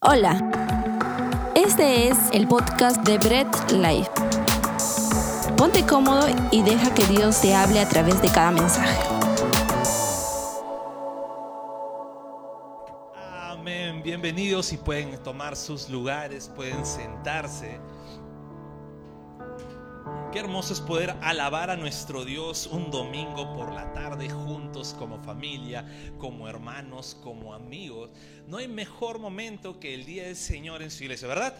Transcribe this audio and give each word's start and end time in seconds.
Hola, 0.00 0.38
este 1.56 2.06
es 2.06 2.16
el 2.32 2.46
podcast 2.46 3.02
de 3.02 3.18
Bread 3.18 3.48
Life. 3.72 4.08
Ponte 5.56 5.84
cómodo 5.84 6.28
y 6.52 6.62
deja 6.62 6.94
que 6.94 7.04
Dios 7.06 7.40
te 7.40 7.52
hable 7.52 7.80
a 7.80 7.88
través 7.88 8.22
de 8.22 8.28
cada 8.28 8.52
mensaje. 8.52 8.96
Amén, 13.16 14.00
bienvenidos 14.04 14.72
y 14.72 14.76
pueden 14.76 15.20
tomar 15.24 15.56
sus 15.56 15.88
lugares, 15.88 16.48
pueden 16.54 16.86
sentarse. 16.86 17.80
Qué 20.30 20.40
hermoso 20.40 20.74
es 20.74 20.80
poder 20.82 21.14
alabar 21.22 21.70
a 21.70 21.76
nuestro 21.76 22.22
Dios 22.22 22.66
un 22.66 22.90
domingo 22.90 23.54
por 23.54 23.72
la 23.72 23.94
tarde 23.94 24.28
juntos 24.28 24.94
como 24.98 25.18
familia, 25.24 25.86
como 26.18 26.46
hermanos, 26.46 27.16
como 27.22 27.54
amigos. 27.54 28.10
No 28.46 28.58
hay 28.58 28.68
mejor 28.68 29.18
momento 29.20 29.80
que 29.80 29.94
el 29.94 30.04
día 30.04 30.24
del 30.24 30.36
Señor 30.36 30.82
en 30.82 30.90
su 30.90 31.04
iglesia, 31.04 31.28
¿verdad? 31.28 31.56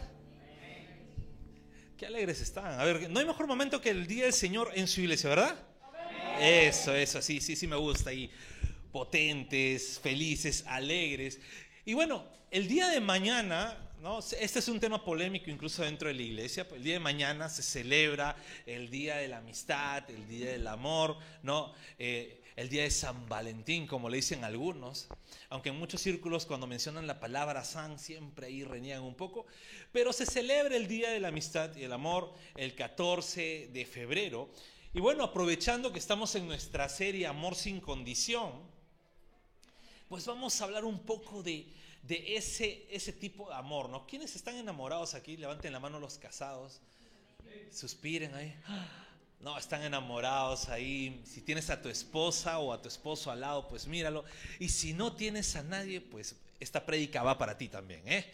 Qué 1.97 2.05
alegres 2.05 2.43
están. 2.43 2.79
A 2.79 2.85
ver, 2.85 3.09
no 3.09 3.21
hay 3.21 3.25
mejor 3.25 3.47
momento 3.47 3.81
que 3.81 3.89
el 3.89 4.07
día 4.07 4.25
del 4.25 4.35
Señor 4.35 4.71
en 4.75 4.87
su 4.87 5.01
iglesia, 5.01 5.31
¿verdad? 5.31 5.57
Eso, 6.39 6.95
eso, 6.95 7.23
sí, 7.23 7.41
sí, 7.41 7.57
sí 7.57 7.67
me 7.67 7.77
gusta. 7.77 8.13
Y 8.13 8.31
potentes, 8.93 9.99
felices, 9.99 10.63
alegres. 10.67 11.41
Y 11.87 11.95
bueno, 11.95 12.23
el 12.51 12.69
día 12.69 12.89
de 12.89 13.01
mañana 13.01 13.88
este 14.39 14.61
es 14.61 14.69
un 14.69 14.79
tema 14.79 15.05
polémico 15.05 15.51
incluso 15.51 15.83
dentro 15.83 16.09
de 16.09 16.15
la 16.15 16.23
iglesia. 16.23 16.67
El 16.73 16.85
día 16.85 16.95
de 16.95 17.01
mañana 17.01 17.49
se 17.49 17.63
celebra 17.63 18.37
el 18.65 18.91
Día 18.91 19.17
de 19.17 19.27
la 19.27 19.39
Amistad, 19.39 20.09
el 20.09 20.29
Día 20.29 20.53
del 20.53 20.67
Amor, 20.69 21.19
¿no? 21.43 21.73
Eh, 21.99 22.41
el 22.55 22.69
Día 22.69 22.85
de 22.85 22.93
San 22.93 23.29
Valentín, 23.29 23.89
como 23.89 24.09
le 24.09 24.17
dicen 24.17 24.45
algunos. 24.45 25.09
Aunque 25.49 25.71
en 25.71 25.79
muchos 25.79 26.01
círculos 26.01 26.47
cuando 26.47 26.69
mencionan 26.69 27.09
la 27.09 27.19
palabra 27.19 27.65
San 27.65 27.99
siempre 27.99 28.47
ahí 28.47 28.63
reniegan 28.63 29.03
un 29.03 29.17
poco. 29.17 29.47
Pero 29.91 30.13
se 30.13 30.27
celebra 30.27 30.77
el 30.77 30.87
Día 30.87 31.11
de 31.11 31.19
la 31.19 31.29
Amistad 31.29 31.75
y 31.75 31.83
el 31.83 31.93
Amor 31.93 32.33
el 32.57 32.77
14 32.77 33.71
de 33.73 33.85
febrero. 33.85 34.49
Y 34.95 35.01
bueno, 35.01 35.25
aprovechando 35.25 35.93
que 35.93 35.99
estamos 35.99 36.35
en 36.37 36.47
nuestra 36.47 36.89
serie 36.89 37.27
Amor 37.27 37.57
sin 37.57 37.81
condición, 37.81 38.53
pues 40.09 40.25
vamos 40.25 40.61
a 40.61 40.65
hablar 40.65 40.85
un 40.85 41.01
poco 41.01 41.43
de 41.43 41.67
de 42.03 42.37
ese, 42.37 42.87
ese 42.91 43.13
tipo 43.13 43.49
de 43.49 43.55
amor, 43.55 43.89
¿no? 43.89 44.07
¿Quiénes 44.07 44.35
están 44.37 44.57
enamorados 44.57 45.15
aquí? 45.15 45.37
Levanten 45.37 45.73
la 45.73 45.81
mano 45.81 46.01
los 46.01 46.19
casados, 46.19 46.81
suspiren 47.73 48.35
ahí. 48.35 48.55
No, 49.41 49.57
están 49.57 49.85
enamorados 49.85 50.69
ahí. 50.69 51.23
Si 51.25 51.43
tienes 51.43 51.71
a 51.71 51.81
tu 51.81 51.89
esposa 51.89 52.59
o 52.59 52.73
a 52.73 52.83
tu 52.83 52.89
esposo 52.89 53.31
al 53.31 53.43
lado, 53.43 53.69
pues 53.69 53.87
míralo. 53.87 54.25
Y 54.59 54.69
si 54.69 54.93
no 54.93 55.13
tienes 55.13 55.55
a 55.55 55.63
nadie, 55.63 56.01
pues 56.01 56.35
esta 56.59 56.85
prédica 56.85 57.23
va 57.23 57.39
para 57.39 57.57
ti 57.57 57.69
también, 57.69 58.03
¿eh? 58.09 58.27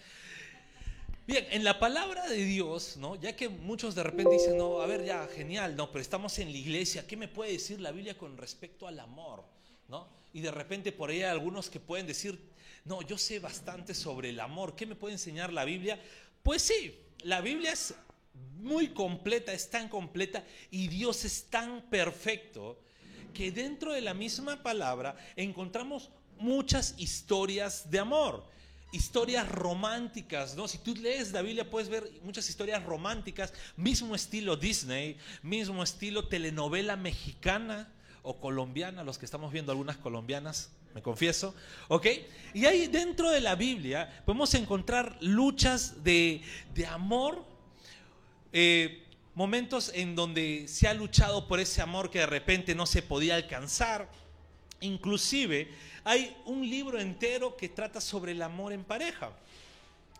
Bien, 1.27 1.47
en 1.51 1.65
la 1.65 1.79
palabra 1.79 2.29
de 2.29 2.45
Dios, 2.45 2.99
¿no? 2.99 3.17
Ya 3.17 3.35
que 3.35 3.49
muchos 3.49 3.95
de 3.95 4.03
repente 4.03 4.33
dicen, 4.35 4.59
no, 4.59 4.81
a 4.81 4.87
ver, 4.87 5.05
ya, 5.05 5.27
genial, 5.29 5.75
no, 5.75 5.91
pero 5.91 6.03
estamos 6.03 6.39
en 6.39 6.53
la 6.53 6.59
iglesia, 6.59 7.07
¿qué 7.07 7.17
me 7.17 7.29
puede 7.29 7.53
decir 7.53 7.81
la 7.81 7.93
Biblia 7.93 8.19
con 8.19 8.37
respecto 8.37 8.87
al 8.87 9.01
amor? 9.01 9.43
¿No? 9.89 10.07
Y 10.35 10.41
de 10.41 10.51
repente 10.51 10.93
por 10.93 11.09
ahí 11.09 11.23
hay 11.23 11.31
algunos 11.31 11.71
que 11.71 11.81
pueden 11.81 12.07
decir, 12.07 12.39
no, 12.85 13.01
yo 13.03 13.17
sé 13.17 13.39
bastante 13.39 13.95
sobre 13.95 14.31
el 14.31 14.41
amor. 14.41 14.77
¿Qué 14.77 14.87
me 14.87 14.95
puede 14.95 15.15
enseñar 15.15 15.53
la 15.53 15.65
Biblia? 15.65 15.99
Pues 16.43 16.63
sí, 16.63 16.99
la 17.23 17.41
Biblia 17.41 17.73
es 17.73 17.95
muy 18.59 18.89
completa, 18.89 19.53
es 19.53 19.71
tan 19.71 19.89
completa 19.89 20.45
y 20.71 20.89
Dios 20.89 21.25
es 21.25 21.45
tan 21.45 21.83
perfecto 21.89 22.79
que 23.33 23.51
dentro 23.51 23.93
de 23.93 24.01
la 24.01 24.15
misma 24.15 24.63
palabra 24.63 25.17
encontramos 25.35 26.11
muchas 26.39 26.95
historias 26.99 27.91
de 27.91 27.99
amor 28.01 28.55
historias 28.93 29.49
románticas, 29.49 30.55
¿no? 30.55 30.69
Si 30.69 30.79
tú 30.79 30.95
lees 30.95 31.33
la 31.33 31.43
Biblia 31.43 31.69
puedes 31.69 31.89
ver 31.89 32.09
muchas 32.23 32.49
historias 32.49 32.81
románticas, 32.85 33.53
mismo 33.77 34.15
estilo 34.15 34.57
Disney, 34.57 35.17
mismo 35.43 35.83
estilo 35.83 36.29
telenovela 36.29 36.95
mexicana 36.95 37.93
o 38.25 38.41
colombiana, 38.41 39.05
los 39.05 39.19
que 39.19 39.27
estamos 39.27 39.53
viendo 39.53 39.71
algunas 39.71 39.99
colombianas, 39.99 40.71
me 40.95 41.03
confieso. 41.03 41.55
Y 42.55 42.65
ahí 42.65 42.87
dentro 42.89 43.31
de 43.31 43.41
la 43.41 43.55
Biblia 43.55 44.23
podemos 44.25 44.53
encontrar 44.55 45.17
luchas 45.21 46.03
de, 46.03 46.43
amor, 46.89 47.45
eh, 48.53 49.05
momentos 49.35 49.93
en 49.95 50.17
donde 50.17 50.67
se 50.69 50.89
ha 50.89 50.95
luchado 50.95 51.47
por 51.47 51.61
ese 51.61 51.83
amor 51.83 52.11
que 52.11 52.21
de 52.21 52.27
repente 52.27 52.75
no 52.75 52.87
se 52.87 53.03
podía 53.03 53.37
alcanzar. 53.37 54.09
Inclusive 54.81 55.69
hay 56.03 56.35
un 56.47 56.69
libro 56.69 56.99
entero 56.99 57.57
que 57.57 57.69
trata 57.69 58.01
sobre 58.01 58.33
el 58.33 58.43
amor 58.43 58.73
en 58.73 58.85
pareja 58.85 59.33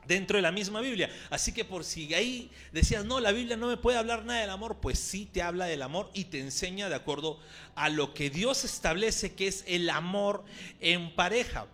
dentro 0.07 0.37
de 0.37 0.43
la 0.43 0.53
misma 0.53 0.81
Biblia. 0.81 1.11
Así 1.31 1.53
que 1.53 1.65
por 1.65 1.85
si 1.85 2.13
ahí 2.15 2.51
decías, 2.73 3.05
no, 3.05 3.21
la 3.21 3.33
Biblia 3.33 3.57
no 3.57 3.69
me 3.69 3.77
puede 3.77 3.99
hablar 3.99 4.25
nada 4.25 4.41
del 4.41 4.51
amor, 4.51 4.79
pues 4.81 4.99
sí 4.99 5.27
te 5.27 5.43
habla 5.43 5.67
del 5.67 5.83
amor 5.83 6.11
y 6.15 6.25
te 6.25 6.41
enseña 6.41 6.89
de 6.89 6.95
acuerdo 6.95 7.39
a 7.75 7.89
lo 7.89 8.15
que 8.15 8.31
Dios 8.31 8.65
establece 8.65 9.35
que 9.35 9.49
es 9.49 9.65
el 9.67 9.91
amor 9.91 10.45
en 10.81 11.15
pareja. 11.15 11.67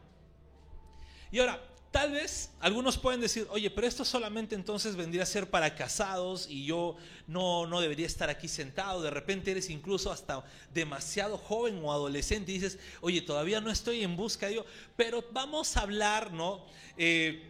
Y 1.33 1.39
ahora, 1.39 1.63
tal 1.91 2.13
vez 2.13 2.51
algunos 2.61 2.99
pueden 2.99 3.21
decir, 3.21 3.47
oye, 3.51 3.71
pero 3.71 3.87
esto 3.87 4.05
solamente 4.05 4.55
entonces 4.55 4.97
vendría 4.97 5.25
a 5.25 5.27
ser 5.27 5.51
para 5.51 5.75
casados 5.75 6.47
y 6.49 6.65
yo 6.65 6.97
no, 7.27 7.67
no 7.67 7.81
debería 7.81 8.07
estar 8.07 8.31
aquí 8.31 8.49
sentado. 8.49 9.03
De 9.03 9.11
repente 9.11 9.51
eres 9.51 9.71
incluso 9.71 10.13
hasta 10.13 10.45
demasiado 10.73 11.39
joven 11.39 11.81
o 11.83 11.93
adolescente 11.93 12.53
y 12.53 12.59
dices, 12.59 12.79
oye, 13.01 13.23
todavía 13.23 13.61
no 13.61 13.71
estoy 13.71 14.03
en 14.03 14.17
busca 14.17 14.47
de 14.47 14.53
Dios, 14.53 14.67
pero 14.97 15.25
vamos 15.33 15.77
a 15.77 15.81
hablar, 15.81 16.33
¿no? 16.33 16.65
Eh, 16.97 17.49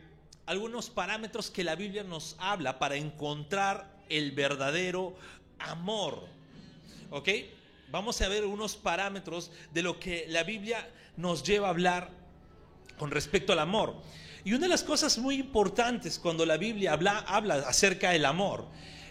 algunos 0.50 0.90
parámetros 0.90 1.48
que 1.48 1.62
la 1.62 1.76
Biblia 1.76 2.02
nos 2.02 2.34
habla 2.40 2.80
para 2.80 2.96
encontrar 2.96 3.86
el 4.08 4.32
verdadero 4.32 5.14
amor. 5.60 6.26
¿Ok? 7.10 7.28
Vamos 7.92 8.20
a 8.20 8.28
ver 8.28 8.44
unos 8.44 8.74
parámetros 8.74 9.52
de 9.72 9.82
lo 9.82 10.00
que 10.00 10.26
la 10.28 10.42
Biblia 10.42 10.90
nos 11.16 11.44
lleva 11.44 11.68
a 11.68 11.70
hablar 11.70 12.10
con 12.98 13.12
respecto 13.12 13.52
al 13.52 13.60
amor. 13.60 13.94
Y 14.44 14.52
una 14.52 14.62
de 14.62 14.70
las 14.70 14.82
cosas 14.82 15.18
muy 15.18 15.36
importantes 15.36 16.18
cuando 16.18 16.44
la 16.44 16.56
Biblia 16.56 16.94
habla, 16.94 17.54
acerca 17.68 18.10
del 18.10 18.24
amor 18.24 18.66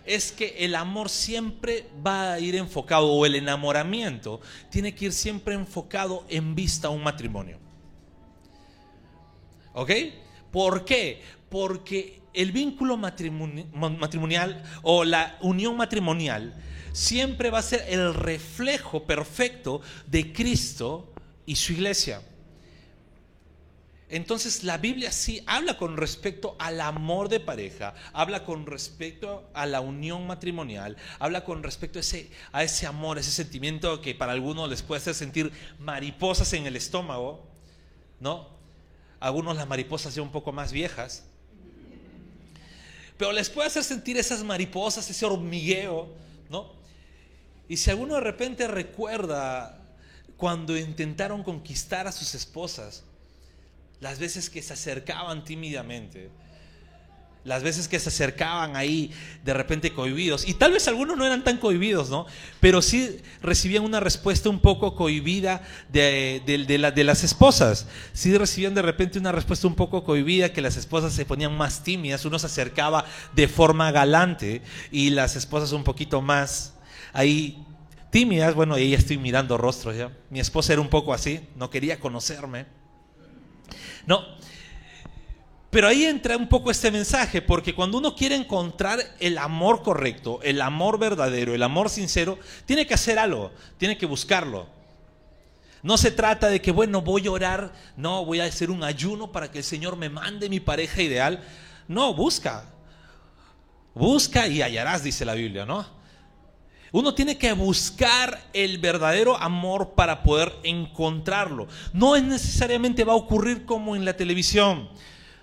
es 0.05 0.33
que 0.33 0.65
el 0.65 0.75
amor 0.75 1.07
siempre 1.07 1.87
va 2.05 2.33
a 2.33 2.39
ir 2.41 2.57
enfocado, 2.57 3.13
o 3.13 3.25
el 3.25 3.35
enamoramiento 3.35 4.41
tiene 4.69 4.93
que 4.93 5.05
ir 5.05 5.13
siempre 5.13 5.53
enfocado 5.53 6.25
en 6.27 6.53
vista 6.53 6.89
a 6.89 6.91
un 6.91 7.01
matrimonio. 7.01 7.59
¿Ok? 9.73 9.91
¿Por 10.51 10.85
qué? 10.85 11.21
Porque 11.49 12.21
el 12.33 12.51
vínculo 12.51 12.97
matrimonial 12.97 14.63
o 14.81 15.03
la 15.03 15.37
unión 15.41 15.75
matrimonial 15.77 16.53
siempre 16.91 17.49
va 17.49 17.59
a 17.59 17.63
ser 17.63 17.85
el 17.89 18.13
reflejo 18.13 19.03
perfecto 19.03 19.81
de 20.07 20.31
Cristo 20.33 21.13
y 21.45 21.55
su 21.55 21.73
iglesia. 21.73 22.21
Entonces 24.11 24.63
la 24.63 24.79
Biblia 24.79 25.11
sí 25.11 25.43
habla 25.45 25.77
con 25.77 25.95
respecto 25.95 26.55
al 26.57 26.81
amor 26.81 27.29
de 27.29 27.39
pareja, 27.39 27.93
habla 28.11 28.43
con 28.43 28.65
respecto 28.65 29.47
a 29.53 29.67
la 29.67 29.81
unión 29.81 30.25
matrimonial, 30.25 30.97
habla 31.19 31.43
con 31.43 31.61
respecto 31.61 31.99
a 31.99 32.01
ese, 32.01 32.31
a 32.51 32.63
ese 32.63 32.87
amor, 32.87 33.19
ese 33.19 33.31
sentimiento 33.31 34.01
que 34.01 34.15
para 34.15 34.31
algunos 34.31 34.67
les 34.67 34.81
puede 34.81 35.01
hacer 35.01 35.13
sentir 35.13 35.51
mariposas 35.77 36.51
en 36.53 36.65
el 36.65 36.75
estómago, 36.75 37.47
¿no? 38.19 38.58
Algunos 39.19 39.55
las 39.55 39.67
mariposas 39.67 40.15
ya 40.15 40.21
un 40.21 40.31
poco 40.31 40.51
más 40.51 40.71
viejas. 40.71 41.23
Pero 43.17 43.33
les 43.33 43.49
puede 43.49 43.67
hacer 43.67 43.83
sentir 43.83 44.17
esas 44.17 44.43
mariposas, 44.43 45.09
ese 45.09 45.25
hormigueo, 45.25 46.09
¿no? 46.49 46.71
Y 47.67 47.77
si 47.77 47.89
alguno 47.89 48.15
de 48.15 48.21
repente 48.21 48.67
recuerda 48.67 49.77
cuando 50.37 50.77
intentaron 50.77 51.43
conquistar 51.43 52.07
a 52.07 52.11
sus 52.11 52.33
esposas, 52.33 53.03
las 53.99 54.19
veces 54.19 54.49
que 54.49 54.61
se 54.61 54.73
acercaban 54.73 55.43
tímidamente, 55.43 56.29
las 57.49 57.63
veces 57.63 57.87
que 57.87 57.99
se 57.99 58.09
acercaban 58.09 58.75
ahí 58.75 59.11
de 59.43 59.55
repente 59.55 59.91
cohibidos, 59.91 60.47
y 60.47 60.53
tal 60.53 60.71
vez 60.71 60.87
algunos 60.87 61.17
no 61.17 61.25
eran 61.25 61.43
tan 61.43 61.57
cohibidos, 61.57 62.11
¿no? 62.11 62.27
Pero 62.59 62.83
sí 62.83 63.19
recibían 63.41 63.83
una 63.83 63.99
respuesta 63.99 64.49
un 64.49 64.59
poco 64.59 64.95
cohibida 64.95 65.63
de, 65.91 66.43
de, 66.45 67.03
las 67.03 67.23
esposas. 67.23 67.87
Sí 68.13 68.37
recibían 68.37 68.75
de 68.75 68.83
repente 68.83 69.17
una 69.17 69.31
respuesta 69.31 69.67
un 69.67 69.73
poco 69.73 70.03
cohibida, 70.03 70.53
que 70.53 70.61
las 70.61 70.77
esposas 70.77 71.11
se 71.11 71.25
ponían 71.25 71.57
más 71.57 71.83
tímidas, 71.83 72.23
uno 72.23 72.37
se 72.37 72.45
acercaba 72.45 73.03
de 73.35 73.47
forma 73.47 73.91
galante 73.91 74.61
y 74.91 75.09
las 75.09 75.35
esposas 75.35 75.71
un 75.71 75.83
poquito 75.83 76.21
más 76.21 76.75
ahí 77.13 77.65
tímidas. 78.11 78.53
Bueno, 78.53 78.75
ahí 78.75 78.93
estoy 78.93 79.17
mirando 79.17 79.57
rostros 79.57 79.97
ya. 79.97 80.11
Mi 80.29 80.39
esposa 80.39 80.73
era 80.73 80.83
un 80.83 80.89
poco 80.89 81.15
así, 81.15 81.41
no 81.55 81.71
quería 81.71 81.99
conocerme. 81.99 82.67
No, 84.05 84.23
pero 85.69 85.87
ahí 85.87 86.05
entra 86.05 86.35
un 86.35 86.47
poco 86.47 86.71
este 86.71 86.89
mensaje, 86.89 87.41
porque 87.41 87.75
cuando 87.75 87.99
uno 87.99 88.15
quiere 88.15 88.35
encontrar 88.35 88.99
el 89.19 89.37
amor 89.37 89.83
correcto, 89.83 90.39
el 90.41 90.61
amor 90.61 90.97
verdadero, 90.97 91.53
el 91.53 91.61
amor 91.61 91.89
sincero, 91.89 92.39
tiene 92.65 92.87
que 92.87 92.95
hacer 92.95 93.19
algo, 93.19 93.51
tiene 93.77 93.97
que 93.97 94.07
buscarlo. 94.07 94.67
No 95.83 95.97
se 95.97 96.11
trata 96.11 96.49
de 96.49 96.61
que, 96.61 96.71
bueno, 96.71 97.01
voy 97.01 97.27
a 97.27 97.31
orar, 97.31 97.73
no, 97.95 98.25
voy 98.25 98.39
a 98.39 98.45
hacer 98.45 98.71
un 98.71 98.83
ayuno 98.83 99.31
para 99.31 99.51
que 99.51 99.59
el 99.59 99.63
Señor 99.63 99.95
me 99.95 100.09
mande 100.09 100.49
mi 100.49 100.59
pareja 100.59 101.01
ideal. 101.01 101.43
No, 101.87 102.13
busca. 102.13 102.65
Busca 103.93 104.47
y 104.47 104.61
hallarás, 104.61 105.03
dice 105.03 105.23
la 105.23 105.35
Biblia, 105.35 105.65
¿no? 105.65 105.85
Uno 106.91 107.13
tiene 107.13 107.37
que 107.37 107.53
buscar 107.53 108.41
el 108.51 108.79
verdadero 108.79 109.37
amor 109.37 109.91
para 109.91 110.23
poder 110.23 110.51
encontrarlo. 110.63 111.67
No 111.93 112.15
es 112.15 112.23
necesariamente 112.23 113.03
va 113.03 113.13
a 113.13 113.17
ocurrir 113.17 113.65
como 113.65 113.95
en 113.95 114.03
la 114.03 114.17
televisión. 114.17 114.89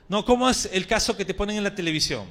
No, 0.09 0.25
como 0.25 0.49
es 0.49 0.69
el 0.73 0.87
caso 0.87 1.17
que 1.17 1.25
te 1.25 1.35
ponen 1.35 1.57
en 1.57 1.65
la 1.65 1.75
televisión. 1.75 2.27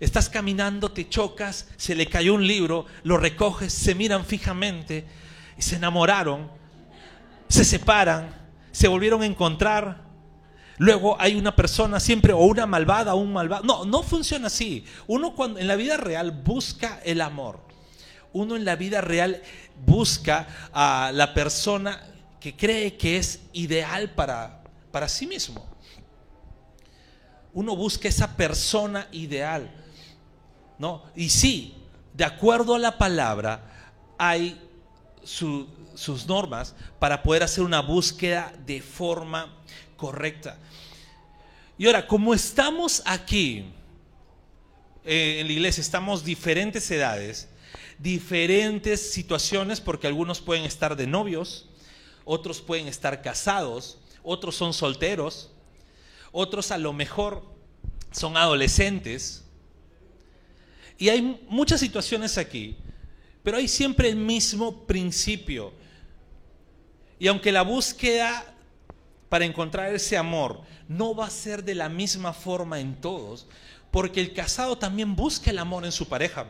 Estás 0.00 0.28
caminando, 0.28 0.90
te 0.90 1.08
chocas, 1.08 1.68
se 1.76 1.94
le 1.94 2.06
cayó 2.06 2.34
un 2.34 2.46
libro, 2.46 2.86
lo 3.02 3.16
recoges, 3.16 3.72
se 3.72 3.94
miran 3.94 4.24
fijamente 4.24 5.04
y 5.58 5.62
se 5.62 5.76
enamoraron, 5.76 6.50
se 7.48 7.64
separan, 7.64 8.34
se 8.70 8.88
volvieron 8.88 9.22
a 9.22 9.26
encontrar. 9.26 10.06
Luego 10.78 11.20
hay 11.20 11.34
una 11.34 11.56
persona 11.56 11.98
siempre 11.98 12.32
o 12.32 12.38
una 12.38 12.64
malvada 12.64 13.14
o 13.14 13.18
un 13.18 13.32
malvado. 13.32 13.64
No, 13.64 13.84
no 13.84 14.04
funciona 14.04 14.46
así. 14.46 14.84
Uno 15.08 15.34
cuando 15.34 15.58
en 15.58 15.66
la 15.66 15.74
vida 15.74 15.96
real 15.96 16.30
busca 16.30 17.00
el 17.04 17.20
amor. 17.20 17.60
Uno 18.32 18.54
en 18.54 18.64
la 18.64 18.76
vida 18.76 19.00
real 19.00 19.42
busca 19.84 20.46
a 20.72 21.10
la 21.12 21.34
persona 21.34 22.00
que 22.40 22.54
cree 22.54 22.96
que 22.96 23.16
es 23.16 23.40
ideal 23.52 24.10
para, 24.10 24.62
para 24.92 25.08
sí 25.08 25.26
mismo. 25.26 25.67
Uno 27.52 27.74
busca 27.76 28.08
esa 28.08 28.36
persona 28.36 29.08
ideal. 29.12 29.70
¿no? 30.78 31.02
Y 31.14 31.28
sí, 31.28 31.74
de 32.14 32.24
acuerdo 32.24 32.74
a 32.74 32.78
la 32.78 32.96
palabra, 32.96 33.92
hay 34.16 34.60
sus 35.22 36.26
normas 36.26 36.74
para 36.98 37.22
poder 37.22 37.42
hacer 37.42 37.64
una 37.64 37.80
búsqueda 37.80 38.52
de 38.64 38.80
forma 38.80 39.54
correcta. 39.96 40.56
Y 41.76 41.86
ahora, 41.86 42.06
como 42.06 42.34
estamos 42.34 43.02
aquí 43.04 43.66
eh, 45.04 45.38
en 45.40 45.46
la 45.46 45.52
iglesia, 45.52 45.80
estamos 45.80 46.24
diferentes 46.24 46.90
edades, 46.90 47.48
diferentes 47.98 49.12
situaciones, 49.12 49.80
porque 49.80 50.06
algunos 50.06 50.40
pueden 50.40 50.64
estar 50.64 50.96
de 50.96 51.06
novios, 51.06 51.68
otros 52.24 52.60
pueden 52.60 52.88
estar 52.88 53.22
casados, 53.22 53.98
otros 54.22 54.56
son 54.56 54.72
solteros, 54.72 55.50
otros 56.32 56.70
a 56.70 56.78
lo 56.78 56.92
mejor 56.92 57.44
son 58.10 58.36
adolescentes, 58.36 59.44
y 60.98 61.08
hay 61.08 61.40
muchas 61.48 61.78
situaciones 61.78 62.36
aquí, 62.36 62.76
pero 63.44 63.56
hay 63.56 63.68
siempre 63.68 64.08
el 64.08 64.16
mismo 64.16 64.84
principio. 64.84 65.72
Y 67.20 67.28
aunque 67.28 67.52
la 67.52 67.62
búsqueda 67.62 68.54
para 69.28 69.44
encontrar 69.44 69.94
ese 69.94 70.16
amor 70.16 70.62
no 70.88 71.14
va 71.14 71.26
a 71.26 71.30
ser 71.30 71.62
de 71.62 71.76
la 71.76 71.88
misma 71.88 72.32
forma 72.32 72.80
en 72.80 73.00
todos, 73.00 73.46
porque 73.92 74.20
el 74.20 74.34
casado 74.34 74.76
también 74.76 75.14
busca 75.14 75.50
el 75.50 75.58
amor 75.58 75.84
en 75.84 75.92
su 75.92 76.08
pareja. 76.08 76.46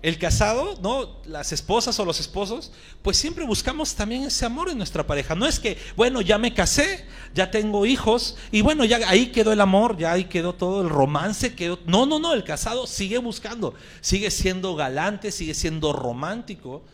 El 0.00 0.16
casado, 0.16 0.78
¿no? 0.80 1.20
Las 1.24 1.50
esposas 1.50 1.98
o 1.98 2.04
los 2.04 2.20
esposos, 2.20 2.70
pues 3.02 3.16
siempre 3.16 3.44
buscamos 3.44 3.96
también 3.96 4.22
ese 4.22 4.46
amor 4.46 4.70
en 4.70 4.78
nuestra 4.78 5.04
pareja. 5.04 5.34
No 5.34 5.44
es 5.44 5.58
que, 5.58 5.76
bueno, 5.96 6.20
ya 6.20 6.38
me 6.38 6.54
casé, 6.54 7.04
ya 7.34 7.50
tengo 7.50 7.84
hijos 7.84 8.36
y 8.52 8.60
bueno, 8.60 8.84
ya 8.84 8.98
ahí 9.08 9.32
quedó 9.32 9.52
el 9.52 9.60
amor, 9.60 9.96
ya 9.96 10.12
ahí 10.12 10.24
quedó 10.26 10.54
todo 10.54 10.82
el 10.82 10.88
romance, 10.88 11.56
quedó... 11.56 11.80
No, 11.86 12.06
no, 12.06 12.20
no, 12.20 12.32
el 12.32 12.44
casado 12.44 12.86
sigue 12.86 13.18
buscando, 13.18 13.74
sigue 14.00 14.30
siendo 14.30 14.76
galante, 14.76 15.32
sigue 15.32 15.54
siendo 15.54 15.92
romántico. 15.92 16.84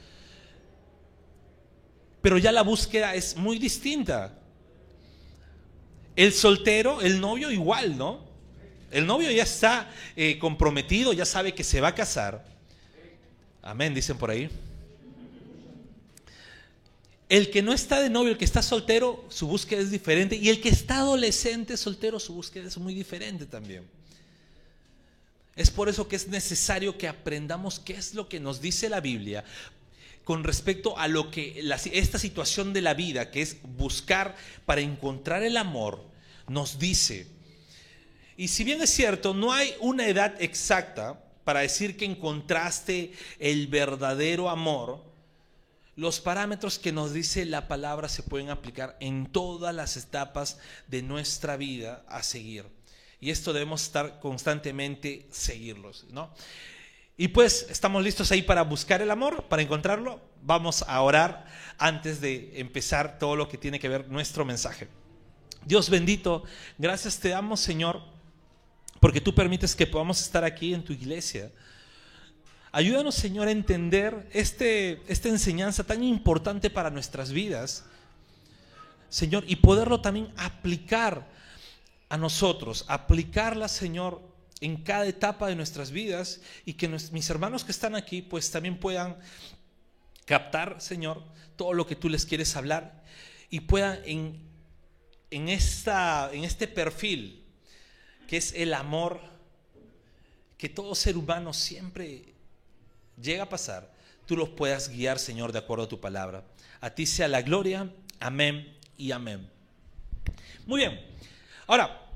Pero 2.22 2.38
ya 2.38 2.52
la 2.52 2.62
búsqueda 2.62 3.14
es 3.14 3.36
muy 3.36 3.58
distinta. 3.58 4.38
El 6.16 6.32
soltero, 6.32 7.02
el 7.02 7.20
novio 7.20 7.50
igual, 7.50 7.98
¿no? 7.98 8.20
El 8.90 9.06
novio 9.06 9.30
ya 9.30 9.42
está 9.42 9.90
eh, 10.16 10.38
comprometido, 10.38 11.12
ya 11.12 11.26
sabe 11.26 11.52
que 11.52 11.64
se 11.64 11.82
va 11.82 11.88
a 11.88 11.94
casar 11.94 12.53
Amén, 13.66 13.94
dicen 13.94 14.18
por 14.18 14.30
ahí. 14.30 14.50
El 17.30 17.50
que 17.50 17.62
no 17.62 17.72
está 17.72 17.98
de 18.00 18.10
novio, 18.10 18.32
el 18.32 18.38
que 18.38 18.44
está 18.44 18.60
soltero, 18.60 19.24
su 19.30 19.46
búsqueda 19.46 19.80
es 19.80 19.90
diferente. 19.90 20.36
Y 20.36 20.50
el 20.50 20.60
que 20.60 20.68
está 20.68 20.98
adolescente, 20.98 21.78
soltero, 21.78 22.20
su 22.20 22.34
búsqueda 22.34 22.68
es 22.68 22.76
muy 22.76 22.92
diferente 22.94 23.46
también. 23.46 23.84
Es 25.56 25.70
por 25.70 25.88
eso 25.88 26.06
que 26.06 26.16
es 26.16 26.28
necesario 26.28 26.98
que 26.98 27.08
aprendamos 27.08 27.80
qué 27.80 27.94
es 27.94 28.12
lo 28.12 28.28
que 28.28 28.38
nos 28.38 28.60
dice 28.60 28.90
la 28.90 29.00
Biblia 29.00 29.44
con 30.24 30.44
respecto 30.44 30.98
a 30.98 31.08
lo 31.08 31.30
que 31.30 31.64
esta 31.92 32.18
situación 32.18 32.74
de 32.74 32.82
la 32.82 32.92
vida, 32.92 33.30
que 33.30 33.40
es 33.40 33.56
buscar 33.62 34.36
para 34.66 34.82
encontrar 34.82 35.42
el 35.42 35.56
amor, 35.56 36.04
nos 36.48 36.78
dice. 36.78 37.26
Y 38.36 38.48
si 38.48 38.62
bien 38.62 38.82
es 38.82 38.90
cierto, 38.90 39.32
no 39.32 39.52
hay 39.52 39.74
una 39.80 40.06
edad 40.06 40.34
exacta, 40.38 41.22
para 41.44 41.60
decir 41.60 41.96
que 41.96 42.04
encontraste 42.04 43.12
el 43.38 43.66
verdadero 43.68 44.48
amor, 44.48 45.04
los 45.96 46.20
parámetros 46.20 46.78
que 46.78 46.90
nos 46.90 47.12
dice 47.12 47.44
la 47.44 47.68
palabra 47.68 48.08
se 48.08 48.22
pueden 48.22 48.50
aplicar 48.50 48.96
en 49.00 49.26
todas 49.26 49.74
las 49.74 49.96
etapas 49.96 50.58
de 50.88 51.02
nuestra 51.02 51.56
vida 51.56 52.04
a 52.08 52.22
seguir. 52.22 52.66
Y 53.20 53.30
esto 53.30 53.52
debemos 53.52 53.82
estar 53.82 54.18
constantemente 54.18 55.26
seguirlos, 55.30 56.04
¿no? 56.10 56.34
Y 57.16 57.28
pues 57.28 57.66
estamos 57.70 58.02
listos 58.02 58.32
ahí 58.32 58.42
para 58.42 58.62
buscar 58.62 59.00
el 59.00 59.10
amor, 59.10 59.44
para 59.44 59.62
encontrarlo. 59.62 60.20
Vamos 60.42 60.82
a 60.82 61.00
orar 61.00 61.46
antes 61.78 62.20
de 62.20 62.58
empezar 62.58 63.20
todo 63.20 63.36
lo 63.36 63.48
que 63.48 63.56
tiene 63.56 63.78
que 63.78 63.88
ver 63.88 64.08
nuestro 64.08 64.44
mensaje. 64.44 64.88
Dios 65.64 65.90
bendito, 65.90 66.42
gracias 66.76 67.20
te 67.20 67.28
damos, 67.28 67.60
Señor 67.60 68.13
porque 69.04 69.20
tú 69.20 69.34
permites 69.34 69.76
que 69.76 69.86
podamos 69.86 70.18
estar 70.22 70.44
aquí 70.44 70.72
en 70.72 70.82
tu 70.82 70.94
iglesia. 70.94 71.52
Ayúdanos, 72.72 73.14
Señor, 73.14 73.48
a 73.48 73.50
entender 73.50 74.26
este, 74.32 75.02
esta 75.08 75.28
enseñanza 75.28 75.84
tan 75.84 76.02
importante 76.02 76.70
para 76.70 76.88
nuestras 76.88 77.30
vidas, 77.30 77.84
Señor, 79.10 79.44
y 79.46 79.56
poderlo 79.56 80.00
también 80.00 80.32
aplicar 80.38 81.28
a 82.08 82.16
nosotros, 82.16 82.86
aplicarla, 82.88 83.68
Señor, 83.68 84.22
en 84.62 84.78
cada 84.78 85.04
etapa 85.06 85.48
de 85.48 85.56
nuestras 85.56 85.90
vidas 85.90 86.40
y 86.64 86.72
que 86.72 86.88
mis 86.88 87.28
hermanos 87.28 87.62
que 87.62 87.72
están 87.72 87.96
aquí, 87.96 88.22
pues 88.22 88.50
también 88.50 88.80
puedan 88.80 89.18
captar, 90.24 90.80
Señor, 90.80 91.22
todo 91.56 91.74
lo 91.74 91.86
que 91.86 91.94
tú 91.94 92.08
les 92.08 92.24
quieres 92.24 92.56
hablar 92.56 93.04
y 93.50 93.60
puedan 93.60 93.98
en, 94.06 94.40
en, 95.30 95.50
esta, 95.50 96.30
en 96.32 96.44
este 96.44 96.66
perfil 96.66 97.43
que 98.28 98.36
es 98.36 98.52
el 98.54 98.74
amor 98.74 99.20
que 100.58 100.68
todo 100.68 100.94
ser 100.94 101.16
humano 101.16 101.52
siempre 101.52 102.34
llega 103.20 103.44
a 103.44 103.48
pasar, 103.48 103.92
tú 104.26 104.36
los 104.36 104.50
puedas 104.50 104.88
guiar, 104.88 105.18
Señor, 105.18 105.52
de 105.52 105.58
acuerdo 105.58 105.84
a 105.84 105.88
tu 105.88 106.00
palabra. 106.00 106.44
A 106.80 106.90
ti 106.90 107.06
sea 107.06 107.28
la 107.28 107.42
gloria, 107.42 107.90
amén 108.20 108.76
y 108.96 109.12
amén. 109.12 109.48
Muy 110.66 110.80
bien, 110.80 111.00
ahora, 111.66 112.10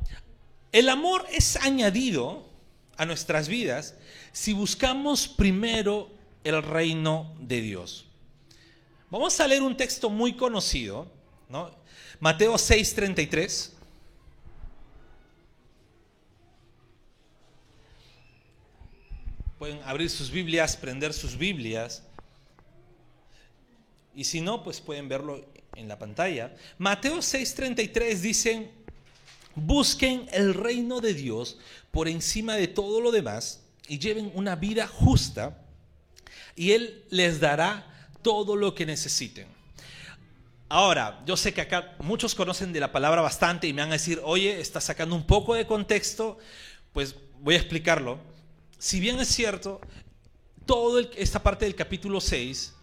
el 0.72 0.88
amor 0.88 1.26
es 1.32 1.56
añadido 1.56 2.48
a 2.96 3.04
nuestras 3.04 3.48
vidas 3.48 3.94
si 4.32 4.52
buscamos 4.52 5.28
primero 5.28 6.10
el 6.44 6.62
reino 6.62 7.34
de 7.40 7.60
Dios. 7.60 8.06
Vamos 9.10 9.40
a 9.40 9.46
leer 9.46 9.62
un 9.62 9.76
texto 9.76 10.10
muy 10.10 10.34
conocido, 10.34 11.10
¿no? 11.48 11.70
Mateo 12.20 12.54
6:33. 12.54 13.77
Pueden 19.58 19.80
abrir 19.84 20.08
sus 20.08 20.30
Biblias, 20.30 20.76
prender 20.76 21.12
sus 21.12 21.36
Biblias. 21.36 22.04
Y 24.14 24.24
si 24.24 24.40
no, 24.40 24.62
pues 24.62 24.80
pueden 24.80 25.08
verlo 25.08 25.44
en 25.74 25.88
la 25.88 25.98
pantalla. 25.98 26.54
Mateo 26.78 27.18
6:33 27.18 28.20
dice, 28.20 28.70
busquen 29.56 30.28
el 30.32 30.54
reino 30.54 31.00
de 31.00 31.14
Dios 31.14 31.58
por 31.90 32.08
encima 32.08 32.54
de 32.54 32.68
todo 32.68 33.00
lo 33.00 33.10
demás 33.10 33.64
y 33.88 33.98
lleven 33.98 34.30
una 34.34 34.54
vida 34.54 34.86
justa 34.86 35.58
y 36.54 36.72
Él 36.72 37.04
les 37.10 37.40
dará 37.40 38.10
todo 38.22 38.54
lo 38.54 38.74
que 38.74 38.86
necesiten. 38.86 39.48
Ahora, 40.68 41.22
yo 41.26 41.36
sé 41.36 41.52
que 41.54 41.62
acá 41.62 41.96
muchos 41.98 42.34
conocen 42.34 42.72
de 42.72 42.80
la 42.80 42.92
palabra 42.92 43.22
bastante 43.22 43.66
y 43.66 43.72
me 43.72 43.82
van 43.82 43.90
a 43.90 43.94
decir, 43.94 44.20
oye, 44.22 44.60
está 44.60 44.80
sacando 44.80 45.16
un 45.16 45.26
poco 45.26 45.54
de 45.54 45.66
contexto, 45.66 46.38
pues 46.92 47.16
voy 47.40 47.54
a 47.54 47.58
explicarlo 47.58 48.37
si 48.78 49.00
bien 49.00 49.18
es 49.18 49.28
cierto, 49.28 49.80
toda 50.66 51.02
esta 51.16 51.42
parte 51.42 51.64
del 51.64 51.74
capítulo 51.74 52.20
6 52.20 52.74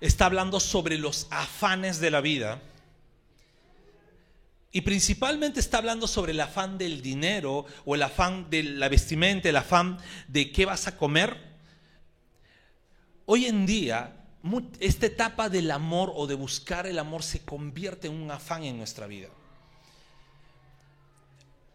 está 0.00 0.26
hablando 0.26 0.60
sobre 0.60 0.96
los 0.96 1.26
afanes 1.30 2.00
de 2.00 2.10
la 2.10 2.20
vida. 2.20 2.62
Y 4.72 4.82
principalmente 4.82 5.58
está 5.58 5.78
hablando 5.78 6.06
sobre 6.06 6.30
el 6.30 6.40
afán 6.40 6.78
del 6.78 7.02
dinero 7.02 7.66
o 7.84 7.94
el 7.96 8.02
afán 8.02 8.48
de 8.48 8.62
la 8.62 8.88
vestimenta, 8.88 9.48
el 9.48 9.56
afán 9.56 9.98
de 10.28 10.52
qué 10.52 10.64
vas 10.64 10.86
a 10.86 10.96
comer. 10.96 11.36
Hoy 13.26 13.46
en 13.46 13.66
día 13.66 14.16
esta 14.78 15.06
etapa 15.06 15.48
del 15.48 15.70
amor 15.70 16.12
o 16.14 16.26
de 16.26 16.34
buscar 16.34 16.86
el 16.86 16.98
amor 16.98 17.22
se 17.22 17.40
convierte 17.40 18.06
en 18.06 18.14
un 18.14 18.30
afán 18.30 18.62
en 18.62 18.78
nuestra 18.78 19.06
vida. 19.06 19.28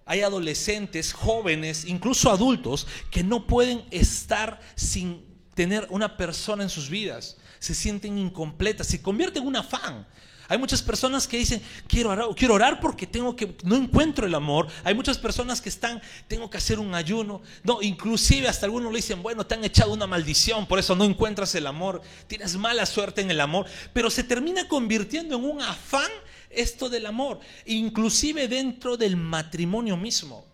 Hay 0.05 0.21
adolescentes, 0.21 1.13
jóvenes, 1.13 1.85
incluso 1.85 2.29
adultos, 2.29 2.85
que 3.09 3.23
no 3.23 3.47
pueden 3.47 3.83
estar 3.89 4.61
sin 4.75 5.25
tener 5.55 5.87
una 5.89 6.15
persona 6.15 6.61
en 6.61 6.69
sus 6.69 6.89
vidas. 6.89 7.37
Se 7.59 7.73
sienten 7.73 8.19
incompletas, 8.19 8.85
se 8.85 9.01
convierte 9.01 9.39
en 9.39 9.47
un 9.47 9.55
afán. 9.55 10.05
Hay 10.47 10.57
muchas 10.57 10.81
personas 10.83 11.27
que 11.27 11.37
dicen, 11.37 11.61
quiero 11.87 12.11
orar, 12.11 12.27
quiero 12.35 12.53
orar 12.53 12.79
porque 12.79 13.07
tengo 13.07 13.35
que, 13.35 13.57
no 13.63 13.75
encuentro 13.75 14.27
el 14.27 14.35
amor. 14.35 14.67
Hay 14.83 14.93
muchas 14.93 15.17
personas 15.17 15.59
que 15.59 15.69
están, 15.69 16.01
tengo 16.27 16.49
que 16.49 16.57
hacer 16.57 16.77
un 16.79 16.93
ayuno. 16.93 17.41
No, 17.63 17.81
inclusive 17.81 18.47
hasta 18.47 18.67
algunos 18.67 18.91
le 18.91 18.97
dicen, 18.97 19.23
bueno, 19.23 19.45
te 19.45 19.55
han 19.55 19.65
echado 19.65 19.91
una 19.91 20.05
maldición, 20.05 20.67
por 20.67 20.77
eso 20.77 20.95
no 20.95 21.03
encuentras 21.03 21.55
el 21.55 21.65
amor. 21.65 22.01
Tienes 22.27 22.55
mala 22.57 22.85
suerte 22.85 23.21
en 23.21 23.31
el 23.31 23.41
amor. 23.41 23.65
Pero 23.93 24.11
se 24.11 24.23
termina 24.23 24.67
convirtiendo 24.67 25.35
en 25.35 25.45
un 25.45 25.61
afán 25.61 26.11
esto 26.49 26.89
del 26.89 27.05
amor. 27.05 27.39
Inclusive 27.65 28.47
dentro 28.47 28.97
del 28.97 29.15
matrimonio 29.15 29.97
mismo. 29.97 30.45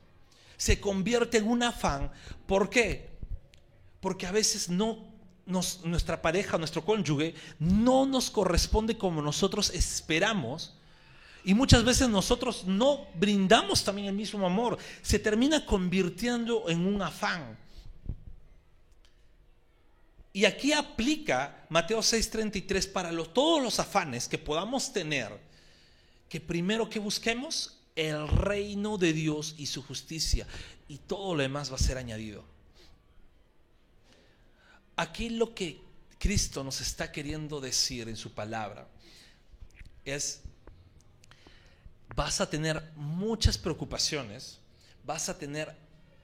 Se 0.58 0.80
convierte 0.80 1.38
en 1.38 1.48
un 1.48 1.64
afán. 1.64 2.12
¿Por 2.46 2.70
qué? 2.70 3.10
Porque 4.00 4.28
a 4.28 4.32
veces 4.32 4.70
no 4.70 5.12
nuestra 5.46 6.22
pareja, 6.22 6.58
nuestro 6.58 6.86
cónyuge, 6.86 7.36
no 7.60 8.06
nos 8.06 8.30
corresponde 8.30 8.98
como 8.98 9.22
nosotros 9.22 9.70
esperamos. 9.72 10.74
Y 11.44 11.54
muchas 11.54 11.84
veces 11.84 12.08
nosotros 12.08 12.64
no 12.66 13.08
brindamos 13.16 13.84
también 13.84 14.08
el 14.08 14.14
mismo 14.14 14.46
amor. 14.46 14.78
Se 15.02 15.18
termina 15.18 15.66
convirtiendo 15.66 16.70
en 16.70 16.86
un 16.86 17.02
afán. 17.02 17.58
Y 20.34 20.46
aquí 20.46 20.72
aplica 20.72 21.66
Mateo 21.70 22.00
6:33 22.00 22.88
para 22.92 23.12
todos 23.26 23.62
los 23.62 23.80
afanes 23.80 24.28
que 24.28 24.38
podamos 24.38 24.94
tener, 24.94 25.38
que 26.32 26.40
primero 26.40 26.90
que 26.90 26.98
busquemos 26.98 27.78
el 27.94 28.26
reino 28.26 28.98
de 28.98 29.12
Dios 29.12 29.54
y 29.58 29.66
su 29.66 29.84
justicia, 29.84 30.48
y 30.88 30.98
todo 30.98 31.36
lo 31.36 31.42
demás 31.42 31.70
va 31.70 31.76
a 31.76 31.80
ser 31.80 31.98
añadido. 31.98 32.46
Aquí 34.96 35.30
lo 35.30 35.54
que 35.54 35.82
Cristo 36.20 36.64
nos 36.64 36.80
está 36.80 37.12
queriendo 37.12 37.60
decir 37.60 38.08
en 38.08 38.16
su 38.16 38.32
palabra 38.32 38.88
es, 40.06 40.40
vas 42.16 42.40
a 42.40 42.50
tener 42.50 42.82
muchas 42.96 43.58
preocupaciones, 43.58 44.58
vas 45.04 45.28
a 45.28 45.38
tener 45.38 45.76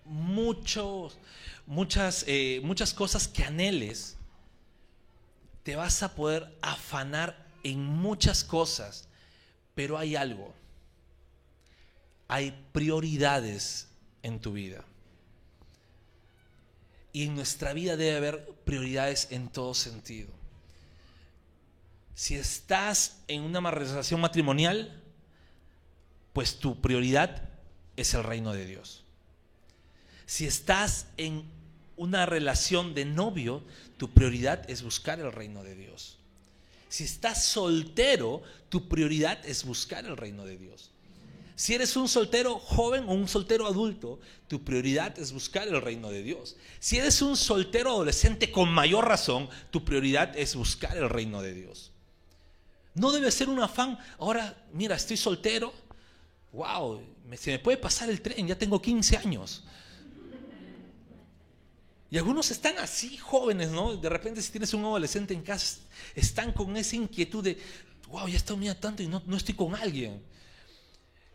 muchos, 0.05 1.17
muchas, 1.65 2.23
eh, 2.27 2.61
muchas 2.63 2.93
cosas 2.93 3.27
que 3.27 3.43
anheles, 3.43 4.15
te 5.63 5.75
vas 5.75 6.01
a 6.01 6.15
poder 6.15 6.57
afanar 6.61 7.45
en 7.63 7.83
muchas 7.83 8.45
cosas, 8.45 9.06
pero 9.77 10.00
hay 10.00 10.15
algo, 10.15 10.55
hay 12.27 12.51
prioridades 12.72 13.88
en 14.24 14.39
tu 14.39 14.53
vida. 14.53 14.84
Y 17.13 17.25
en 17.25 17.36
nuestra 17.36 17.74
vida 17.74 17.96
debe 17.96 18.17
haber 18.17 18.48
prioridades 18.65 19.27
en 19.29 19.50
todo 19.50 19.75
sentido. 19.75 20.29
Si 22.15 22.34
estás 22.34 23.19
en 23.27 23.43
una 23.43 23.69
relación 23.69 24.19
matrimonial, 24.19 25.00
pues 26.34 26.57
tu 26.57 26.81
prioridad 26.81 27.48
es 27.98 28.15
el 28.15 28.24
reino 28.24 28.53
de 28.53 28.65
Dios. 28.65 29.03
Si 30.25 30.48
estás 30.48 31.05
en 31.17 31.43
una 31.98 32.25
relación 32.25 32.96
de 32.96 33.05
novio, 33.05 33.62
tu 33.98 34.10
prioridad 34.10 34.67
es 34.72 34.81
buscar 34.81 35.19
el 35.19 35.31
reino 35.31 35.62
de 35.62 35.75
Dios. 35.75 36.16
Si 36.89 37.03
estás 37.03 37.44
soltero, 37.44 38.41
tu 38.70 38.88
prioridad 38.88 39.46
es 39.46 39.65
buscar 39.65 40.06
el 40.06 40.17
reino 40.17 40.46
de 40.46 40.58
Dios. 40.58 40.91
Si 41.56 41.74
eres 41.74 41.98
un 41.98 42.08
soltero 42.08 42.60
joven 42.60 43.06
o 43.10 43.13
un 43.13 43.27
soltero 43.27 43.65
adulto, 43.65 44.20
tu 44.48 44.63
prioridad 44.63 45.17
es 45.17 45.32
buscar 45.32 45.67
el 45.67 45.82
reino 45.82 46.12
de 46.12 46.22
Dios. 46.22 46.56
Si 46.79 46.98
eres 46.98 47.22
un 47.24 47.36
soltero 47.36 47.89
adolescente 47.89 48.51
con 48.51 48.70
mayor 48.70 49.08
razón, 49.08 49.50
tu 49.72 49.84
prioridad 49.84 50.38
es 50.38 50.56
buscar 50.56 50.96
el 50.96 51.10
reino 51.10 51.41
de 51.41 51.56
Dios. 51.56 51.91
No 52.94 53.12
debe 53.12 53.32
ser 53.32 53.50
un 53.50 53.60
afán, 53.60 53.98
ahora, 54.20 54.56
mira, 54.72 54.96
estoy 54.96 55.17
soltero, 55.17 55.74
wow, 56.53 57.01
se 57.36 57.51
me 57.51 57.60
puede 57.60 57.77
pasar 57.77 58.10
el 58.10 58.22
tren, 58.22 58.48
ya 58.48 58.58
tengo 58.58 58.79
15 58.79 59.17
años. 59.17 59.63
Y 62.09 62.17
algunos 62.17 62.51
están 62.51 62.77
así 62.77 63.17
jóvenes, 63.17 63.69
¿no? 63.69 63.95
De 63.97 64.09
repente 64.09 64.41
si 64.41 64.51
tienes 64.51 64.73
un 64.73 64.83
adolescente 64.85 65.33
en 65.33 65.41
casa, 65.41 65.79
están 66.15 66.53
con 66.53 66.77
esa 66.77 66.95
inquietud 66.95 67.43
de, 67.43 67.57
wow, 68.07 68.27
ya 68.27 68.37
estoy 68.37 68.57
mira 68.57 68.79
tanto 68.79 69.03
y 69.03 69.07
no, 69.07 69.21
no 69.25 69.35
estoy 69.35 69.55
con 69.55 69.75
alguien 69.75 70.21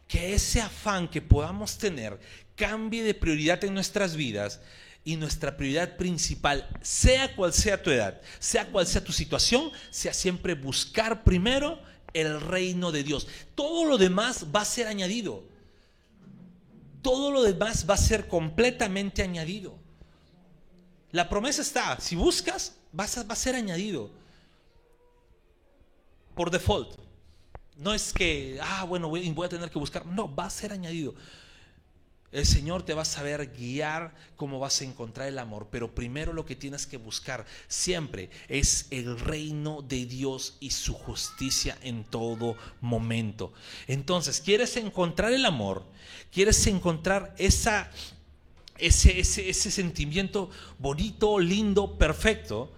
que 0.08 0.34
ese 0.34 0.60
afán 0.60 1.08
que 1.08 1.22
podamos 1.22 1.78
tener 1.78 2.18
cambie 2.54 3.02
de 3.02 3.14
prioridad 3.14 3.64
en 3.64 3.74
nuestras 3.74 4.14
vidas 4.14 4.60
y 5.04 5.16
nuestra 5.16 5.56
prioridad 5.56 5.96
principal, 5.96 6.68
sea 6.80 7.34
cual 7.34 7.52
sea 7.52 7.82
tu 7.82 7.90
edad, 7.90 8.20
sea 8.38 8.66
cual 8.66 8.86
sea 8.86 9.02
tu 9.02 9.12
situación, 9.12 9.72
sea 9.90 10.14
siempre 10.14 10.54
buscar 10.54 11.24
primero 11.24 11.80
el 12.12 12.40
reino 12.40 12.92
de 12.92 13.02
Dios. 13.02 13.26
Todo 13.54 13.84
lo 13.84 13.98
demás 13.98 14.46
va 14.54 14.60
a 14.60 14.66
ser 14.66 14.86
añadido. 14.86 15.44
Todo 17.00 17.32
lo 17.32 17.42
demás 17.42 17.86
va 17.88 17.94
a 17.94 17.98
ser 17.98 18.28
completamente 18.28 19.22
añadido. 19.22 19.81
La 21.12 21.28
promesa 21.28 21.62
está, 21.62 22.00
si 22.00 22.16
buscas, 22.16 22.74
va 22.98 23.04
a 23.04 23.36
ser 23.36 23.54
añadido. 23.54 24.10
Por 26.34 26.50
default. 26.50 26.98
No 27.76 27.94
es 27.94 28.12
que, 28.12 28.58
ah, 28.62 28.84
bueno, 28.84 29.08
voy, 29.08 29.34
a 29.44 29.48
tener 29.48 29.70
que 29.70 29.78
buscar. 29.78 30.06
No, 30.06 30.34
va 30.34 30.46
a 30.46 30.50
ser 30.50 30.72
añadido. 30.72 31.14
El 32.30 32.46
Señor 32.46 32.82
te 32.82 32.94
va 32.94 33.02
a 33.02 33.06
saber 33.06 33.52
guiar 33.52 34.14
cómo 34.36 34.58
vas 34.58 34.80
a 34.80 34.84
encontrar 34.84 35.28
el 35.28 35.38
amor, 35.38 35.68
pero 35.70 35.94
primero 35.94 36.32
lo 36.32 36.46
que 36.46 36.56
tienes 36.56 36.86
que 36.86 36.96
buscar 36.96 37.44
siempre 37.68 38.30
es 38.48 38.86
el 38.90 39.20
reino 39.20 39.82
de 39.82 40.06
Dios 40.06 40.56
y 40.58 40.70
su 40.70 40.94
justicia 40.94 41.76
en 41.82 42.04
todo 42.04 42.56
momento. 42.80 43.52
Entonces, 43.86 44.40
¿quieres 44.40 44.78
encontrar 44.78 45.34
el 45.34 45.44
amor? 45.44 45.84
¿Quieres 46.30 46.66
encontrar 46.66 47.34
esa, 47.36 47.90
ese, 48.86 49.20
ese, 49.20 49.48
ese 49.48 49.70
sentimiento 49.70 50.50
bonito, 50.78 51.38
lindo, 51.38 51.96
perfecto? 51.96 52.70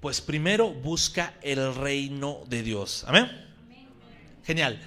Pues 0.00 0.20
primero 0.20 0.70
busca 0.70 1.34
el 1.42 1.74
reino 1.74 2.42
de 2.48 2.62
Dios. 2.62 3.04
Amén. 3.06 3.30
Genial. 4.44 4.80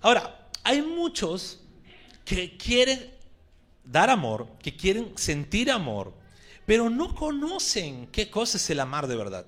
Ahora, 0.00 0.48
hay 0.62 0.82
muchos 0.82 1.60
que 2.24 2.56
quieren 2.56 3.10
dar 3.84 4.10
amor, 4.10 4.48
que 4.62 4.76
quieren 4.76 5.12
sentir 5.16 5.70
amor, 5.70 6.12
pero 6.64 6.90
no 6.90 7.14
conocen 7.14 8.08
qué 8.08 8.30
cosa 8.30 8.56
es 8.56 8.70
el 8.70 8.80
amar 8.80 9.06
de 9.06 9.16
verdad. 9.16 9.46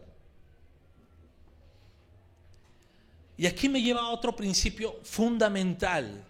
Y 3.37 3.47
aquí 3.47 3.69
me 3.69 3.81
lleva 3.81 4.01
a 4.01 4.09
otro 4.09 4.35
principio 4.35 4.99
fundamental. 5.05 6.25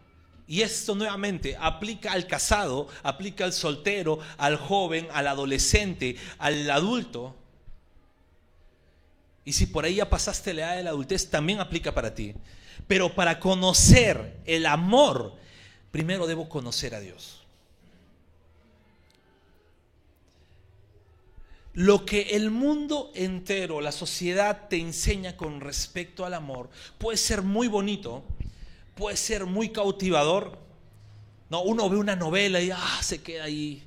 Y 0.49 0.62
esto 0.62 0.95
nuevamente 0.95 1.59
aplica 1.61 2.12
al 2.12 2.26
casado, 2.26 2.88
aplica 3.02 3.45
al 3.45 3.52
soltero, 3.52 4.19
al 4.38 4.57
joven, 4.57 5.07
al 5.12 5.26
adolescente, 5.26 6.17
al 6.38 6.71
adulto. 6.71 7.37
Y 9.45 9.52
si 9.52 9.67
por 9.67 9.85
ahí 9.85 9.97
ya 9.97 10.09
pasaste 10.09 10.55
la 10.55 10.62
edad 10.62 10.76
de 10.76 10.83
la 10.85 10.90
adultez, 10.90 11.28
también 11.28 11.61
aplica 11.61 11.93
para 11.93 12.14
ti. 12.14 12.35
Pero 12.87 13.14
para 13.14 13.38
conocer 13.38 14.38
el 14.47 14.64
amor, 14.64 15.35
primero 15.90 16.26
debo 16.26 16.49
conocer 16.49 16.95
a 16.95 17.00
Dios. 17.00 17.43
Lo 21.75 22.07
que 22.07 22.23
el 22.31 22.50
mundo 22.50 23.12
entero, 23.14 23.83
la 23.83 23.93
sociedad 23.93 24.69
te 24.69 24.78
enseña 24.78 25.37
con 25.37 25.61
respecto 25.61 26.25
al 26.25 26.33
amor, 26.33 26.71
puede 26.97 27.19
ser 27.19 27.43
muy 27.43 27.69
bonito, 27.69 28.25
puede 28.99 29.17
ser 29.17 29.47
muy 29.47 29.71
cautivador. 29.71 30.59
No, 31.49 31.62
uno 31.62 31.88
ve 31.88 31.97
una 31.97 32.17
novela 32.17 32.61
y 32.61 32.71
ah, 32.71 32.99
se 33.00 33.23
queda 33.23 33.45
ahí. 33.45 33.83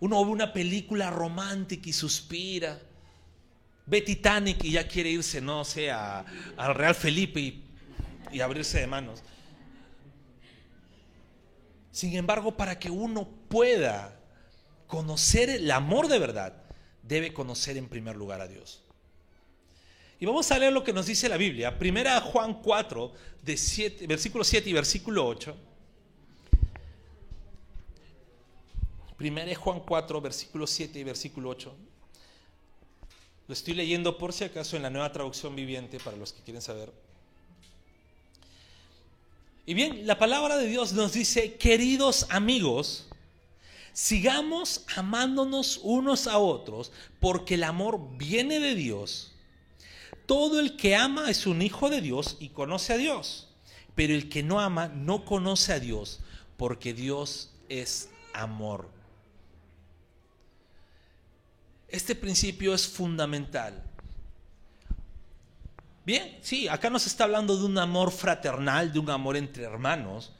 Uno 0.00 0.24
ve 0.24 0.30
una 0.32 0.52
película 0.52 1.10
romántica 1.10 1.88
y 1.88 1.92
suspira 1.92 2.80
ve 3.86 4.00
Titanic 4.00 4.64
y 4.64 4.72
ya 4.72 4.86
quiere 4.86 5.10
irse, 5.10 5.40
no 5.40 5.64
sé, 5.64 5.90
al 5.90 6.74
Real 6.74 6.94
Felipe 6.94 7.40
y, 7.40 7.64
y 8.32 8.40
abrirse 8.40 8.80
de 8.80 8.86
manos. 8.86 9.22
Sin 11.92 12.14
embargo, 12.14 12.56
para 12.56 12.78
que 12.78 12.90
uno 12.90 13.28
pueda 13.48 14.20
conocer 14.86 15.48
el 15.48 15.70
amor 15.70 16.08
de 16.08 16.18
verdad, 16.18 16.62
debe 17.02 17.32
conocer 17.32 17.76
en 17.76 17.88
primer 17.88 18.16
lugar 18.16 18.40
a 18.40 18.48
Dios. 18.48 18.82
Y 20.18 20.24
vamos 20.24 20.50
a 20.50 20.58
leer 20.58 20.72
lo 20.72 20.82
que 20.82 20.92
nos 20.92 21.06
dice 21.06 21.28
la 21.28 21.36
Biblia. 21.36 21.78
Primera 21.78 22.20
Juan 22.20 22.54
4, 22.62 23.12
de 23.42 23.56
7, 23.56 24.06
versículo 24.06 24.44
7 24.44 24.70
y 24.70 24.72
versículo 24.72 25.26
8. 25.26 25.56
Primera 29.16 29.54
Juan 29.54 29.80
4, 29.80 30.20
versículo 30.20 30.66
7 30.66 30.98
y 30.98 31.04
versículo 31.04 31.50
8. 31.50 31.74
Lo 33.48 33.52
estoy 33.52 33.74
leyendo 33.74 34.18
por 34.18 34.32
si 34.32 34.44
acaso 34.44 34.76
en 34.76 34.82
la 34.82 34.90
nueva 34.90 35.12
traducción 35.12 35.54
viviente 35.54 35.98
para 36.00 36.16
los 36.16 36.32
que 36.32 36.42
quieren 36.42 36.62
saber. 36.62 36.90
Y 39.66 39.74
bien, 39.74 40.06
la 40.06 40.18
palabra 40.18 40.56
de 40.56 40.66
Dios 40.66 40.92
nos 40.92 41.12
dice, 41.12 41.54
queridos 41.54 42.26
amigos, 42.30 43.06
sigamos 43.92 44.84
amándonos 44.96 45.80
unos 45.82 46.26
a 46.26 46.38
otros, 46.38 46.92
porque 47.20 47.54
el 47.54 47.64
amor 47.64 48.16
viene 48.16 48.60
de 48.60 48.74
Dios. 48.74 49.35
Todo 50.26 50.60
el 50.60 50.76
que 50.76 50.96
ama 50.96 51.30
es 51.30 51.46
un 51.46 51.62
hijo 51.62 51.88
de 51.88 52.00
Dios 52.00 52.36
y 52.40 52.48
conoce 52.48 52.92
a 52.92 52.96
Dios, 52.96 53.48
pero 53.94 54.12
el 54.12 54.28
que 54.28 54.42
no 54.42 54.60
ama 54.60 54.88
no 54.88 55.24
conoce 55.24 55.72
a 55.72 55.80
Dios, 55.80 56.20
porque 56.56 56.92
Dios 56.92 57.52
es 57.68 58.10
amor. 58.34 58.90
Este 61.88 62.14
principio 62.14 62.74
es 62.74 62.86
fundamental. 62.88 63.82
Bien, 66.04 66.38
sí, 66.42 66.68
acá 66.68 66.90
nos 66.90 67.06
está 67.06 67.24
hablando 67.24 67.56
de 67.56 67.64
un 67.64 67.78
amor 67.78 68.10
fraternal, 68.10 68.92
de 68.92 68.98
un 68.98 69.10
amor 69.10 69.36
entre 69.36 69.64
hermanos, 69.64 70.32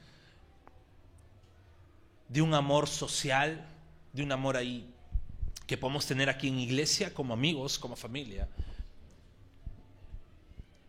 de 2.29 2.41
un 2.41 2.53
amor 2.53 2.87
social, 2.87 3.65
de 4.13 4.23
un 4.23 4.31
amor 4.31 4.57
ahí 4.57 4.93
que 5.65 5.77
podemos 5.77 6.05
tener 6.05 6.29
aquí 6.29 6.47
en 6.47 6.59
iglesia 6.59 7.13
como 7.13 7.33
amigos, 7.33 7.77
como 7.77 7.95
familia. 7.95 8.47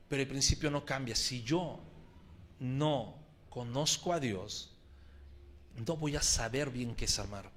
Pero 0.08 0.22
el 0.22 0.28
principio 0.28 0.70
no 0.70 0.84
cambia. 0.84 1.14
Si 1.14 1.42
yo 1.42 1.80
no 2.60 3.14
conozco 3.50 4.12
a 4.12 4.20
Dios, 4.20 4.72
no 5.86 5.96
voy 5.96 6.16
a 6.16 6.22
saber 6.22 6.70
bien 6.70 6.94
qué 6.94 7.04
es 7.04 7.18
amar. 7.18 7.50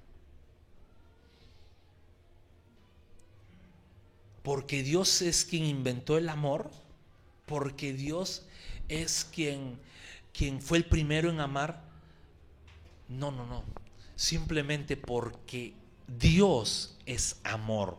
Porque 4.42 4.82
Dios 4.82 5.22
es 5.22 5.44
quien 5.44 5.64
inventó 5.64 6.18
el 6.18 6.28
amor, 6.28 6.70
porque 7.46 7.92
Dios 7.92 8.44
es 8.88 9.24
quien, 9.24 9.78
quien 10.32 10.60
fue 10.60 10.78
el 10.78 10.84
primero 10.84 11.30
en 11.30 11.40
amar. 11.40 11.82
No, 13.08 13.30
no, 13.30 13.46
no. 13.46 13.64
Simplemente 14.16 14.96
porque 14.96 15.74
Dios 16.08 16.96
es 17.06 17.40
amor. 17.44 17.98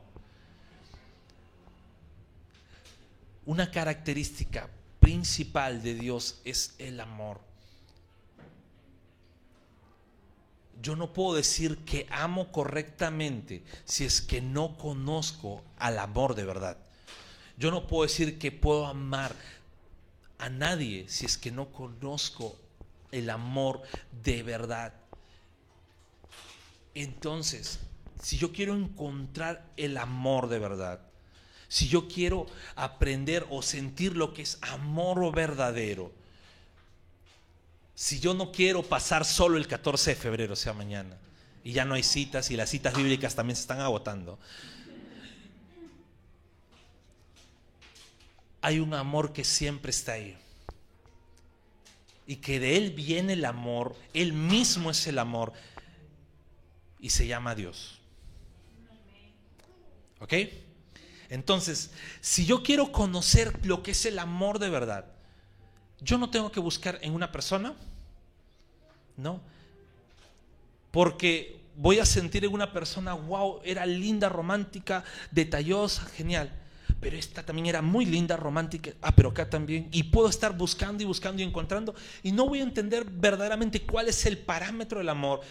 Una 3.45 3.71
característica 3.71 4.69
principal 4.99 5.83
de 5.83 5.95
Dios 5.95 6.41
es 6.45 6.75
el 6.77 6.99
amor. 6.99 7.41
Yo 10.81 10.95
no 10.95 11.13
puedo 11.13 11.35
decir 11.35 11.77
que 11.85 12.07
amo 12.09 12.51
correctamente 12.51 13.63
si 13.85 14.05
es 14.05 14.21
que 14.21 14.41
no 14.41 14.77
conozco 14.77 15.61
al 15.77 15.99
amor 15.99 16.35
de 16.35 16.45
verdad. 16.45 16.77
Yo 17.57 17.71
no 17.71 17.87
puedo 17.87 18.03
decir 18.03 18.39
que 18.39 18.51
puedo 18.51 18.85
amar 18.85 19.35
a 20.39 20.49
nadie 20.49 21.05
si 21.07 21.25
es 21.25 21.37
que 21.37 21.51
no 21.51 21.71
conozco 21.71 22.57
el 23.11 23.29
amor 23.29 23.81
de 24.23 24.43
verdad. 24.43 24.93
Entonces, 26.95 27.79
si 28.21 28.37
yo 28.37 28.51
quiero 28.51 28.75
encontrar 28.75 29.65
el 29.77 29.97
amor 29.97 30.49
de 30.49 30.59
verdad, 30.59 31.01
si 31.73 31.87
yo 31.87 32.07
quiero 32.07 32.45
aprender 32.75 33.47
o 33.49 33.63
sentir 33.63 34.15
lo 34.15 34.31
que 34.31 34.43
es 34.43 34.59
amor 34.61 35.33
verdadero, 35.33 36.11
si 37.95 38.19
yo 38.19 38.35
no 38.35 38.51
quiero 38.51 38.83
pasar 38.83 39.25
solo 39.25 39.57
el 39.57 39.67
14 39.67 40.11
de 40.11 40.15
febrero, 40.15 40.53
o 40.53 40.55
sea, 40.55 40.73
mañana, 40.73 41.17
y 41.63 41.71
ya 41.71 41.83
no 41.83 41.95
hay 41.95 42.03
citas 42.03 42.51
y 42.51 42.57
las 42.57 42.69
citas 42.69 42.95
bíblicas 42.95 43.33
también 43.33 43.55
se 43.55 43.63
están 43.63 43.79
agotando, 43.79 44.37
hay 48.61 48.79
un 48.79 48.93
amor 48.93 49.33
que 49.33 49.43
siempre 49.43 49.89
está 49.89 50.11
ahí. 50.11 50.37
Y 52.27 52.35
que 52.35 52.59
de 52.59 52.77
Él 52.77 52.91
viene 52.91 53.33
el 53.33 53.45
amor, 53.45 53.95
Él 54.13 54.33
mismo 54.33 54.91
es 54.91 55.07
el 55.07 55.17
amor, 55.17 55.53
y 56.99 57.09
se 57.09 57.25
llama 57.25 57.55
Dios. 57.55 57.97
¿Ok? 60.19 60.33
Entonces, 61.33 61.89
si 62.21 62.45
yo 62.45 62.61
quiero 62.61 62.91
conocer 62.91 63.65
lo 63.65 63.81
que 63.81 63.89
es 63.89 64.05
el 64.05 64.19
amor 64.19 64.59
de 64.59 64.69
verdad, 64.69 65.05
yo 65.99 66.19
no 66.19 66.29
tengo 66.29 66.51
que 66.51 66.59
buscar 66.59 66.99
en 67.01 67.15
una 67.15 67.31
persona, 67.31 67.73
¿no? 69.17 69.41
Porque 70.91 71.59
voy 71.75 71.97
a 71.97 72.05
sentir 72.05 72.45
en 72.45 72.53
una 72.53 72.71
persona, 72.71 73.15
wow, 73.15 73.61
era 73.63 73.83
linda, 73.87 74.29
romántica, 74.29 75.03
detallosa, 75.31 76.05
genial. 76.05 76.51
Pero 76.99 77.17
esta 77.17 77.41
también 77.41 77.65
era 77.65 77.81
muy 77.81 78.05
linda, 78.05 78.37
romántica, 78.37 78.91
ah, 79.01 79.15
pero 79.15 79.29
acá 79.29 79.49
también. 79.49 79.89
Y 79.91 80.03
puedo 80.03 80.29
estar 80.29 80.55
buscando 80.55 81.01
y 81.01 81.07
buscando 81.07 81.41
y 81.41 81.45
encontrando. 81.45 81.95
Y 82.21 82.31
no 82.31 82.47
voy 82.47 82.59
a 82.59 82.63
entender 82.63 83.05
verdaderamente 83.05 83.81
cuál 83.81 84.07
es 84.07 84.23
el 84.27 84.37
parámetro 84.37 84.99
del 84.99 85.09
amor. 85.09 85.41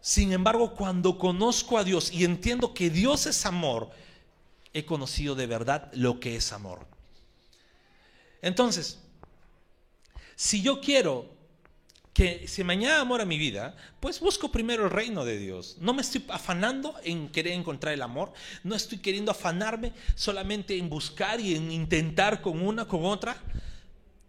Sin 0.00 0.32
embargo, 0.32 0.72
cuando 0.76 1.18
conozco 1.18 1.78
a 1.78 1.82
Dios 1.82 2.12
y 2.12 2.24
entiendo 2.24 2.74
que 2.74 2.90
Dios 2.90 3.26
es 3.26 3.44
amor, 3.44 3.90
he 4.74 4.84
conocido 4.84 5.34
de 5.34 5.46
verdad 5.46 5.90
lo 5.94 6.20
que 6.20 6.36
es 6.36 6.52
amor. 6.52 6.86
Entonces, 8.42 8.98
si 10.36 10.60
yo 10.60 10.80
quiero 10.80 11.32
que 12.12 12.46
se 12.46 12.62
me 12.62 12.74
añada 12.74 13.00
amor 13.00 13.20
a 13.20 13.24
mi 13.24 13.38
vida, 13.38 13.76
pues 13.98 14.20
busco 14.20 14.52
primero 14.52 14.84
el 14.84 14.90
reino 14.90 15.24
de 15.24 15.38
Dios. 15.38 15.76
No 15.80 15.94
me 15.94 16.02
estoy 16.02 16.24
afanando 16.28 16.94
en 17.02 17.28
querer 17.28 17.54
encontrar 17.54 17.92
el 17.94 18.02
amor, 18.02 18.32
no 18.62 18.74
estoy 18.74 18.98
queriendo 18.98 19.32
afanarme 19.32 19.92
solamente 20.14 20.76
en 20.76 20.88
buscar 20.88 21.40
y 21.40 21.56
en 21.56 21.72
intentar 21.72 22.40
con 22.40 22.60
una, 22.60 22.86
con 22.86 23.04
otra, 23.04 23.36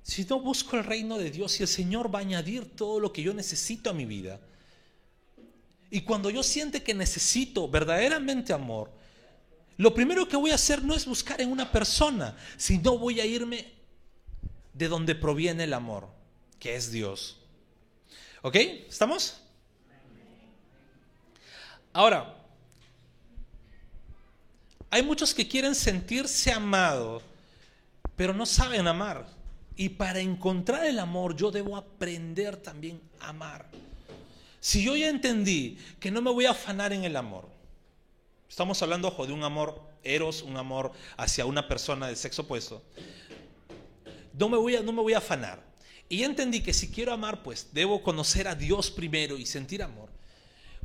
sino 0.02 0.40
busco 0.40 0.78
el 0.78 0.84
reino 0.84 1.18
de 1.18 1.30
Dios 1.30 1.60
y 1.60 1.64
el 1.64 1.70
Señor 1.70 2.14
va 2.14 2.20
a 2.20 2.22
añadir 2.24 2.76
todo 2.76 3.00
lo 3.00 3.14
que 3.14 3.22
yo 3.22 3.34
necesito 3.34 3.90
a 3.90 3.94
mi 3.94 4.06
vida. 4.06 4.40
Y 5.92 6.02
cuando 6.02 6.30
yo 6.30 6.42
siente 6.42 6.82
que 6.82 6.94
necesito 6.94 7.70
verdaderamente 7.70 8.52
amor, 8.52 8.92
lo 9.78 9.94
primero 9.94 10.28
que 10.28 10.38
voy 10.38 10.52
a 10.52 10.56
hacer 10.56 10.84
no 10.84 10.94
es 10.94 11.06
buscar 11.06 11.42
en 11.42 11.52
una 11.52 11.72
persona, 11.72 12.38
sino 12.58 12.98
voy 12.98 13.20
a 13.20 13.26
irme 13.26 13.74
de 14.74 14.88
donde 14.88 15.16
proviene 15.16 15.66
el 15.66 15.74
amor, 15.74 16.08
que 16.60 16.76
es 16.76 16.92
Dios. 16.92 17.38
¿Ok? 18.42 18.56
¿Estamos? 18.56 19.42
Ahora, 21.92 22.36
hay 24.90 25.04
muchos 25.04 25.34
que 25.34 25.48
quieren 25.48 25.76
sentirse 25.76 26.52
amados, 26.52 27.24
pero 28.16 28.34
no 28.34 28.46
saben 28.46 28.88
amar. 28.88 29.28
Y 29.78 29.90
para 29.90 30.20
encontrar 30.20 30.86
el 30.86 31.00
amor 31.00 31.36
yo 31.36 31.52
debo 31.52 31.76
aprender 31.76 32.56
también 32.56 33.02
a 33.20 33.30
amar. 33.30 33.66
Si 34.62 34.84
yo 34.84 34.96
ya 34.96 35.10
entendí 35.10 35.78
que 36.00 36.12
no 36.12 36.22
me 36.22 36.32
voy 36.32 36.46
a 36.46 36.52
afanar 36.52 36.94
en 36.94 37.04
el 37.04 37.16
amor, 37.18 37.55
estamos 38.50 38.82
hablando 38.82 39.08
ojo, 39.08 39.26
de 39.26 39.34
un 39.34 39.44
amor 39.44 39.82
eros, 40.04 40.42
un 40.42 40.58
amor 40.58 40.92
hacia 41.18 41.46
una 41.46 41.68
persona 41.68 42.08
del 42.08 42.18
sexo 42.18 42.44
opuesto, 42.44 42.84
no 44.34 44.50
me 44.50 44.58
voy 44.58 44.76
a, 44.76 44.82
no 44.82 44.92
me 44.92 45.02
voy 45.02 45.14
a 45.14 45.20
afanar. 45.20 45.64
Y 46.08 46.24
entendí 46.24 46.62
que 46.62 46.74
si 46.74 46.90
quiero 46.90 47.14
amar, 47.14 47.42
pues 47.42 47.70
debo 47.74 48.04
conocer 48.04 48.48
a 48.48 48.56
Dios 48.56 48.92
primero 48.92 49.38
y 49.38 49.46
sentir 49.46 49.82
amor. 49.82 50.10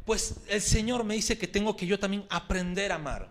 Pues 0.04 0.36
el 0.48 0.62
Señor 0.62 1.04
me 1.04 1.14
dice 1.14 1.36
que 1.36 1.46
tengo 1.46 1.76
que 1.76 1.86
yo 1.86 1.98
también 1.98 2.24
aprender 2.30 2.90
a 2.92 2.94
amar. 2.94 3.28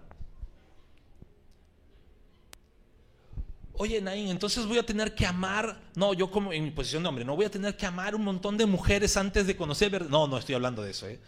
Oye, 3.73 4.01
Naín, 4.01 4.27
entonces 4.27 4.65
voy 4.65 4.77
a 4.77 4.85
tener 4.85 5.15
que 5.15 5.25
amar. 5.25 5.81
No, 5.95 6.13
yo 6.13 6.29
como 6.29 6.51
en 6.51 6.65
mi 6.65 6.71
posición 6.71 7.01
de 7.01 7.09
hombre, 7.09 7.25
no 7.25 7.35
voy 7.35 7.45
a 7.45 7.49
tener 7.49 7.75
que 7.77 7.85
amar 7.85 8.13
un 8.13 8.23
montón 8.23 8.57
de 8.57 8.65
mujeres 8.65 9.15
antes 9.17 9.47
de 9.47 9.55
conocer. 9.55 10.09
No, 10.09 10.27
no 10.27 10.37
estoy 10.37 10.55
hablando 10.55 10.83
de 10.83 10.91
eso. 10.91 11.07
¿eh? 11.07 11.19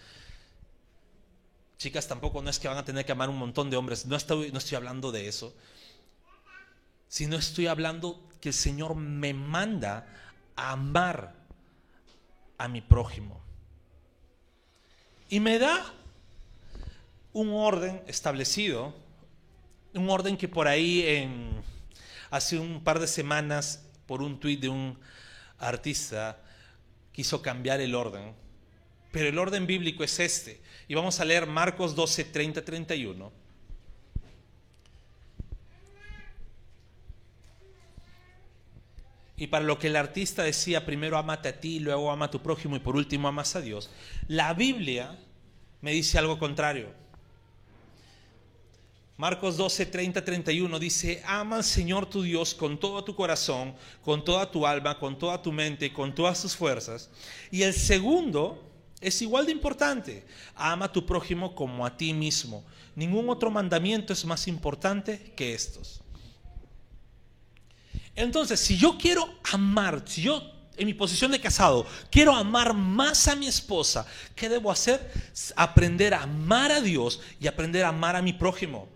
Chicas 1.81 2.07
tampoco 2.07 2.43
no 2.43 2.51
es 2.51 2.59
que 2.59 2.67
van 2.67 2.77
a 2.77 2.85
tener 2.85 3.03
que 3.05 3.11
amar 3.11 3.27
un 3.27 3.39
montón 3.39 3.71
de 3.71 3.75
hombres. 3.75 4.05
No 4.05 4.15
estoy, 4.15 4.51
no 4.51 4.59
estoy 4.59 4.75
hablando 4.75 5.11
de 5.11 5.27
eso. 5.27 5.55
Sino 7.07 7.37
estoy 7.37 7.65
hablando 7.65 8.29
que 8.39 8.49
el 8.49 8.53
Señor 8.53 8.93
me 8.93 9.33
manda 9.33 10.05
a 10.55 10.73
amar 10.73 11.33
a 12.59 12.67
mi 12.67 12.81
prójimo. 12.81 13.41
Y 15.27 15.39
me 15.39 15.57
da 15.57 15.91
un 17.33 17.49
orden 17.49 18.03
establecido, 18.05 18.93
un 19.95 20.07
orden 20.07 20.37
que 20.37 20.47
por 20.47 20.67
ahí 20.67 21.01
en 21.07 21.63
Hace 22.29 22.59
un 22.59 22.83
par 22.83 22.99
de 22.99 23.07
semanas, 23.07 23.83
por 24.05 24.21
un 24.21 24.39
tuit 24.39 24.61
de 24.61 24.69
un 24.69 24.99
artista, 25.57 26.39
quiso 27.11 27.41
cambiar 27.41 27.81
el 27.81 27.95
orden. 27.95 28.35
Pero 29.11 29.27
el 29.27 29.37
orden 29.37 29.67
bíblico 29.67 30.03
es 30.03 30.19
este. 30.19 30.61
Y 30.87 30.95
vamos 30.95 31.19
a 31.19 31.25
leer 31.25 31.45
Marcos 31.45 31.95
12, 31.95 32.25
30, 32.25 32.63
31. 32.63 33.31
Y 39.41 39.47
para 39.47 39.65
lo 39.65 39.79
que 39.79 39.87
el 39.87 39.95
artista 39.95 40.43
decía, 40.43 40.85
primero 40.85 41.17
amate 41.17 41.49
a 41.49 41.59
ti, 41.59 41.79
luego 41.79 42.11
ama 42.11 42.25
a 42.25 42.31
tu 42.31 42.43
prójimo 42.43 42.75
y 42.75 42.79
por 42.79 42.95
último 42.95 43.27
amas 43.27 43.55
a 43.55 43.61
Dios, 43.61 43.89
la 44.27 44.53
Biblia 44.53 45.17
me 45.81 45.93
dice 45.93 46.19
algo 46.19 46.37
contrario. 46.37 46.89
Marcos 49.17 49.57
12, 49.57 49.87
30, 49.87 50.23
31 50.23 50.79
dice, 50.79 51.23
ama 51.25 51.55
al 51.55 51.63
Señor 51.63 52.07
tu 52.07 52.21
Dios 52.21 52.53
con 52.53 52.79
todo 52.79 53.03
tu 53.03 53.15
corazón, 53.15 53.73
con 54.03 54.23
toda 54.23 54.49
tu 54.49 54.67
alma, 54.67 54.99
con 54.99 55.17
toda 55.17 55.41
tu 55.41 55.51
mente, 55.51 55.91
con 55.91 56.13
todas 56.13 56.41
tus 56.41 56.55
fuerzas. 56.55 57.09
Y 57.49 57.63
el 57.63 57.73
segundo 57.73 58.70
es 59.01 59.21
igual 59.21 59.47
de 59.47 59.51
importante, 59.51 60.23
ama 60.55 60.85
a 60.85 60.91
tu 60.91 61.05
prójimo 61.05 61.55
como 61.55 61.85
a 61.85 61.97
ti 61.97 62.13
mismo. 62.13 62.63
Ningún 62.95 63.29
otro 63.29 63.49
mandamiento 63.49 64.13
es 64.13 64.23
más 64.25 64.47
importante 64.47 65.33
que 65.35 65.53
estos. 65.53 66.01
Entonces, 68.15 68.59
si 68.59 68.77
yo 68.77 68.97
quiero 68.97 69.27
amar, 69.51 70.03
si 70.05 70.21
yo 70.21 70.43
en 70.77 70.85
mi 70.85 70.93
posición 70.93 71.31
de 71.31 71.39
casado 71.39 71.85
quiero 72.09 72.33
amar 72.35 72.73
más 72.73 73.27
a 73.27 73.35
mi 73.35 73.47
esposa, 73.47 74.05
¿qué 74.35 74.49
debo 74.49 74.71
hacer? 74.71 75.11
Aprender 75.55 76.13
a 76.13 76.23
amar 76.23 76.71
a 76.71 76.81
Dios 76.81 77.21
y 77.39 77.47
aprender 77.47 77.83
a 77.85 77.89
amar 77.89 78.15
a 78.15 78.21
mi 78.21 78.33
prójimo. 78.33 78.87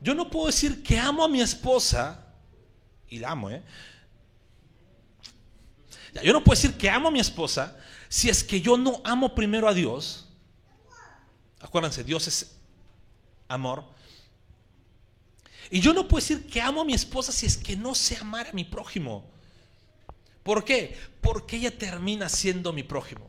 Yo 0.00 0.14
no 0.14 0.30
puedo 0.30 0.46
decir 0.46 0.82
que 0.82 0.98
amo 0.98 1.24
a 1.24 1.28
mi 1.28 1.40
esposa, 1.40 2.26
y 3.08 3.18
la 3.18 3.30
amo, 3.30 3.50
¿eh? 3.50 3.62
Yo 6.22 6.32
no 6.32 6.42
puedo 6.42 6.56
decir 6.60 6.76
que 6.76 6.90
amo 6.90 7.08
a 7.08 7.10
mi 7.10 7.20
esposa 7.20 7.76
si 8.08 8.28
es 8.28 8.44
que 8.44 8.60
yo 8.60 8.76
no 8.76 9.00
amo 9.04 9.34
primero 9.34 9.68
a 9.68 9.74
Dios. 9.74 10.28
Acuérdense, 11.60 12.04
Dios 12.04 12.26
es 12.28 12.56
amor. 13.48 13.84
Y 15.70 15.80
yo 15.80 15.92
no 15.92 16.06
puedo 16.06 16.20
decir 16.20 16.46
que 16.46 16.60
amo 16.60 16.82
a 16.82 16.84
mi 16.84 16.94
esposa 16.94 17.32
si 17.32 17.46
es 17.46 17.56
que 17.56 17.76
no 17.76 17.94
sé 17.94 18.16
amar 18.16 18.48
a 18.48 18.52
mi 18.52 18.64
prójimo. 18.64 19.28
¿Por 20.42 20.64
qué? 20.64 20.96
Porque 21.20 21.56
ella 21.56 21.76
termina 21.76 22.28
siendo 22.28 22.72
mi 22.72 22.84
prójimo. 22.84 23.28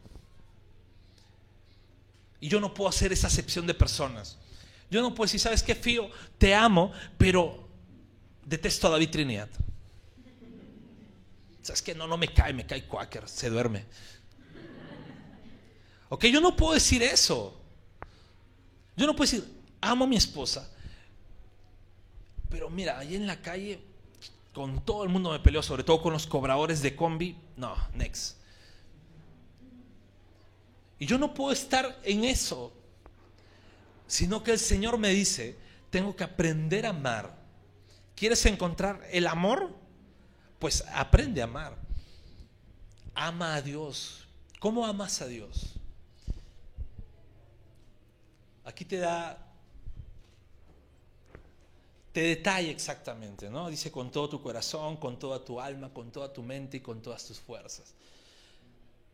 Y 2.39 2.49
yo 2.49 2.59
no 2.59 2.73
puedo 2.73 2.89
hacer 2.89 3.11
esa 3.11 3.27
acepción 3.27 3.65
de 3.65 3.73
personas. 3.73 4.37
Yo 4.91 5.01
no 5.01 5.15
puedo 5.15 5.25
decir, 5.25 5.39
¿sabes 5.39 5.63
qué, 5.63 5.73
Fío? 5.73 6.09
Te 6.37 6.53
amo, 6.53 6.91
pero 7.17 7.67
detesto 8.45 8.87
a 8.87 8.91
David 8.91 9.09
Trinidad. 9.09 9.49
¿Sabes 11.67 11.81
qué? 11.81 11.93
No, 11.93 12.07
no 12.07 12.15
me 12.15 12.29
cae, 12.29 12.53
me 12.53 12.65
cae 12.65 12.85
Quaker, 12.85 13.27
se 13.27 13.49
duerme. 13.49 13.83
Ok, 16.07 16.23
yo 16.27 16.39
no 16.39 16.55
puedo 16.55 16.73
decir 16.73 17.03
eso. 17.03 17.59
Yo 18.95 19.05
no 19.05 19.13
puedo 19.13 19.29
decir, 19.29 19.53
amo 19.81 20.05
a 20.05 20.07
mi 20.07 20.15
esposa. 20.15 20.71
Pero 22.49 22.69
mira, 22.69 22.97
ahí 22.97 23.17
en 23.17 23.27
la 23.27 23.41
calle, 23.41 23.81
con 24.53 24.79
todo 24.85 25.03
el 25.03 25.09
mundo 25.09 25.29
me 25.31 25.41
peleo, 25.41 25.61
sobre 25.61 25.83
todo 25.83 26.01
con 26.01 26.13
los 26.13 26.25
cobradores 26.25 26.81
de 26.81 26.95
combi. 26.95 27.35
No, 27.57 27.75
next. 27.95 28.37
Y 30.99 31.05
yo 31.05 31.17
no 31.17 31.33
puedo 31.33 31.51
estar 31.51 31.99
en 32.05 32.23
eso 32.23 32.71
sino 34.07 34.41
que 34.41 34.51
el 34.51 34.59
Señor 34.59 34.97
me 34.97 35.09
dice, 35.09 35.57
tengo 35.89 36.15
que 36.15 36.23
aprender 36.23 36.85
a 36.85 36.91
amar. 36.91 37.35
¿Quieres 38.15 38.45
encontrar 38.45 39.05
el 39.11 39.27
amor? 39.27 39.75
Pues 40.59 40.83
aprende 40.93 41.41
a 41.41 41.45
amar. 41.45 41.77
Ama 43.13 43.55
a 43.55 43.61
Dios. 43.61 44.25
¿Cómo 44.59 44.85
amas 44.85 45.21
a 45.21 45.27
Dios? 45.27 45.73
Aquí 48.63 48.83
te 48.83 48.97
da, 48.97 49.37
te 52.11 52.21
detalla 52.21 52.69
exactamente, 52.69 53.49
¿no? 53.49 53.69
Dice 53.69 53.91
con 53.91 54.11
todo 54.11 54.27
tu 54.27 54.41
corazón, 54.41 54.97
con 54.97 55.17
toda 55.17 55.45
tu 55.45 55.61
alma, 55.61 55.93
con 55.93 56.11
toda 56.11 56.33
tu 56.33 56.43
mente 56.43 56.77
y 56.77 56.79
con 56.81 57.01
todas 57.01 57.25
tus 57.25 57.39
fuerzas. 57.39 57.93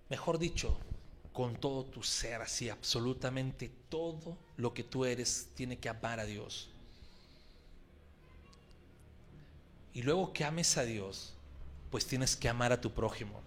Mejor 0.09 0.39
dicho, 0.39 0.77
con 1.33 1.55
todo 1.55 1.83
tu 1.85 2.01
ser, 2.01 2.41
así 2.41 2.69
absolutamente 2.69 3.69
todo 3.89 4.37
lo 4.57 4.73
que 4.73 4.83
tú 4.83 5.05
eres 5.05 5.49
tiene 5.55 5.77
que 5.77 5.89
amar 5.89 6.19
a 6.19 6.25
Dios. 6.25 6.69
Y 9.93 10.01
luego 10.01 10.33
que 10.33 10.45
ames 10.45 10.77
a 10.77 10.83
Dios, 10.83 11.32
pues 11.93 12.07
tienes 12.07 12.35
que 12.35 12.49
amar 12.49 12.71
a 12.71 12.81
tu 12.81 12.91
prójimo. 12.91 13.39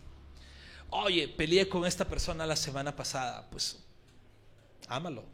Oye, 0.91 1.27
peleé 1.27 1.69
con 1.69 1.85
esta 1.85 2.05
persona 2.05 2.47
la 2.47 2.55
semana 2.55 2.95
pasada, 2.95 3.51
pues 3.51 3.85
ámalo. 4.87 5.25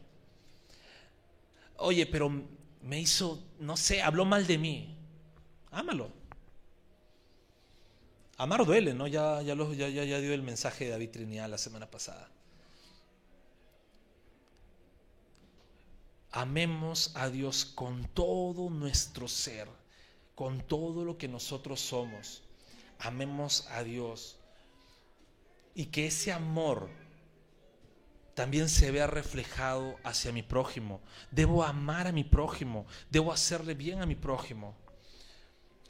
Oye, 1.77 2.07
pero 2.07 2.31
me 2.81 2.99
hizo, 2.99 3.39
no 3.59 3.77
sé, 3.77 4.01
habló 4.01 4.25
mal 4.25 4.47
de 4.47 4.57
mí. 4.57 4.97
Ámalo. 5.69 6.09
Amar 8.37 8.65
duele, 8.65 8.95
¿no? 8.95 9.05
Ya, 9.05 9.43
ya, 9.43 9.53
ya, 9.53 9.89
ya 9.89 10.19
dio 10.19 10.33
el 10.33 10.41
mensaje 10.41 10.85
de 10.85 10.89
David 10.89 11.11
Trinidad 11.11 11.47
la 11.47 11.59
semana 11.59 11.91
pasada. 11.91 12.31
amemos 16.33 17.11
a 17.13 17.29
Dios 17.29 17.63
con 17.63 18.05
todo 18.07 18.71
nuestro 18.71 19.27
ser, 19.27 19.67
con 20.33 20.61
todo 20.61 21.05
lo 21.05 21.15
que 21.17 21.27
nosotros 21.27 21.79
somos. 21.79 22.41
Amemos 22.99 23.67
a 23.71 23.83
Dios. 23.83 24.37
Y 25.75 25.85
que 25.87 26.07
ese 26.07 26.31
amor 26.31 26.89
también 28.33 28.69
se 28.69 28.91
vea 28.91 29.07
reflejado 29.07 29.97
hacia 30.03 30.31
mi 30.31 30.41
prójimo. 30.43 31.01
Debo 31.31 31.63
amar 31.63 32.07
a 32.07 32.11
mi 32.11 32.23
prójimo, 32.23 32.85
debo 33.09 33.31
hacerle 33.31 33.73
bien 33.73 34.01
a 34.01 34.05
mi 34.05 34.15
prójimo. 34.15 34.75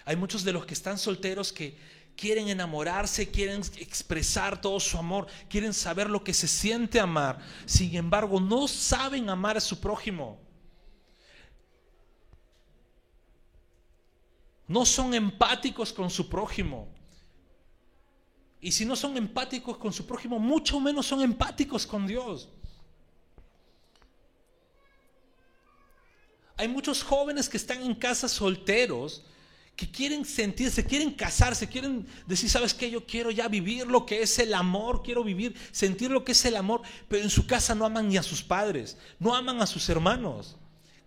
Hay 0.05 0.15
muchos 0.15 0.43
de 0.43 0.51
los 0.51 0.65
que 0.65 0.73
están 0.73 0.97
solteros 0.97 1.53
que 1.53 1.77
quieren 2.15 2.49
enamorarse, 2.49 3.29
quieren 3.31 3.61
expresar 3.77 4.59
todo 4.59 4.79
su 4.79 4.97
amor, 4.97 5.27
quieren 5.49 5.73
saber 5.73 6.09
lo 6.09 6.23
que 6.23 6.33
se 6.33 6.47
siente 6.47 6.99
amar. 6.99 7.39
Sin 7.65 7.95
embargo, 7.95 8.39
no 8.39 8.67
saben 8.67 9.29
amar 9.29 9.57
a 9.57 9.61
su 9.61 9.79
prójimo. 9.79 10.42
No 14.67 14.85
son 14.85 15.13
empáticos 15.13 15.91
con 15.91 16.09
su 16.09 16.29
prójimo. 16.29 16.87
Y 18.61 18.71
si 18.71 18.85
no 18.85 18.95
son 18.95 19.17
empáticos 19.17 19.77
con 19.77 19.91
su 19.91 20.05
prójimo, 20.05 20.39
mucho 20.39 20.79
menos 20.79 21.05
son 21.05 21.21
empáticos 21.21 21.85
con 21.85 22.07
Dios. 22.07 22.49
Hay 26.55 26.67
muchos 26.67 27.03
jóvenes 27.03 27.49
que 27.49 27.57
están 27.57 27.81
en 27.81 27.95
casa 27.95 28.29
solteros 28.29 29.23
que 29.75 29.89
quieren 29.89 30.23
sentirse, 30.23 30.85
quieren 30.85 31.11
casarse, 31.11 31.67
quieren 31.67 32.05
decir, 32.27 32.49
¿sabes 32.49 32.73
qué? 32.73 32.91
Yo 32.91 33.05
quiero 33.05 33.31
ya 33.31 33.47
vivir 33.47 33.87
lo 33.87 34.05
que 34.05 34.21
es 34.21 34.37
el 34.37 34.53
amor, 34.53 35.01
quiero 35.03 35.23
vivir, 35.23 35.55
sentir 35.71 36.11
lo 36.11 36.23
que 36.23 36.33
es 36.33 36.45
el 36.45 36.55
amor, 36.55 36.83
pero 37.07 37.23
en 37.23 37.29
su 37.29 37.47
casa 37.47 37.73
no 37.73 37.85
aman 37.85 38.07
ni 38.07 38.17
a 38.17 38.23
sus 38.23 38.43
padres, 38.43 38.97
no 39.19 39.33
aman 39.35 39.61
a 39.61 39.65
sus 39.65 39.89
hermanos. 39.89 40.55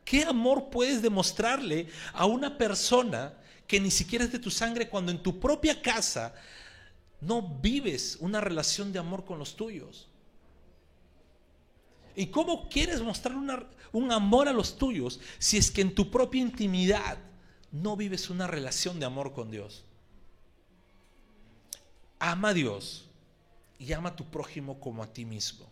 ¿Qué 0.05 0.25
amor 0.25 0.69
puedes 0.71 1.01
demostrarle 1.01 1.89
a 2.13 2.27
una 2.27 2.59
persona 2.59 3.35
que 3.67 3.81
ni 3.81 3.91
siquiera 3.91 4.25
es 4.25 4.33
de 4.33 4.39
tu 4.39 4.51
sangre 4.51 4.89
cuando 4.89 5.11
en 5.13 5.23
tu 5.23 5.41
propia 5.41 5.81
casa 5.83 6.35
no 7.21 7.43
vives 7.43 8.17
una 8.21 8.41
relación 8.41 8.93
de 8.93 8.99
amor 8.99 9.25
con 9.25 9.39
los 9.39 9.57
tuyos? 9.57 10.09
¿Y 12.15 12.27
cómo 12.27 12.69
quieres 12.69 13.03
mostrar 13.03 13.37
un 13.93 14.13
amor 14.13 14.49
a 14.49 14.53
los 14.53 14.79
tuyos 14.79 15.21
si 15.39 15.59
es 15.59 15.71
que 15.71 15.83
en 15.83 15.95
tu 15.95 16.11
propia 16.11 16.41
intimidad 16.41 17.19
no 17.83 17.97
vives 17.97 18.31
una 18.31 18.47
relación 18.47 18.99
de 18.99 19.07
amor 19.07 19.33
con 19.33 19.51
Dios. 19.51 19.85
Ama 22.19 22.49
a 22.49 22.55
Dios 22.55 23.05
y 23.79 23.93
ama 23.93 24.11
a 24.11 24.17
tu 24.17 24.25
prójimo 24.25 24.81
como 24.81 25.03
a 25.03 25.13
ti 25.13 25.25
mismo. 25.25 25.67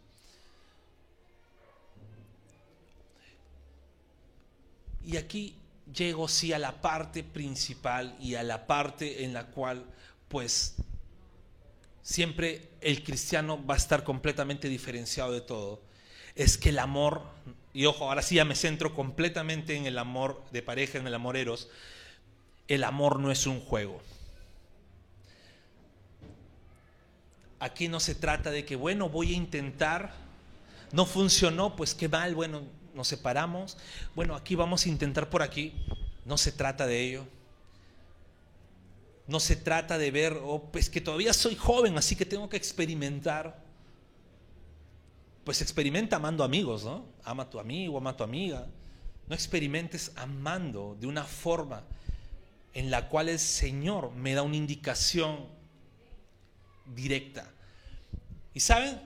Y 5.02 5.16
aquí 5.16 5.56
llego 5.92 6.28
sí 6.28 6.52
a 6.52 6.58
la 6.58 6.80
parte 6.80 7.22
principal 7.22 8.16
y 8.20 8.34
a 8.34 8.42
la 8.42 8.66
parte 8.66 9.24
en 9.24 9.32
la 9.32 9.46
cual 9.46 9.84
pues 10.28 10.76
siempre 12.02 12.70
el 12.80 13.02
cristiano 13.02 13.64
va 13.64 13.74
a 13.74 13.76
estar 13.78 14.04
completamente 14.04 14.68
diferenciado 14.68 15.32
de 15.32 15.40
todo. 15.40 15.80
Es 16.34 16.58
que 16.58 16.70
el 16.70 16.78
amor 16.78 17.22
y 17.74 17.86
ojo, 17.86 18.08
ahora 18.08 18.22
sí 18.22 18.36
ya 18.36 18.44
me 18.44 18.54
centro 18.54 18.94
completamente 18.94 19.76
en 19.76 19.86
el 19.86 19.98
amor 19.98 20.44
de 20.52 20.62
pareja, 20.62 20.98
en 20.98 21.08
el 21.08 21.14
amor 21.14 21.36
eros, 21.36 21.68
el 22.68 22.84
amor 22.84 23.18
no 23.18 23.32
es 23.32 23.48
un 23.48 23.60
juego. 23.60 24.00
Aquí 27.58 27.88
no 27.88 27.98
se 27.98 28.14
trata 28.14 28.52
de 28.52 28.64
que, 28.64 28.76
bueno, 28.76 29.08
voy 29.08 29.34
a 29.34 29.36
intentar, 29.36 30.14
no 30.92 31.04
funcionó, 31.04 31.74
pues 31.74 31.94
qué 31.94 32.08
mal, 32.08 32.36
bueno, 32.36 32.62
nos 32.94 33.08
separamos, 33.08 33.76
bueno, 34.14 34.34
aquí 34.34 34.54
vamos 34.54 34.86
a 34.86 34.88
intentar 34.88 35.28
por 35.28 35.42
aquí, 35.42 35.74
no 36.24 36.38
se 36.38 36.52
trata 36.52 36.86
de 36.86 37.00
ello. 37.00 37.26
No 39.26 39.40
se 39.40 39.56
trata 39.56 39.96
de 39.96 40.10
ver, 40.10 40.38
oh, 40.42 40.70
pues 40.70 40.90
que 40.90 41.00
todavía 41.00 41.32
soy 41.32 41.56
joven, 41.56 41.96
así 41.96 42.14
que 42.14 42.26
tengo 42.26 42.48
que 42.48 42.58
experimentar 42.58 43.64
pues 45.44 45.60
experimenta 45.60 46.16
amando 46.16 46.42
amigos, 46.42 46.84
¿no? 46.84 47.04
Ama 47.22 47.44
a 47.44 47.50
tu 47.50 47.60
amigo, 47.60 47.98
ama 47.98 48.10
a 48.10 48.16
tu 48.16 48.24
amiga. 48.24 48.66
No 49.28 49.34
experimentes 49.34 50.12
amando 50.16 50.96
de 50.98 51.06
una 51.06 51.24
forma 51.24 51.84
en 52.72 52.90
la 52.90 53.08
cual 53.08 53.28
el 53.28 53.38
Señor 53.38 54.10
me 54.12 54.34
da 54.34 54.42
una 54.42 54.56
indicación 54.56 55.46
directa. 56.94 57.46
Y 58.54 58.60
saben, 58.60 59.00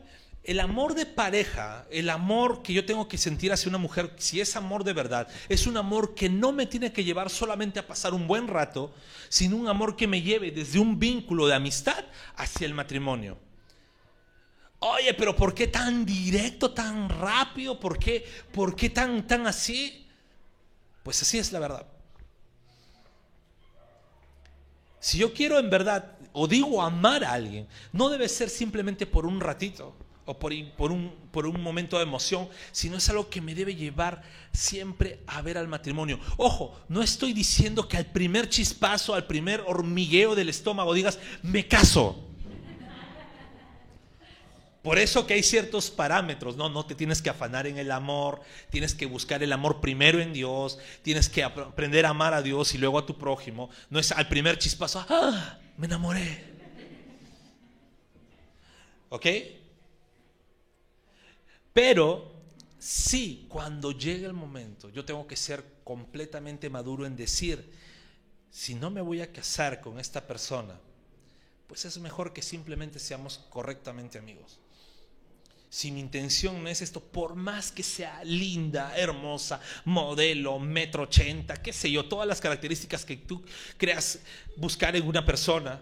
el 0.49 0.61
amor 0.61 0.95
de 0.95 1.05
pareja, 1.05 1.85
el 1.91 2.09
amor 2.09 2.63
que 2.63 2.73
yo 2.73 2.87
tengo 2.87 3.07
que 3.07 3.19
sentir 3.19 3.53
hacia 3.53 3.69
una 3.69 3.77
mujer, 3.77 4.15
si 4.17 4.41
es 4.41 4.57
amor 4.57 4.83
de 4.83 4.95
verdad, 4.95 5.29
es 5.47 5.67
un 5.67 5.77
amor 5.77 6.15
que 6.15 6.31
no 6.31 6.53
me 6.53 6.65
tiene 6.65 6.91
que 6.91 7.05
llevar 7.05 7.29
solamente 7.29 7.79
a 7.79 7.87
pasar 7.87 8.15
un 8.15 8.27
buen 8.27 8.49
rato, 8.49 8.95
sino 9.29 9.59
un 9.59 9.69
amor 9.69 9.95
que 9.95 10.07
me 10.07 10.23
lleve 10.23 10.51
desde 10.51 10.79
un 10.79 10.99
vínculo 10.99 11.47
de 11.47 11.55
amistad 11.55 12.03
hacia 12.35 12.67
el 12.67 12.73
matrimonio. 12.73 13.37
Oye, 14.79 15.13
pero 15.13 15.37
¿por 15.37 15.53
qué 15.53 15.67
tan 15.67 16.07
directo, 16.07 16.71
tan 16.71 17.11
rápido? 17.11 17.79
¿Por 17.79 17.99
qué, 17.99 18.27
por 18.51 18.75
qué 18.75 18.89
tan, 18.89 19.27
tan 19.27 19.47
así? 19.47 20.09
Pues 21.03 21.21
así 21.21 21.37
es 21.37 21.53
la 21.53 21.59
verdad. 21.59 21.87
Si 24.99 25.19
yo 25.19 25.35
quiero 25.35 25.59
en 25.59 25.69
verdad, 25.69 26.17
o 26.33 26.49
digo 26.49 26.81
amar 26.81 27.23
a 27.23 27.35
alguien, 27.35 27.69
no 27.93 28.09
debe 28.09 28.31
ser 28.31 28.49
simplemente 28.49 29.05
por 29.05 29.27
un 29.27 29.41
ratito 29.41 30.08
o 30.29 30.39
por, 30.39 30.53
un, 30.93 31.11
por 31.33 31.47
un 31.47 31.63
momento 31.63 31.97
de 31.97 32.03
emoción, 32.03 32.51
sino 32.71 32.99
es 32.99 33.09
algo 33.09 33.31
que 33.31 33.41
me 33.41 33.55
debe 33.55 33.75
llevar 33.75 34.23
siempre 34.53 35.21
a 35.27 35.41
ver 35.41 35.57
al 35.57 35.69
matrimonio. 35.69 36.21
Ojo, 36.37 36.79
no 36.91 37.03
estoy 37.03 37.33
diciendo 37.33 37.89
que 37.89 37.97
al 37.97 38.05
primer 38.05 38.51
chispazo, 38.51 39.15
al 39.15 39.27
primer 39.27 39.65
hormigueo 39.67 40.35
del 40.35 40.51
estómago 40.51 40.93
digas, 40.93 41.19
me 41.43 41.67
caso. 41.67 42.27
Por 44.83 44.99
eso 44.99 45.27
que 45.27 45.33
hay 45.33 45.43
ciertos 45.43 45.91
parámetros, 45.91 46.59
¿no? 46.59 46.69
No 46.69 46.85
te 46.85 46.95
tienes 46.95 47.23
que 47.23 47.31
afanar 47.31 47.67
en 47.67 47.79
el 47.79 47.91
amor, 47.91 48.43
tienes 48.69 48.95
que 48.95 49.07
buscar 49.07 49.43
el 49.43 49.55
amor 49.55 49.81
primero 49.81 50.21
en 50.21 50.35
Dios, 50.35 50.79
tienes 51.01 51.31
que 51.31 51.43
aprender 51.43 52.05
a 52.05 52.11
amar 52.11 52.35
a 52.35 52.43
Dios 52.43 52.75
y 52.75 52.79
luego 52.79 52.99
a 52.99 53.07
tu 53.07 53.17
prójimo. 53.17 53.71
No 53.89 53.99
es 53.99 54.13
al 54.13 54.29
primer 54.29 54.59
chispazo, 54.59 55.07
¡ah! 55.09 55.59
Me 55.79 55.87
enamoré. 55.87 56.45
¿Ok? 59.09 59.27
Pero 61.81 62.33
sí, 62.77 63.47
cuando 63.49 63.93
llegue 63.93 64.27
el 64.27 64.33
momento, 64.33 64.91
yo 64.91 65.05
tengo 65.05 65.29
que 65.29 65.37
ser 65.37 65.65
completamente 65.85 66.69
maduro 66.69 67.07
en 67.07 67.15
decir, 67.15 67.73
si 68.51 68.75
no 68.75 68.91
me 68.91 69.01
voy 69.01 69.21
a 69.21 69.33
casar 69.33 69.81
con 69.81 70.01
esta 70.01 70.27
persona, 70.27 70.75
pues 71.69 71.85
es 71.85 71.97
mejor 71.99 72.33
que 72.33 72.43
simplemente 72.43 72.99
seamos 72.99 73.39
correctamente 73.49 74.19
amigos. 74.19 74.59
Si 75.71 75.93
mi 75.93 76.01
intención 76.01 76.61
no 76.65 76.69
es 76.69 76.83
esto, 76.83 76.99
por 76.99 77.37
más 77.37 77.71
que 77.71 77.85
sea 77.85 78.25
linda, 78.25 78.99
hermosa, 78.99 79.61
modelo, 79.85 80.59
metro 80.59 81.05
ochenta, 81.05 81.63
qué 81.63 81.73
sé 81.73 81.93
yo, 81.93 82.07
todas 82.07 82.27
las 82.27 82.41
características 82.41 83.05
que 83.05 83.19
tú 83.19 83.41
creas 83.77 84.19
buscar 84.57 84.97
en 84.97 85.07
una 85.07 85.25
persona, 85.25 85.81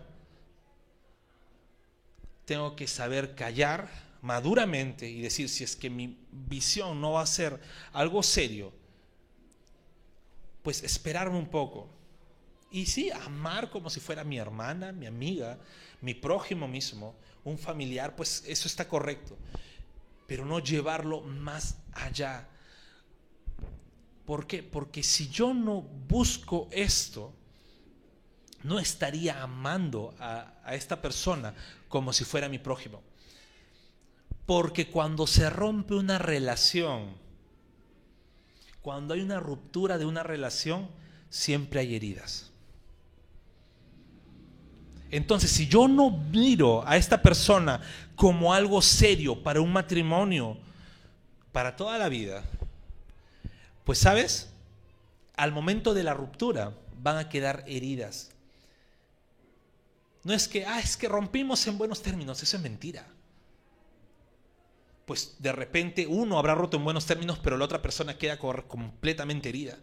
tengo 2.44 2.76
que 2.76 2.86
saber 2.86 3.34
callar 3.34 4.04
maduramente 4.22 5.08
y 5.08 5.20
decir, 5.20 5.48
si 5.48 5.64
es 5.64 5.76
que 5.76 5.90
mi 5.90 6.18
visión 6.30 7.00
no 7.00 7.12
va 7.12 7.22
a 7.22 7.26
ser 7.26 7.60
algo 7.92 8.22
serio, 8.22 8.72
pues 10.62 10.82
esperarme 10.82 11.38
un 11.38 11.46
poco. 11.46 11.88
Y 12.70 12.86
sí, 12.86 13.10
amar 13.10 13.70
como 13.70 13.88
si 13.88 14.00
fuera 14.00 14.24
mi 14.24 14.38
hermana, 14.38 14.92
mi 14.92 15.06
amiga, 15.06 15.58
mi 16.00 16.14
prójimo 16.14 16.66
mismo, 16.66 17.14
un 17.44 17.58
familiar, 17.58 18.16
pues 18.16 18.42
eso 18.46 18.66
está 18.66 18.88
correcto. 18.88 19.36
Pero 20.26 20.44
no 20.44 20.58
llevarlo 20.58 21.20
más 21.20 21.78
allá. 21.92 22.48
¿Por 24.24 24.46
qué? 24.48 24.62
Porque 24.64 25.04
si 25.04 25.28
yo 25.28 25.54
no 25.54 25.82
busco 25.82 26.68
esto, 26.72 27.32
no 28.64 28.80
estaría 28.80 29.40
amando 29.40 30.14
a, 30.18 30.52
a 30.64 30.74
esta 30.74 31.00
persona 31.00 31.54
como 31.88 32.12
si 32.12 32.24
fuera 32.24 32.48
mi 32.48 32.58
prójimo. 32.58 33.02
Porque 34.46 34.88
cuando 34.88 35.26
se 35.26 35.50
rompe 35.50 35.94
una 35.94 36.18
relación, 36.18 37.16
cuando 38.80 39.14
hay 39.14 39.20
una 39.20 39.40
ruptura 39.40 39.98
de 39.98 40.06
una 40.06 40.22
relación, 40.22 40.88
siempre 41.28 41.80
hay 41.80 41.96
heridas. 41.96 42.52
Entonces, 45.10 45.50
si 45.50 45.66
yo 45.66 45.88
no 45.88 46.10
miro 46.10 46.86
a 46.86 46.96
esta 46.96 47.20
persona 47.20 47.80
como 48.14 48.54
algo 48.54 48.80
serio 48.80 49.42
para 49.42 49.60
un 49.60 49.72
matrimonio, 49.72 50.56
para 51.50 51.74
toda 51.74 51.98
la 51.98 52.08
vida, 52.08 52.44
pues 53.84 53.98
sabes, 53.98 54.50
al 55.36 55.50
momento 55.50 55.92
de 55.92 56.04
la 56.04 56.14
ruptura 56.14 56.72
van 57.02 57.18
a 57.18 57.28
quedar 57.28 57.64
heridas. 57.66 58.30
No 60.22 60.32
es 60.32 60.46
que, 60.46 60.66
ah, 60.66 60.80
es 60.80 60.96
que 60.96 61.08
rompimos 61.08 61.66
en 61.66 61.78
buenos 61.78 62.02
términos, 62.02 62.42
eso 62.42 62.56
es 62.56 62.62
mentira 62.62 63.15
pues 65.06 65.36
de 65.38 65.52
repente 65.52 66.06
uno 66.06 66.36
habrá 66.36 66.54
roto 66.54 66.76
en 66.76 66.84
buenos 66.84 67.06
términos, 67.06 67.38
pero 67.38 67.56
la 67.56 67.64
otra 67.64 67.80
persona 67.80 68.18
queda 68.18 68.38
completamente 68.38 69.48
herida. 69.48 69.78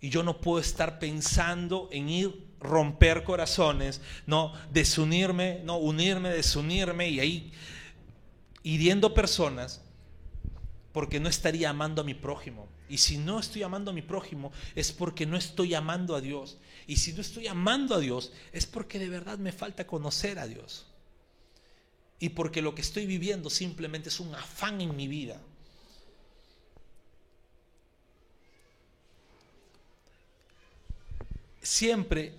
Y 0.00 0.10
yo 0.10 0.24
no 0.24 0.40
puedo 0.40 0.60
estar 0.60 0.98
pensando 0.98 1.88
en 1.92 2.08
ir 2.08 2.46
romper 2.60 3.22
corazones, 3.22 4.00
no 4.26 4.52
desunirme, 4.72 5.60
no 5.64 5.78
unirme, 5.78 6.30
desunirme 6.30 7.08
y 7.08 7.20
ahí 7.20 7.52
hiriendo 8.64 9.14
personas 9.14 9.80
porque 10.92 11.20
no 11.20 11.28
estaría 11.28 11.70
amando 11.70 12.02
a 12.02 12.04
mi 12.04 12.14
prójimo. 12.14 12.68
Y 12.88 12.98
si 12.98 13.18
no 13.18 13.38
estoy 13.38 13.62
amando 13.62 13.92
a 13.92 13.94
mi 13.94 14.02
prójimo 14.02 14.50
es 14.74 14.90
porque 14.90 15.26
no 15.26 15.36
estoy 15.36 15.74
amando 15.74 16.16
a 16.16 16.20
Dios. 16.20 16.58
Y 16.88 16.96
si 16.96 17.12
no 17.12 17.20
estoy 17.20 17.46
amando 17.46 17.94
a 17.94 18.00
Dios 18.00 18.32
es 18.52 18.66
porque 18.66 18.98
de 18.98 19.08
verdad 19.08 19.38
me 19.38 19.52
falta 19.52 19.86
conocer 19.86 20.40
a 20.40 20.48
Dios 20.48 20.87
y 22.20 22.30
porque 22.30 22.62
lo 22.62 22.74
que 22.74 22.82
estoy 22.82 23.06
viviendo 23.06 23.48
simplemente 23.48 24.08
es 24.08 24.18
un 24.20 24.34
afán 24.34 24.80
en 24.80 24.96
mi 24.96 25.06
vida. 25.06 25.40
Siempre 31.62 32.34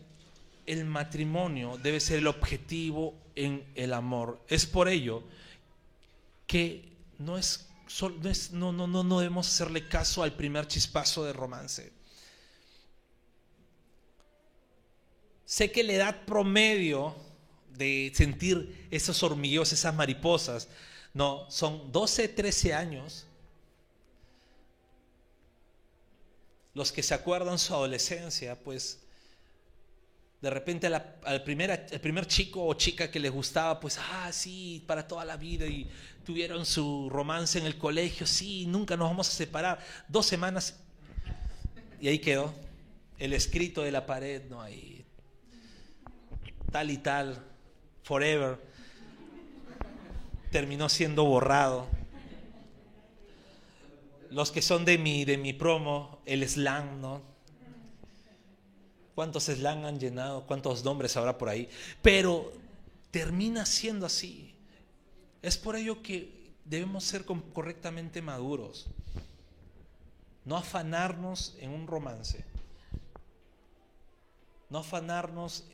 el 0.65 0.85
matrimonio 0.85 1.79
debe 1.81 1.99
ser 1.99 2.17
el 2.19 2.27
objetivo 2.27 3.15
en 3.35 3.63
el 3.75 3.93
amor. 3.93 4.43
Es 4.47 4.65
por 4.65 4.89
ello 4.89 5.23
que 6.45 6.91
no 7.19 7.37
es, 7.37 7.69
no, 8.51 8.73
no, 8.73 8.87
no, 8.87 9.03
no 9.03 9.19
debemos 9.19 9.47
hacerle 9.47 9.87
caso 9.87 10.23
al 10.23 10.35
primer 10.35 10.67
chispazo 10.67 11.23
de 11.23 11.33
romance. 11.33 11.93
Sé 15.45 15.71
que 15.71 15.83
la 15.83 15.93
edad 15.93 16.25
promedio 16.25 17.15
de 17.79 18.11
sentir 18.13 18.87
esos 18.91 19.23
hormigueos, 19.23 19.73
esas 19.73 19.95
mariposas. 19.95 20.67
No, 21.13 21.49
son 21.49 21.91
12, 21.91 22.27
13 22.27 22.73
años. 22.73 23.25
Los 26.75 26.91
que 26.91 27.01
se 27.01 27.15
acuerdan 27.15 27.57
su 27.57 27.73
adolescencia, 27.73 28.59
pues 28.59 28.99
de 30.41 30.49
repente 30.49 30.87
al, 30.87 31.43
primer, 31.43 31.87
primer 32.01 32.27
chico 32.27 32.65
o 32.65 32.73
chica 32.73 33.09
que 33.09 33.19
les 33.19 33.31
gustaba, 33.31 33.79
pues, 33.79 33.97
ah, 33.97 34.29
sí, 34.31 34.83
para 34.85 35.07
toda 35.07 35.25
la 35.25 35.35
vida 35.35 35.65
y 35.65 35.89
tuvieron 36.25 36.65
su 36.65 37.09
romance 37.09 37.59
en 37.59 37.65
el 37.65 37.77
colegio, 37.77 38.27
sí, 38.27 38.65
nunca 38.65 38.95
nos 38.95 39.09
vamos 39.09 39.29
a 39.29 39.31
separar. 39.31 39.79
Dos 40.07 40.25
semanas 40.25 40.75
y 41.99 42.07
ahí 42.07 42.19
quedó 42.19 42.53
el 43.17 43.33
escrito 43.33 43.81
de 43.81 43.91
la 43.91 44.05
pared, 44.05 44.43
no 44.49 44.61
hay 44.61 45.05
tal 46.71 46.91
y 46.91 46.97
tal, 46.97 47.48
Forever 48.09 48.57
terminó 50.51 50.89
siendo 50.89 51.25
borrado. 51.25 51.85
Los 54.31 54.49
que 54.49 54.63
son 54.63 54.83
de 54.83 54.97
mi, 54.97 55.25
de 55.25 55.37
mi 55.37 55.53
promo, 55.53 56.17
el 56.25 56.41
slang, 56.49 57.01
¿no? 57.01 57.21
¿Cuántos 59.13 59.43
slang 59.43 59.85
han 59.85 59.99
llenado? 59.99 60.47
¿Cuántos 60.47 60.83
nombres 60.83 61.15
habrá 61.17 61.37
por 61.37 61.49
ahí? 61.49 61.69
Pero 62.01 62.51
termina 63.11 63.63
siendo 63.67 64.07
así. 64.07 64.55
Es 65.43 65.59
por 65.59 65.75
ello 65.75 66.01
que 66.01 66.55
debemos 66.65 67.03
ser 67.03 67.25
correctamente 67.25 68.23
maduros. 68.23 68.87
No 70.45 70.57
afanarnos 70.57 71.55
en 71.59 71.69
un 71.69 71.85
romance. 71.85 72.43
No 74.67 74.79
afanarnos 74.79 75.65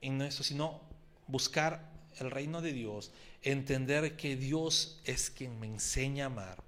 en 0.00 0.22
eso, 0.22 0.42
sino 0.42 0.87
buscar 1.28 1.88
el 2.18 2.30
reino 2.30 2.60
de 2.60 2.72
Dios, 2.72 3.12
entender 3.42 4.16
que 4.16 4.36
Dios 4.36 5.00
es 5.04 5.30
quien 5.30 5.60
me 5.60 5.66
enseña 5.66 6.24
a 6.24 6.26
amar. 6.26 6.62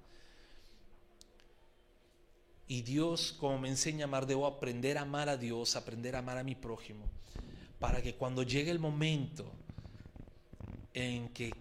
Y 2.67 2.83
Dios, 2.83 3.33
como 3.33 3.59
me 3.59 3.67
enseña 3.67 4.05
a 4.05 4.07
amar, 4.07 4.25
debo 4.25 4.47
aprender 4.47 4.97
a 4.97 5.01
amar 5.01 5.27
a 5.27 5.35
Dios, 5.35 5.75
aprender 5.75 6.15
a 6.15 6.19
amar 6.19 6.37
a 6.37 6.43
mi 6.43 6.55
prójimo, 6.55 7.05
para 7.79 8.01
que 8.01 8.15
cuando 8.15 8.43
llegue 8.43 8.71
el 8.71 8.79
momento 8.79 9.51
en 10.93 11.29
que 11.29 11.51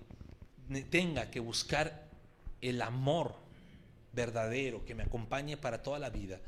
tenga 0.90 1.30
que 1.30 1.40
buscar 1.40 2.08
el 2.60 2.80
amor 2.82 3.34
verdadero 4.12 4.84
que 4.84 4.94
me 4.94 5.02
acompañe 5.02 5.56
para 5.56 5.82
toda 5.82 5.98
la 5.98 6.10
vida, 6.10 6.38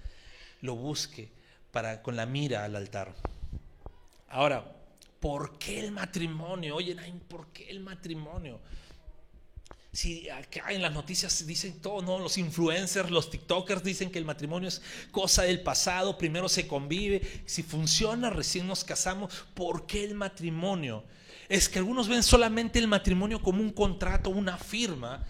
lo 0.61 0.77
busque 0.77 1.31
para, 1.73 2.03
con 2.03 2.15
la 2.15 2.27
mira 2.27 2.65
al 2.65 2.77
altar. 2.77 3.15
Ahora, 4.29 4.82
¿por 5.23 5.57
qué 5.57 5.79
el 5.79 5.93
matrimonio? 5.93 6.75
Oye, 6.75 6.97
¿por 7.29 7.47
qué 7.53 7.71
el 7.71 7.79
matrimonio? 7.79 8.61
Si 9.93 10.29
acá 10.29 10.73
en 10.73 10.83
las 10.83 10.93
noticias 10.93 11.47
dicen 11.47 11.81
todo, 11.81 12.03
¿no? 12.03 12.19
Los 12.19 12.39
influencers, 12.39 13.09
los 13.09 13.31
TikTokers 13.31 13.85
dicen 13.85 14.11
que 14.11 14.19
el 14.19 14.25
matrimonio 14.25 14.69
es 14.69 14.83
cosa 15.13 15.45
del 15.45 15.63
pasado, 15.63 16.19
primero 16.19 16.49
se 16.49 16.67
convive, 16.67 17.23
si 17.47 17.63
funciona 17.63 18.31
recién 18.31 18.67
nos 18.67 18.83
casamos, 18.83 19.33
¿por 19.55 19.87
qué 19.87 20.03
el 20.03 20.17
matrimonio? 20.17 21.05
Es 21.49 21.69
que 21.69 21.79
algunos 21.79 22.09
ven 22.09 22.25
solamente 22.25 22.81
el 22.81 22.89
matrimonio 22.89 23.41
como 23.41 23.61
un 23.61 23.71
contrato, 23.71 24.29
una 24.29 24.59
firma, 24.59 25.25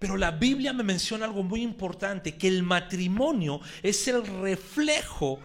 pero 0.00 0.16
la 0.16 0.32
Biblia 0.32 0.72
me 0.72 0.82
menciona 0.82 1.26
algo 1.26 1.44
muy 1.44 1.62
importante, 1.62 2.36
que 2.36 2.48
el 2.48 2.64
matrimonio 2.64 3.60
es 3.80 4.08
el 4.08 4.26
reflejo 4.26 5.38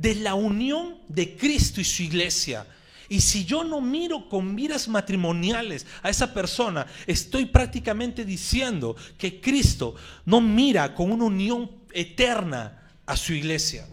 de 0.00 0.14
la 0.16 0.34
unión 0.34 0.98
de 1.08 1.36
Cristo 1.36 1.80
y 1.80 1.84
su 1.84 2.02
iglesia. 2.02 2.66
Y 3.08 3.20
si 3.20 3.44
yo 3.44 3.64
no 3.64 3.80
miro 3.80 4.28
con 4.28 4.54
miras 4.54 4.86
matrimoniales 4.86 5.86
a 6.02 6.10
esa 6.10 6.32
persona, 6.34 6.86
estoy 7.06 7.46
prácticamente 7.46 8.24
diciendo 8.24 8.96
que 9.16 9.40
Cristo 9.40 9.94
no 10.26 10.40
mira 10.40 10.94
con 10.94 11.10
una 11.10 11.24
unión 11.24 11.70
eterna 11.92 12.90
a 13.06 13.16
su 13.16 13.32
iglesia. 13.32 13.86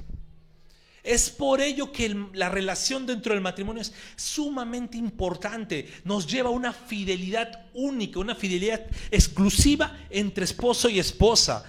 Es 1.02 1.30
por 1.30 1.62
ello 1.62 1.91
que 1.91 2.15
la 2.34 2.50
relación 2.50 3.06
dentro 3.06 3.34
del 3.34 3.41
matrimonio 3.41 3.84
es 3.84 3.94
sumamente 4.15 4.98
importante. 4.98 5.88
Nos 6.04 6.28
lleva 6.28 6.50
a 6.50 6.54
una 6.54 6.74
fidelidad 6.74 7.68
única, 7.74 8.20
una 8.20 8.36
fidelidad 8.36 8.86
exclusiva 9.12 9.96
entre 10.10 10.46
esposo 10.46 10.89
y 10.89 11.00
esposa. 11.00 11.63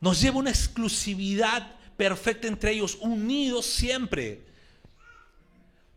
Nos 0.00 0.20
lleva 0.20 0.36
a 0.36 0.40
una 0.40 0.50
exclusividad 0.50 1.79
perfecta 2.00 2.48
entre 2.48 2.72
ellos, 2.72 2.96
unidos 3.02 3.66
siempre. 3.66 4.40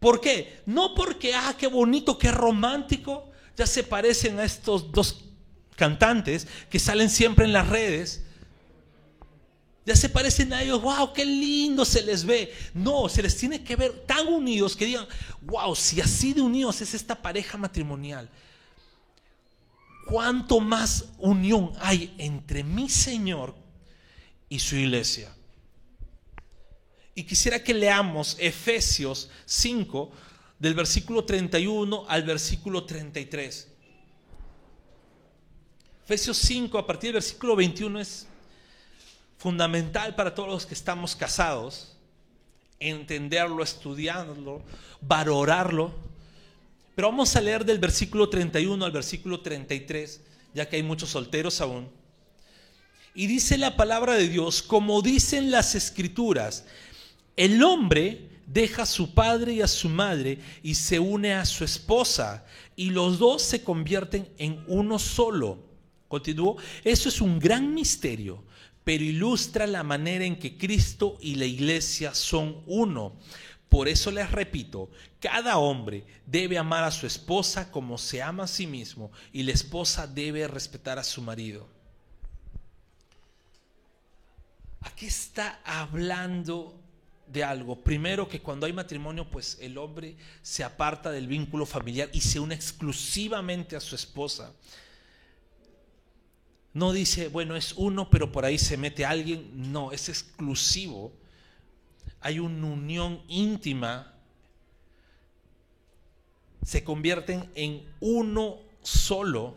¿Por 0.02 0.20
qué? 0.20 0.60
No 0.66 0.94
porque, 0.96 1.34
ah, 1.34 1.56
qué 1.58 1.68
bonito, 1.68 2.18
qué 2.18 2.30
romántico. 2.30 3.32
Ya 3.56 3.66
se 3.66 3.84
parecen 3.84 4.38
a 4.38 4.44
estos 4.44 4.92
dos 4.92 5.24
cantantes 5.78 6.46
que 6.70 6.78
salen 6.78 7.10
siempre 7.10 7.46
en 7.46 7.54
las 7.54 7.70
redes. 7.70 8.22
Ya 9.86 9.96
se 9.96 10.10
parecen 10.10 10.52
a 10.52 10.62
ellos, 10.62 10.82
wow, 10.82 11.14
qué 11.14 11.24
lindo 11.24 11.86
se 11.86 12.04
les 12.04 12.26
ve. 12.26 12.54
No, 12.74 13.08
se 13.08 13.24
les 13.24 13.38
tiene 13.38 13.64
que 13.64 13.78
ver 13.78 14.06
tan 14.06 14.28
unidos 14.28 14.76
que 14.76 14.88
digan, 14.88 15.08
wow, 15.44 15.74
si 15.74 16.02
así 16.02 16.34
de 16.34 16.42
unidos 16.42 16.82
es 16.82 16.94
esta 16.94 17.16
pareja 17.16 17.58
matrimonial, 17.58 18.30
¿cuánto 20.06 20.60
más 20.60 21.06
unión 21.18 21.72
hay 21.80 22.14
entre 22.18 22.62
mi 22.62 22.90
Señor 22.90 23.56
y 24.50 24.60
su 24.60 24.76
iglesia? 24.76 25.34
Y 27.16 27.24
quisiera 27.24 27.64
que 27.64 27.74
leamos 27.74 28.36
Efesios 28.40 29.30
5, 29.46 30.12
del 30.64 30.74
versículo 30.74 31.26
31 31.26 32.06
al 32.08 32.24
versículo 32.24 32.86
33. 32.86 33.68
Efesios 36.06 36.38
5, 36.38 36.78
a 36.78 36.88
partir 36.88 37.10
del 37.10 37.16
versículo 37.16 37.56
21, 37.56 38.00
es 38.00 38.28
fundamental 39.38 40.16
para 40.16 40.34
todos 40.34 40.50
los 40.50 40.66
que 40.66 40.74
estamos 40.74 41.16
casados, 41.18 41.98
entenderlo, 42.80 43.62
estudiarlo, 43.62 44.62
valorarlo. 45.02 45.94
Pero 46.96 47.10
vamos 47.10 47.36
a 47.36 47.42
leer 47.42 47.66
del 47.66 47.80
versículo 47.80 48.30
31 48.30 48.86
al 48.86 48.92
versículo 48.92 49.42
33, 49.42 50.22
ya 50.54 50.70
que 50.70 50.78
hay 50.78 50.84
muchos 50.84 51.10
solteros 51.10 51.60
aún. 51.60 51.90
Y 53.14 53.28
dice 53.28 53.58
la 53.58 53.76
palabra 53.76 54.14
de 54.14 54.30
Dios, 54.30 54.64
como 54.64 55.02
dicen 55.02 55.52
las 55.52 55.76
escrituras, 55.76 56.66
el 57.36 57.64
hombre 57.64 58.30
deja 58.46 58.84
a 58.84 58.86
su 58.86 59.14
padre 59.14 59.54
y 59.54 59.62
a 59.62 59.68
su 59.68 59.90
madre 59.90 60.40
y 60.62 60.76
se 60.76 61.00
une 61.00 61.34
a 61.34 61.46
su 61.46 61.64
esposa 61.64 62.46
y 62.76 62.92
los 62.92 63.20
dos 63.20 63.42
se 63.42 63.64
convierten 63.64 64.30
en 64.38 64.64
uno 64.68 65.00
solo. 65.00 65.60
Continuó, 66.08 66.58
eso 66.84 67.10
es 67.10 67.22
un 67.22 67.40
gran 67.40 67.74
misterio, 67.74 68.44
pero 68.84 69.04
ilustra 69.04 69.66
la 69.66 69.84
manera 69.84 70.26
en 70.26 70.38
que 70.38 70.58
Cristo 70.58 71.18
y 71.22 71.36
la 71.36 71.46
iglesia 71.46 72.14
son 72.14 72.62
uno. 72.68 73.14
Por 73.70 73.88
eso 73.88 74.12
les 74.12 74.30
repito, 74.30 74.92
cada 75.20 75.58
hombre 75.58 76.06
debe 76.28 76.60
amar 76.60 76.84
a 76.84 76.92
su 76.92 77.08
esposa 77.08 77.72
como 77.72 77.98
se 77.98 78.22
ama 78.22 78.44
a 78.44 78.48
sí 78.48 78.68
mismo 78.68 79.12
y 79.32 79.42
la 79.42 79.54
esposa 79.54 80.06
debe 80.06 80.48
respetar 80.48 81.00
a 81.00 81.04
su 81.04 81.24
marido. 81.24 81.68
Aquí 84.82 85.08
está 85.08 85.60
hablando 85.66 86.83
de 87.34 87.44
algo. 87.44 87.76
Primero 87.76 88.30
que 88.30 88.42
cuando 88.42 88.68
hay 88.68 88.74
matrimonio, 88.74 89.30
pues 89.30 89.58
el 89.60 89.78
hombre 89.78 90.16
se 90.42 90.64
aparta 90.64 91.12
del 91.12 91.28
vínculo 91.28 91.66
familiar 91.66 92.10
y 92.14 92.22
se 92.22 92.40
une 92.40 92.54
exclusivamente 92.54 93.76
a 93.76 93.82
su 93.82 93.96
esposa. 93.96 94.54
No 96.74 96.94
dice, 96.94 97.28
bueno, 97.28 97.56
es 97.56 97.74
uno, 97.74 98.10
pero 98.10 98.32
por 98.32 98.46
ahí 98.46 98.58
se 98.58 98.78
mete 98.78 99.04
alguien. 99.04 99.72
No, 99.72 99.92
es 99.92 100.10
exclusivo. 100.10 101.12
Hay 102.22 102.40
una 102.40 102.68
unión 102.68 103.22
íntima. 103.28 104.14
Se 106.64 106.84
convierten 106.84 107.50
en 107.56 107.84
uno 108.00 108.60
solo. 108.82 109.56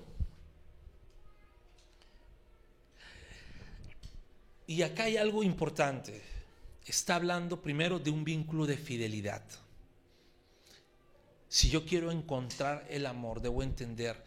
Y 4.66 4.82
acá 4.82 5.04
hay 5.04 5.16
algo 5.16 5.42
importante 5.42 6.35
está 6.86 7.16
hablando 7.16 7.60
primero 7.60 7.98
de 7.98 8.10
un 8.10 8.24
vínculo 8.24 8.66
de 8.66 8.76
fidelidad. 8.76 9.42
Si 11.48 11.68
yo 11.68 11.84
quiero 11.84 12.10
encontrar 12.10 12.86
el 12.88 13.06
amor, 13.06 13.40
debo 13.40 13.62
entender 13.62 14.22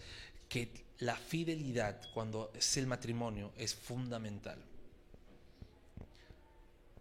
que 0.48 0.72
la 1.00 1.15
fidelidad 1.15 2.02
cuando 2.13 2.52
es 2.54 2.78
el 2.78 2.88
matrimonio 2.88 3.52
es 3.58 3.74
fundamental. 3.76 4.58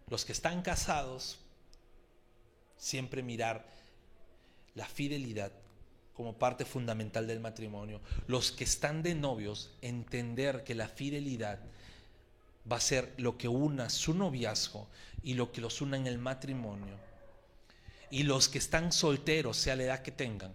Los 0.07 0.25
que 0.25 0.31
están 0.31 0.61
casados, 0.61 1.39
siempre 2.77 3.21
mirar 3.21 3.67
la 4.75 4.85
fidelidad 4.85 5.51
como 6.19 6.33
parte 6.33 6.65
fundamental 6.65 7.27
del 7.27 7.39
matrimonio. 7.39 8.01
Los 8.27 8.51
que 8.51 8.63
están 8.63 9.03
de 9.03 9.15
novios, 9.15 9.71
entender 9.81 10.63
que 10.63 10.75
la 10.75 10.87
fidelidad 10.87 11.59
va 12.69 12.77
a 12.77 12.81
ser 12.81 13.13
lo 13.17 13.37
que 13.37 13.47
una 13.47 13.89
su 13.89 14.13
noviazgo 14.13 14.87
y 15.23 15.33
lo 15.33 15.51
que 15.51 15.61
los 15.61 15.81
una 15.81 15.97
en 15.97 16.07
el 16.07 16.17
matrimonio. 16.17 16.97
Y 18.11 18.23
los 18.23 18.49
que 18.49 18.57
están 18.57 18.91
solteros, 18.91 19.57
sea 19.57 19.75
la 19.75 19.83
edad 19.83 20.01
que 20.01 20.11
tengan, 20.11 20.53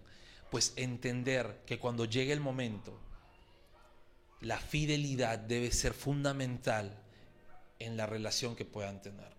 pues 0.51 0.73
entender 0.75 1.61
que 1.65 1.79
cuando 1.79 2.05
llegue 2.05 2.33
el 2.33 2.39
momento, 2.39 2.99
la 4.41 4.59
fidelidad 4.59 5.39
debe 5.39 5.71
ser 5.71 5.93
fundamental 5.93 6.97
en 7.79 7.97
la 7.97 8.05
relación 8.05 8.55
que 8.55 8.65
puedan 8.65 9.01
tener. 9.01 9.35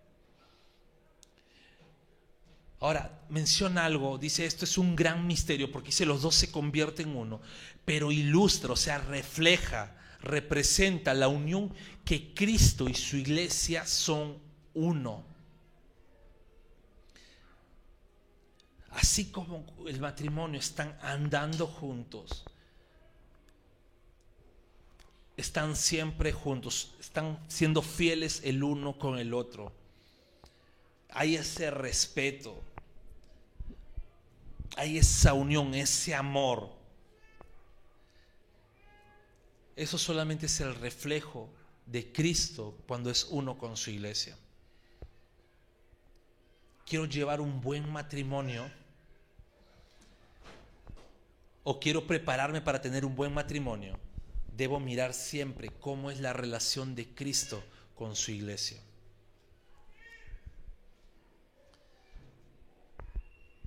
Ahora, 2.79 3.21
menciona 3.29 3.85
algo, 3.85 4.19
dice 4.19 4.45
esto 4.45 4.65
es 4.65 4.77
un 4.77 4.95
gran 4.95 5.25
misterio 5.25 5.71
porque 5.71 5.87
dice 5.87 6.05
los 6.05 6.21
dos 6.21 6.35
se 6.35 6.51
convierten 6.51 7.09
en 7.09 7.15
uno, 7.15 7.41
pero 7.85 8.11
ilustra, 8.11 8.73
o 8.73 8.75
sea, 8.75 8.99
refleja, 8.99 9.95
representa 10.21 11.13
la 11.13 11.27
unión 11.27 11.73
que 12.03 12.33
Cristo 12.33 12.87
y 12.89 12.93
su 12.93 13.17
iglesia 13.17 13.85
son 13.85 14.37
uno. 14.73 15.23
Así 18.91 19.25
como 19.31 19.65
el 19.87 19.99
matrimonio 19.99 20.59
están 20.59 20.97
andando 21.01 21.67
juntos, 21.67 22.43
están 25.35 25.75
siempre 25.75 26.31
juntos, 26.31 26.95
están 26.99 27.39
siendo 27.47 27.83
fieles 27.83 28.41
el 28.43 28.63
uno 28.63 28.97
con 28.97 29.19
el 29.19 29.35
otro. 29.35 29.71
Hay 31.09 31.35
ese 31.35 31.69
respeto, 31.69 32.63
hay 34.75 34.97
esa 34.97 35.33
unión, 35.33 35.75
ese 35.75 36.15
amor. 36.15 36.76
Eso 39.77 39.99
solamente 39.99 40.47
es 40.47 40.59
el 40.59 40.73
reflejo 40.73 41.47
de 41.85 42.11
Cristo 42.11 42.75
cuando 42.87 43.11
es 43.11 43.25
uno 43.29 43.59
con 43.59 43.77
su 43.77 43.91
iglesia. 43.91 44.35
Quiero 46.83 47.05
llevar 47.05 47.39
un 47.39 47.61
buen 47.61 47.87
matrimonio 47.87 48.71
o 51.63 51.79
quiero 51.79 52.07
prepararme 52.07 52.59
para 52.59 52.81
tener 52.81 53.05
un 53.05 53.15
buen 53.15 53.31
matrimonio. 53.31 53.99
Debo 54.51 54.79
mirar 54.79 55.13
siempre 55.13 55.69
cómo 55.79 56.09
es 56.09 56.19
la 56.21 56.33
relación 56.33 56.95
de 56.95 57.13
Cristo 57.13 57.63
con 57.93 58.15
su 58.15 58.31
iglesia. 58.31 58.81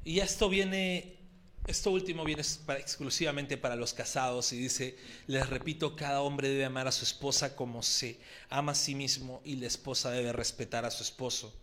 Y 0.02 0.18
esto 0.18 0.48
viene 0.48 1.19
esto 1.66 1.90
último 1.90 2.24
viene 2.24 2.42
exclusivamente 2.42 3.56
para 3.56 3.76
los 3.76 3.94
casados 3.94 4.52
y 4.52 4.58
dice, 4.58 4.96
les 5.26 5.48
repito, 5.48 5.94
cada 5.94 6.22
hombre 6.22 6.48
debe 6.48 6.64
amar 6.64 6.88
a 6.88 6.92
su 6.92 7.04
esposa 7.04 7.54
como 7.54 7.82
se 7.82 8.18
ama 8.48 8.72
a 8.72 8.74
sí 8.74 8.94
mismo 8.94 9.40
y 9.44 9.56
la 9.56 9.66
esposa 9.66 10.10
debe 10.10 10.32
respetar 10.32 10.84
a 10.84 10.90
su 10.90 11.02
esposo. 11.02 11.54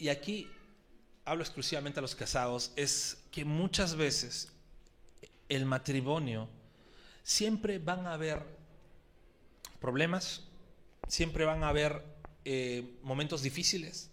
y 0.00 0.08
aquí 0.08 0.50
hablo 1.26 1.44
exclusivamente 1.44 2.00
a 2.00 2.02
los 2.02 2.16
casados, 2.16 2.72
es 2.74 3.18
que 3.30 3.44
muchas 3.44 3.94
veces 3.94 4.50
el 5.50 5.66
matrimonio 5.66 6.48
siempre 7.22 7.78
van 7.78 8.06
a 8.06 8.14
haber 8.14 8.42
problemas, 9.78 10.42
siempre 11.06 11.44
van 11.44 11.62
a 11.62 11.68
haber 11.68 12.02
eh, 12.46 12.98
momentos 13.02 13.42
difíciles. 13.42 14.09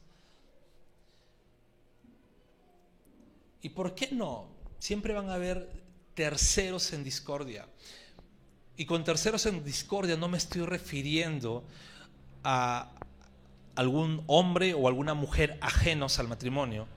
¿Y 3.68 3.70
por 3.70 3.94
qué 3.96 4.08
no? 4.14 4.48
Siempre 4.80 5.14
van 5.14 5.30
a 5.30 5.34
haber 5.34 5.70
terceros 6.14 6.94
en 6.94 7.04
discordia. 7.04 7.68
Y 8.78 8.86
con 8.86 9.04
terceros 9.04 9.46
en 9.46 9.62
discordia 9.62 10.16
no 10.16 10.30
me 10.30 10.38
estoy 10.38 10.62
refiriendo 10.62 11.66
a 12.46 12.90
algún 13.76 14.24
hombre 14.28 14.74
o 14.74 14.88
alguna 14.88 15.16
mujer 15.16 15.58
ajenos 15.60 16.18
al 16.18 16.30
matrimonio, 16.30 16.88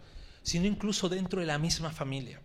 sino 0.44 0.66
incluso 0.66 1.08
dentro 1.08 1.40
de 1.40 1.46
la 1.46 1.58
misma 1.58 1.90
familia. 1.90 2.40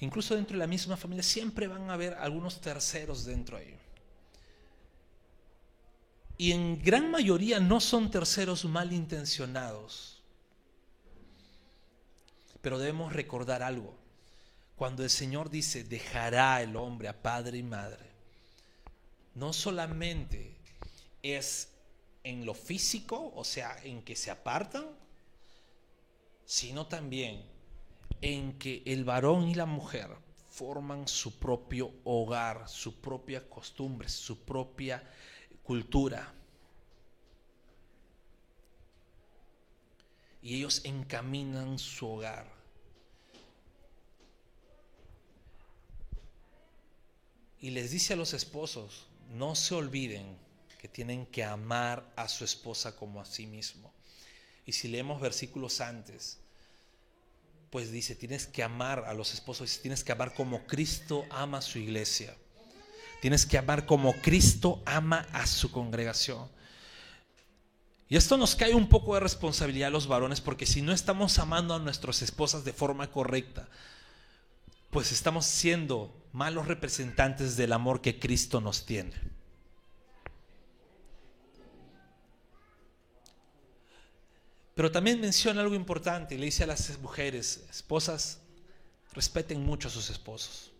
Incluso 0.00 0.36
dentro 0.36 0.54
de 0.54 0.60
la 0.60 0.66
misma 0.66 0.96
familia 0.96 1.22
siempre 1.22 1.68
van 1.68 1.90
a 1.90 1.92
haber 1.92 2.14
algunos 2.14 2.62
terceros 2.62 3.26
dentro 3.26 3.58
ahí. 3.58 3.75
Y 6.38 6.52
en 6.52 6.82
gran 6.82 7.10
mayoría 7.10 7.60
no 7.60 7.80
son 7.80 8.10
terceros 8.10 8.64
malintencionados. 8.64 10.22
Pero 12.60 12.78
debemos 12.78 13.12
recordar 13.12 13.62
algo. 13.62 13.96
Cuando 14.76 15.02
el 15.02 15.10
Señor 15.10 15.48
dice, 15.48 15.84
dejará 15.84 16.60
el 16.60 16.76
hombre 16.76 17.08
a 17.08 17.22
padre 17.22 17.58
y 17.58 17.62
madre, 17.62 18.10
no 19.34 19.52
solamente 19.52 20.54
es 21.22 21.68
en 22.24 22.44
lo 22.44 22.52
físico, 22.52 23.32
o 23.34 23.44
sea, 23.44 23.78
en 23.84 24.02
que 24.02 24.16
se 24.16 24.30
apartan, 24.30 24.86
sino 26.44 26.86
también 26.86 27.42
en 28.20 28.58
que 28.58 28.82
el 28.84 29.04
varón 29.04 29.48
y 29.48 29.54
la 29.54 29.66
mujer 29.66 30.10
forman 30.50 31.06
su 31.06 31.38
propio 31.38 31.92
hogar, 32.04 32.68
su 32.68 33.00
propia 33.00 33.48
costumbre, 33.48 34.08
su 34.08 34.44
propia 34.44 35.02
cultura. 35.66 36.32
Y 40.40 40.56
ellos 40.56 40.82
encaminan 40.84 41.78
su 41.78 42.06
hogar. 42.06 42.46
Y 47.60 47.70
les 47.70 47.90
dice 47.90 48.12
a 48.12 48.16
los 48.16 48.32
esposos, 48.32 49.06
no 49.30 49.56
se 49.56 49.74
olviden 49.74 50.38
que 50.78 50.88
tienen 50.88 51.26
que 51.26 51.42
amar 51.42 52.12
a 52.14 52.28
su 52.28 52.44
esposa 52.44 52.94
como 52.94 53.20
a 53.20 53.24
sí 53.24 53.46
mismo. 53.46 53.92
Y 54.64 54.72
si 54.72 54.86
leemos 54.86 55.20
versículos 55.20 55.80
antes, 55.80 56.38
pues 57.70 57.90
dice, 57.90 58.14
tienes 58.14 58.46
que 58.46 58.62
amar 58.62 59.04
a 59.06 59.14
los 59.14 59.34
esposos, 59.34 59.80
tienes 59.80 60.04
que 60.04 60.12
amar 60.12 60.32
como 60.34 60.64
Cristo 60.66 61.24
ama 61.30 61.58
a 61.58 61.62
su 61.62 61.78
iglesia. 61.78 62.36
Tienes 63.20 63.46
que 63.46 63.58
amar 63.58 63.86
como 63.86 64.12
Cristo 64.14 64.82
ama 64.84 65.26
a 65.32 65.46
su 65.46 65.70
congregación. 65.70 66.48
Y 68.08 68.16
esto 68.16 68.36
nos 68.36 68.54
cae 68.54 68.74
un 68.74 68.88
poco 68.88 69.14
de 69.14 69.20
responsabilidad 69.20 69.88
a 69.88 69.90
los 69.90 70.06
varones 70.06 70.40
porque 70.40 70.66
si 70.66 70.80
no 70.80 70.92
estamos 70.92 71.38
amando 71.38 71.74
a 71.74 71.78
nuestras 71.78 72.22
esposas 72.22 72.64
de 72.64 72.72
forma 72.72 73.10
correcta, 73.10 73.68
pues 74.90 75.10
estamos 75.10 75.44
siendo 75.44 76.14
malos 76.32 76.68
representantes 76.68 77.56
del 77.56 77.72
amor 77.72 78.00
que 78.00 78.18
Cristo 78.18 78.60
nos 78.60 78.86
tiene. 78.86 79.12
Pero 84.76 84.92
también 84.92 85.20
menciona 85.20 85.62
algo 85.62 85.74
importante, 85.74 86.36
le 86.36 86.44
dice 86.44 86.64
a 86.64 86.66
las 86.66 86.98
mujeres, 87.00 87.64
esposas, 87.70 88.40
respeten 89.14 89.64
mucho 89.64 89.88
a 89.88 89.90
sus 89.90 90.10
esposos. 90.10 90.70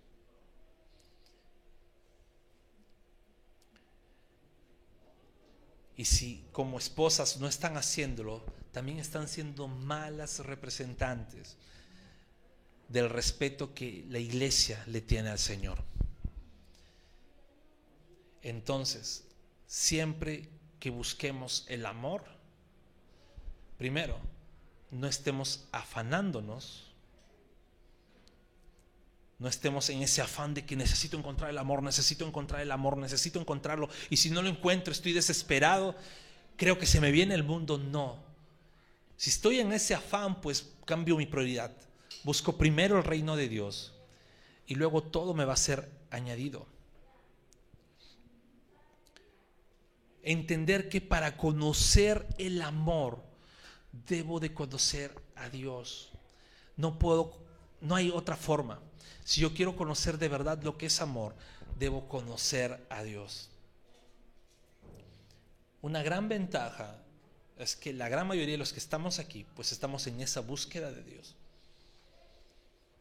Y 5.97 6.05
si 6.05 6.44
como 6.53 6.78
esposas 6.78 7.38
no 7.38 7.49
están 7.49 7.76
haciéndolo, 7.76 8.44
también 8.72 8.99
están 8.99 9.28
siendo 9.28 9.68
malas 9.68 10.40
representantes 10.40 11.57
del 12.88 13.09
respeto 13.09 13.74
que 13.74 14.05
la 14.09 14.18
iglesia 14.18 14.82
le 14.86 15.01
tiene 15.01 15.30
al 15.30 15.38
Señor. 15.38 15.82
Entonces, 18.42 19.24
siempre 19.66 20.49
que 20.78 20.90
busquemos 20.90 21.64
el 21.68 21.86
amor, 21.86 22.24
primero, 23.78 24.18
no 24.90 25.09
estemos 25.09 25.66
afanándonos 25.72 26.94
no 29.39 29.49
estemos 29.49 29.91
en 29.91 30.03
ese 30.03 30.22
afán 30.22 30.55
de 30.55 30.64
que 30.64 30.76
necesito 30.76 31.18
encontrar 31.18 31.51
el 31.51 31.59
amor, 31.59 31.82
necesito 31.82 32.26
encontrar 32.26 32.62
el 32.62 32.72
amor, 32.72 32.97
necesito 32.97 33.39
encontrarlo. 33.39 33.89
Y 34.09 34.16
si 34.16 34.30
no 34.30 34.41
lo 34.41 34.49
encuentro, 34.49 34.93
estoy 34.93 35.12
desesperado, 35.12 35.95
creo 36.57 36.78
que 36.78 36.87
se 36.87 37.01
me 37.01 37.11
viene 37.11 37.34
el 37.34 37.45
mundo. 37.45 37.76
No. 37.76 38.24
Si 39.16 39.28
estoy 39.28 39.61
en 39.61 39.72
ese 39.72 39.95
afán, 39.95 40.41
pues 40.41 40.72
cambio 40.87 41.16
mi 41.16 41.26
prioridad. 41.26 41.74
Busco 42.24 42.57
primero 42.57 42.97
el 42.97 43.05
reino 43.05 43.37
de 43.37 43.49
Dios 43.49 43.93
y 44.66 44.74
luego 44.74 45.03
todo 45.03 45.34
me 45.34 45.45
va 45.45 45.53
a 45.53 45.59
ser 45.59 45.91
añadido. 46.11 46.66
Entender 50.22 50.89
que 50.89 51.01
para 51.01 51.37
conocer 51.37 52.26
el 52.39 52.61
amor 52.62 53.22
debo 54.09 54.41
de 54.41 54.53
conocer 54.55 55.14
a 55.37 55.51
Dios. 55.51 56.11
No 56.76 56.99
puedo, 56.99 57.39
no 57.80 57.95
hay 57.95 58.11
otra 58.11 58.37
forma. 58.37 58.80
Si 59.24 59.40
yo 59.40 59.54
quiero 59.54 59.76
conocer 59.76 60.18
de 60.18 60.28
verdad 60.28 60.62
lo 60.62 60.78
que 60.78 60.86
es 60.86 61.00
amor, 61.00 61.34
debo 61.78 62.09
conocer 62.09 62.86
a 62.90 63.02
Dios. 63.02 63.50
Una 65.82 66.02
gran 66.02 66.28
ventaja 66.28 66.96
es 67.59 67.76
que 67.76 67.92
la 67.92 68.09
gran 68.09 68.26
mayoría 68.26 68.52
de 68.52 68.59
los 68.59 68.72
que 68.72 68.78
estamos 68.78 69.18
aquí, 69.18 69.46
pues 69.54 69.72
estamos 69.72 70.07
en 70.07 70.20
esa 70.20 70.40
búsqueda 70.40 70.90
de 70.90 71.02
Dios. 71.02 71.34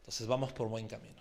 Entonces 0.00 0.26
vamos 0.26 0.52
por 0.52 0.68
buen 0.68 0.86
camino. 0.86 1.20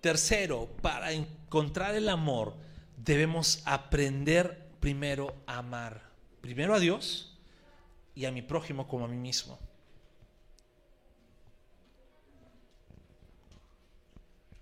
Tercero, 0.00 0.66
para 0.80 1.12
encontrar 1.12 1.94
el 1.94 2.08
amor, 2.08 2.54
debemos 2.96 3.62
aprender 3.66 4.70
primero 4.80 5.36
a 5.46 5.58
amar. 5.58 6.02
Primero 6.40 6.74
a 6.74 6.78
Dios 6.78 7.36
y 8.14 8.24
a 8.24 8.32
mi 8.32 8.40
prójimo 8.40 8.88
como 8.88 9.04
a 9.04 9.08
mí 9.08 9.16
mismo. 9.16 9.58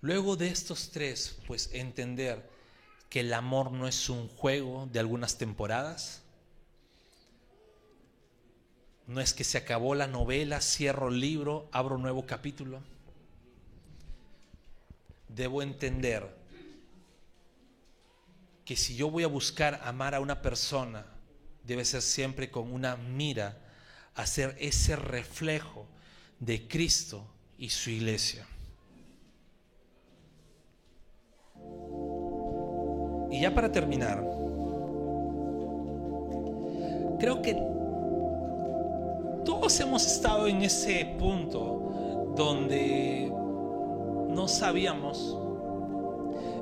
Luego 0.01 0.37
de 0.37 0.47
estos 0.47 0.91
tres, 0.91 1.37
pues 1.45 1.69
entender 1.73 2.49
que 3.09 3.21
el 3.21 3.33
amor 3.33 3.71
no 3.71 3.87
es 3.87 4.09
un 4.09 4.29
juego 4.29 4.87
de 4.91 4.99
algunas 4.99 5.37
temporadas. 5.37 6.21
No 9.07 9.19
es 9.19 9.33
que 9.33 9.43
se 9.43 9.57
acabó 9.57 9.95
la 9.95 10.07
novela, 10.07 10.61
cierro 10.61 11.09
el 11.09 11.19
libro, 11.19 11.67
abro 11.71 11.95
un 11.95 12.03
nuevo 12.03 12.25
capítulo. 12.25 12.81
Debo 15.27 15.61
entender 15.61 16.37
que 18.63 18.77
si 18.77 18.95
yo 18.95 19.09
voy 19.09 19.23
a 19.23 19.27
buscar 19.27 19.81
amar 19.83 20.13
a 20.13 20.19
una 20.19 20.41
persona, 20.41 21.05
debe 21.63 21.83
ser 21.83 22.03
siempre 22.03 22.51
con 22.51 22.71
una 22.71 22.95
mira 22.95 23.57
a 24.13 24.27
ser 24.27 24.55
ese 24.59 24.95
reflejo 24.95 25.87
de 26.39 26.67
Cristo 26.67 27.25
y 27.57 27.71
su 27.71 27.89
iglesia. 27.89 28.45
Y 33.29 33.41
ya 33.41 33.53
para 33.53 33.71
terminar, 33.71 34.23
creo 37.19 37.41
que 37.41 37.53
todos 39.45 39.79
hemos 39.79 40.05
estado 40.05 40.47
en 40.47 40.61
ese 40.63 41.15
punto 41.17 42.33
donde 42.35 43.31
no 44.29 44.47
sabíamos 44.47 45.37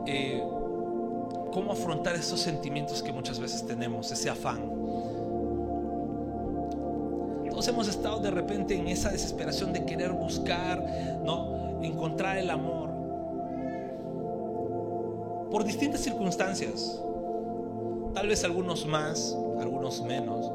eh, 0.05 0.41
cómo 1.51 1.71
afrontar 1.71 2.15
esos 2.15 2.39
sentimientos 2.39 3.01
que 3.01 3.11
muchas 3.11 3.39
veces 3.39 3.65
tenemos, 3.65 4.11
ese 4.11 4.29
afán. 4.29 4.77
Todos 7.49 7.69
hemos 7.69 7.87
estado 7.87 8.19
de 8.19 8.29
repente 8.29 8.75
en 8.75 8.87
esa 8.87 9.09
desesperación 9.09 9.73
de 9.73 9.83
querer 9.83 10.11
buscar, 10.13 10.85
¿no? 11.23 11.81
encontrar 11.81 12.37
el 12.37 12.51
amor 12.51 12.86
por 15.51 15.63
distintas 15.63 16.01
circunstancias. 16.01 17.01
Tal 18.13 18.27
vez 18.27 18.43
algunos 18.43 18.85
más, 18.85 19.37
algunos 19.59 20.01
menos. 20.01 20.51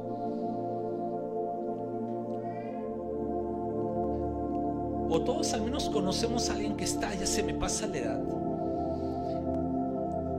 O 5.09 5.21
todos 5.21 5.53
al 5.53 5.63
menos 5.63 5.91
conocemos 5.91 6.49
a 6.49 6.55
alguien 6.55 6.77
que 6.77 6.85
está, 6.85 7.15
ya 7.15 7.27
se 7.27 7.43
me 7.43 7.55
pasa 7.55 7.87
la 7.87 7.99
edad. 7.99 8.21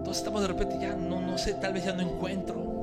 Todos 0.04 0.18
estamos 0.18 0.42
de 0.42 0.48
repente 0.48 0.78
ya, 0.82 0.96
no, 0.96 1.22
no 1.22 1.38
sé, 1.38 1.54
tal 1.54 1.74
vez 1.74 1.86
ya 1.86 1.94
no 1.94 2.02
encuentro. 2.02 2.74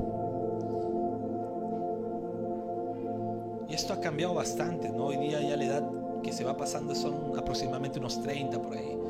Y 3.67 3.73
esto 3.73 3.93
ha 3.93 3.99
cambiado 3.99 4.33
bastante, 4.33 4.89
¿no? 4.89 5.07
Hoy 5.07 5.17
día 5.17 5.41
ya 5.41 5.55
la 5.55 5.63
edad 5.63 5.83
que 6.23 6.31
se 6.33 6.43
va 6.43 6.57
pasando 6.57 6.95
son 6.95 7.37
aproximadamente 7.37 7.99
unos 7.99 8.21
30 8.21 8.61
por 8.61 8.75
ahí. 8.75 9.00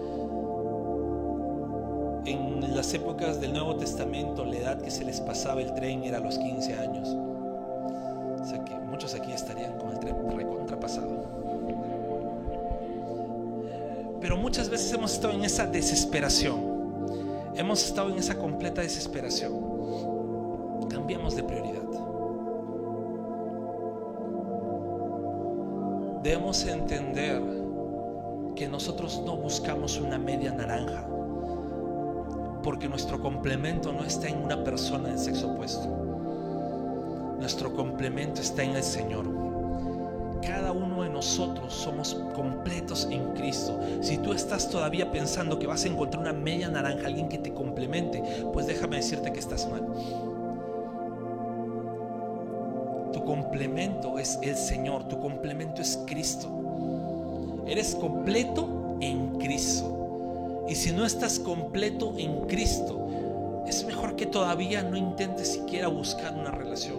En 2.31 2.75
las 2.77 2.93
épocas 2.93 3.41
del 3.41 3.51
Nuevo 3.51 3.75
Testamento, 3.75 4.45
la 4.45 4.55
edad 4.55 4.81
que 4.81 4.89
se 4.89 5.03
les 5.03 5.19
pasaba 5.19 5.61
el 5.61 5.73
tren 5.73 6.05
era 6.05 6.19
los 6.19 6.37
15 6.37 6.73
años. 6.75 7.09
O 7.09 8.45
sea 8.45 8.63
que 8.63 8.73
muchos 8.75 9.13
aquí 9.15 9.33
estarían 9.33 9.77
con 9.77 9.91
el 9.91 9.99
tren 9.99 10.15
recontrapasado. 10.33 11.09
Pero 14.21 14.37
muchas 14.37 14.69
veces 14.69 14.93
hemos 14.93 15.11
estado 15.13 15.33
en 15.33 15.43
esa 15.43 15.65
desesperación. 15.65 16.61
Hemos 17.53 17.83
estado 17.83 18.09
en 18.11 18.17
esa 18.17 18.37
completa 18.37 18.81
desesperación. 18.81 19.51
Cambiamos 20.89 21.35
de 21.35 21.43
prioridad. 21.43 21.81
Debemos 26.23 26.65
entender 26.65 27.41
que 28.55 28.69
nosotros 28.69 29.21
no 29.25 29.35
buscamos 29.35 29.99
una 29.99 30.17
media 30.17 30.53
naranja, 30.53 31.05
porque 32.63 32.87
nuestro 32.87 33.19
complemento 33.19 33.91
no 33.91 34.03
está 34.03 34.27
en 34.27 34.37
una 34.37 34.63
persona 34.63 35.09
del 35.09 35.19
sexo 35.19 35.51
opuesto. 35.51 35.87
Nuestro 37.39 37.73
complemento 37.73 38.41
está 38.41 38.63
en 38.63 38.75
el 38.75 38.83
Señor. 38.83 39.25
Cada 40.41 40.71
uno 40.71 41.03
de 41.03 41.09
nosotros 41.09 41.73
somos 41.73 42.15
completos 42.35 43.07
en 43.11 43.33
Cristo. 43.33 43.79
Si 44.01 44.17
tú 44.17 44.33
estás 44.33 44.69
todavía 44.69 45.11
pensando 45.11 45.57
que 45.59 45.67
vas 45.67 45.85
a 45.85 45.87
encontrar 45.87 46.21
una 46.21 46.33
media 46.33 46.69
naranja, 46.69 47.07
alguien 47.07 47.29
que 47.29 47.37
te 47.37 47.53
complemente, 47.53 48.23
pues 48.53 48.67
déjame 48.67 48.97
decirte 48.97 49.31
que 49.31 49.39
estás 49.39 49.67
mal. 49.69 49.85
Tu 53.13 53.23
complemento 53.23 54.17
es 54.17 54.39
el 54.41 54.55
Señor, 54.55 55.07
tu 55.07 55.19
complemento 55.19 55.81
es 55.81 55.99
Cristo. 56.07 56.47
Eres 57.67 57.95
completo 57.95 58.97
en 58.99 59.37
Cristo. 59.37 60.00
Y 60.71 60.75
si 60.75 60.93
no 60.93 61.05
estás 61.05 61.37
completo 61.37 62.13
en 62.17 62.47
Cristo, 62.47 63.09
es 63.67 63.83
mejor 63.83 64.15
que 64.15 64.25
todavía 64.25 64.81
no 64.81 64.95
intentes 64.95 65.49
siquiera 65.49 65.89
buscar 65.89 66.33
una 66.33 66.49
relación. 66.49 66.97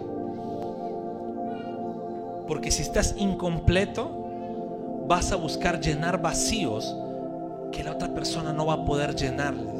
Porque 2.47 2.69
si 2.69 2.83
estás 2.83 3.15
incompleto, 3.17 4.11
vas 5.07 5.31
a 5.31 5.37
buscar 5.37 5.81
llenar 5.81 6.21
vacíos 6.21 6.95
que 7.71 7.83
la 7.83 7.93
otra 7.93 8.13
persona 8.13 8.53
no 8.53 8.67
va 8.67 8.75
a 8.75 8.85
poder 8.85 9.15
llenarles. 9.15 9.73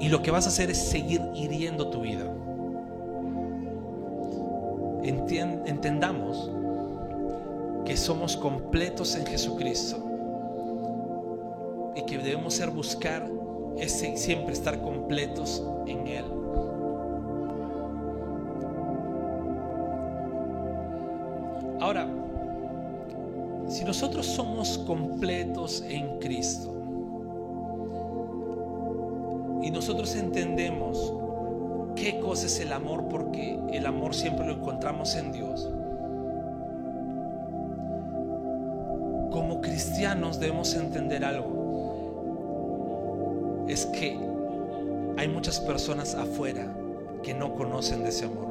Y 0.00 0.10
lo 0.10 0.20
que 0.20 0.30
vas 0.30 0.44
a 0.44 0.50
hacer 0.50 0.70
es 0.70 0.76
seguir 0.76 1.22
hiriendo 1.34 1.88
tu 1.88 2.02
vida 2.02 2.30
entendamos 5.02 6.50
que 7.86 7.96
somos 7.96 8.36
completos 8.36 9.16
en 9.16 9.24
Jesucristo 9.24 10.07
y 11.98 12.02
que 12.02 12.16
debemos 12.16 12.54
ser 12.54 12.70
buscar 12.70 13.28
ese 13.76 14.16
siempre 14.16 14.52
estar 14.52 14.80
completos 14.80 15.64
en 15.86 16.06
Él. 16.06 16.24
Ahora, 21.80 22.08
si 23.66 23.84
nosotros 23.84 24.26
somos 24.26 24.78
completos 24.78 25.84
en 25.88 26.18
Cristo 26.20 26.74
y 29.62 29.70
nosotros 29.70 30.14
entendemos 30.14 31.14
qué 31.96 32.20
cosa 32.20 32.46
es 32.46 32.60
el 32.60 32.72
amor, 32.72 33.08
porque 33.08 33.58
el 33.72 33.86
amor 33.86 34.14
siempre 34.14 34.46
lo 34.46 34.54
encontramos 34.54 35.16
en 35.16 35.32
Dios. 35.32 35.68
Como 39.32 39.60
cristianos 39.60 40.38
debemos 40.38 40.74
entender 40.74 41.24
algo. 41.24 41.67
Es 43.68 43.86
que 43.86 44.18
hay 45.16 45.28
muchas 45.28 45.60
personas 45.60 46.14
afuera 46.14 46.74
que 47.22 47.34
no 47.34 47.54
conocen 47.54 48.02
de 48.02 48.08
ese 48.08 48.24
amor. 48.24 48.48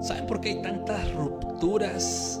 ¿Saben 0.00 0.26
por 0.26 0.40
qué 0.40 0.50
hay 0.50 0.62
tantas 0.62 1.12
rupturas 1.12 2.40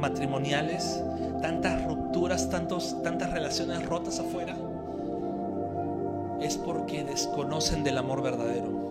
matrimoniales? 0.00 1.02
Tantas 1.40 1.84
rupturas, 1.84 2.48
tantos, 2.50 3.02
tantas 3.02 3.30
relaciones 3.32 3.84
rotas 3.84 4.20
afuera 4.20 4.54
es 6.40 6.56
porque 6.56 7.04
desconocen 7.04 7.84
del 7.84 7.98
amor 7.98 8.22
verdadero. 8.22 8.81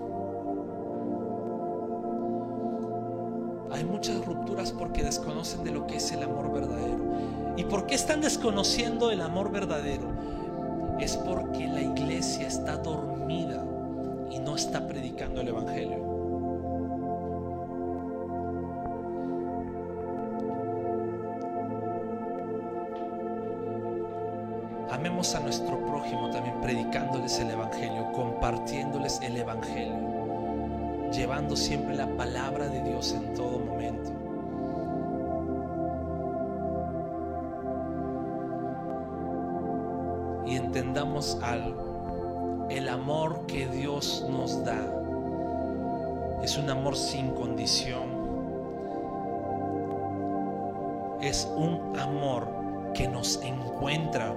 Porque 4.73 5.03
desconocen 5.03 5.63
de 5.63 5.71
lo 5.71 5.87
que 5.87 5.97
es 5.97 6.11
el 6.11 6.23
amor 6.23 6.51
verdadero. 6.51 7.01
¿Y 7.57 7.63
por 7.63 7.85
qué 7.85 7.95
están 7.95 8.21
desconociendo 8.21 9.11
el 9.11 9.21
amor 9.21 9.51
verdadero? 9.51 10.07
Es 10.99 11.17
porque 11.17 11.67
la 11.67 11.81
iglesia 11.81 12.47
está 12.47 12.77
dormida 12.77 13.63
y 14.29 14.39
no 14.39 14.55
está 14.55 14.87
predicando 14.87 15.41
el 15.41 15.49
Evangelio. 15.49 16.11
Amemos 24.91 25.33
a 25.35 25.39
nuestro 25.39 25.79
prójimo 25.85 26.29
también 26.29 26.59
predicándoles 26.61 27.39
el 27.39 27.49
Evangelio, 27.49 28.11
compartiéndoles 28.11 29.19
el 29.21 29.37
Evangelio, 29.37 31.09
llevando 31.11 31.55
siempre 31.55 31.95
la 31.95 32.07
palabra 32.17 32.67
de 32.67 32.83
Dios 32.83 33.13
en 33.13 33.33
todo 33.33 33.59
momento. 33.59 34.20
Entendamos 41.21 41.37
algo, 41.43 42.67
el 42.69 42.89
amor 42.89 43.45
que 43.45 43.67
Dios 43.67 44.25
nos 44.29 44.63
da. 44.63 44.79
Es 46.41 46.57
un 46.57 46.69
amor 46.69 46.95
sin 46.95 47.29
condición, 47.31 48.09
es 51.21 51.47
un 51.55 51.79
amor 51.99 52.47
que 52.95 53.07
nos 53.07 53.39
encuentra. 53.43 54.35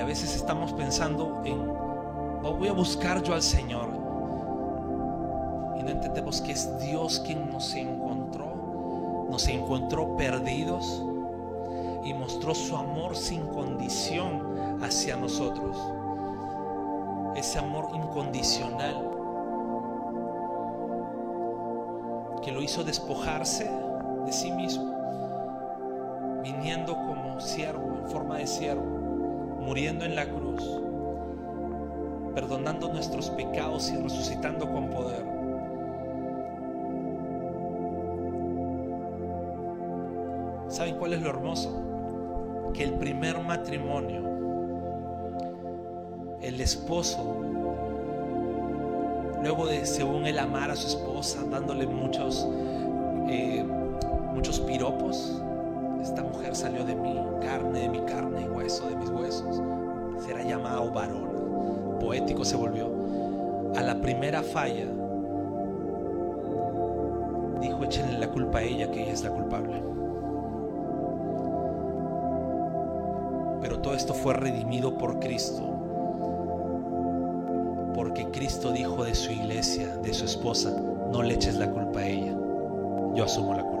A 0.00 0.04
veces 0.04 0.34
estamos 0.34 0.72
pensando 0.72 1.40
en, 1.44 1.60
oh, 2.42 2.54
voy 2.58 2.68
a 2.68 2.72
buscar 2.72 3.22
yo 3.22 3.32
al 3.34 3.42
Señor. 3.42 3.88
Y 5.78 5.82
no 5.82 5.90
entendemos 5.90 6.40
que 6.40 6.52
es 6.52 6.78
Dios 6.80 7.20
quien 7.20 7.50
nos 7.50 7.74
encontró, 7.74 9.26
nos 9.30 9.46
encontró 9.46 10.16
perdidos 10.16 11.04
y 12.04 12.14
mostró 12.14 12.54
su 12.54 12.76
amor 12.76 13.16
sin 13.16 13.46
condición 13.48 14.78
hacia 14.82 15.16
nosotros. 15.16 15.76
Ese 17.36 17.58
amor 17.58 17.88
incondicional 17.94 19.06
que 22.42 22.52
lo 22.52 22.62
hizo 22.62 22.84
despojarse 22.84 23.70
de 24.24 24.32
sí 24.32 24.50
mismo, 24.50 24.94
viniendo 26.42 26.94
como 26.94 27.40
siervo, 27.40 27.98
en 28.02 28.10
forma 28.10 28.38
de 28.38 28.46
siervo 28.46 29.00
muriendo 29.60 30.04
en 30.04 30.16
la 30.16 30.26
cruz, 30.26 30.64
perdonando 32.34 32.92
nuestros 32.92 33.30
pecados 33.30 33.90
y 33.90 33.96
resucitando 33.96 34.70
con 34.70 34.88
poder. 34.88 35.24
¿Saben 40.68 40.96
cuál 40.96 41.12
es 41.12 41.22
lo 41.22 41.30
hermoso? 41.30 41.89
Que 42.74 42.84
el 42.84 42.94
primer 42.94 43.38
matrimonio, 43.42 44.22
el 46.40 46.60
esposo, 46.60 47.36
luego 49.42 49.66
de, 49.66 49.84
según 49.84 50.26
él, 50.26 50.38
amar 50.38 50.70
a 50.70 50.76
su 50.76 50.86
esposa, 50.88 51.40
dándole 51.50 51.86
muchos, 51.86 52.48
eh, 53.28 53.64
muchos 54.32 54.60
piropos, 54.60 55.42
esta 56.02 56.22
mujer 56.22 56.56
salió 56.56 56.84
de 56.84 56.94
mi 56.94 57.14
carne, 57.40 57.80
de 57.80 57.88
mi 57.88 58.00
carne 58.00 58.48
hueso, 58.48 58.88
de 58.88 58.96
mis 58.96 59.10
huesos. 59.10 59.60
Será 60.24 60.42
llamado 60.42 60.90
varón. 60.90 61.98
Poético 62.00 62.44
se 62.44 62.56
volvió. 62.56 62.90
A 63.76 63.82
la 63.82 64.00
primera 64.00 64.42
falla, 64.42 64.86
dijo, 67.60 67.84
échenle 67.84 68.18
la 68.18 68.28
culpa 68.28 68.58
a 68.58 68.62
ella, 68.62 68.90
que 68.90 69.02
ella 69.02 69.12
es 69.12 69.22
la 69.22 69.30
culpable. 69.30 69.82
Fue 74.22 74.34
redimido 74.34 74.96
por 74.96 75.18
Cristo. 75.20 75.62
Porque 77.94 78.26
Cristo 78.30 78.72
dijo 78.72 79.04
de 79.04 79.14
su 79.14 79.32
iglesia, 79.32 79.96
de 79.96 80.12
su 80.12 80.24
esposa, 80.24 80.70
no 81.12 81.22
le 81.22 81.34
eches 81.34 81.56
la 81.56 81.70
culpa 81.70 82.00
a 82.00 82.06
ella. 82.06 82.36
Yo 83.14 83.24
asumo 83.24 83.54
la 83.54 83.62
culpa 83.62 83.80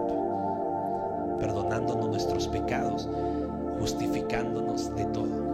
perdonándonos 1.40 2.10
nuestros 2.10 2.48
pecados, 2.48 3.08
justificándonos 3.78 4.94
de 4.94 5.04
todo. 5.06 5.50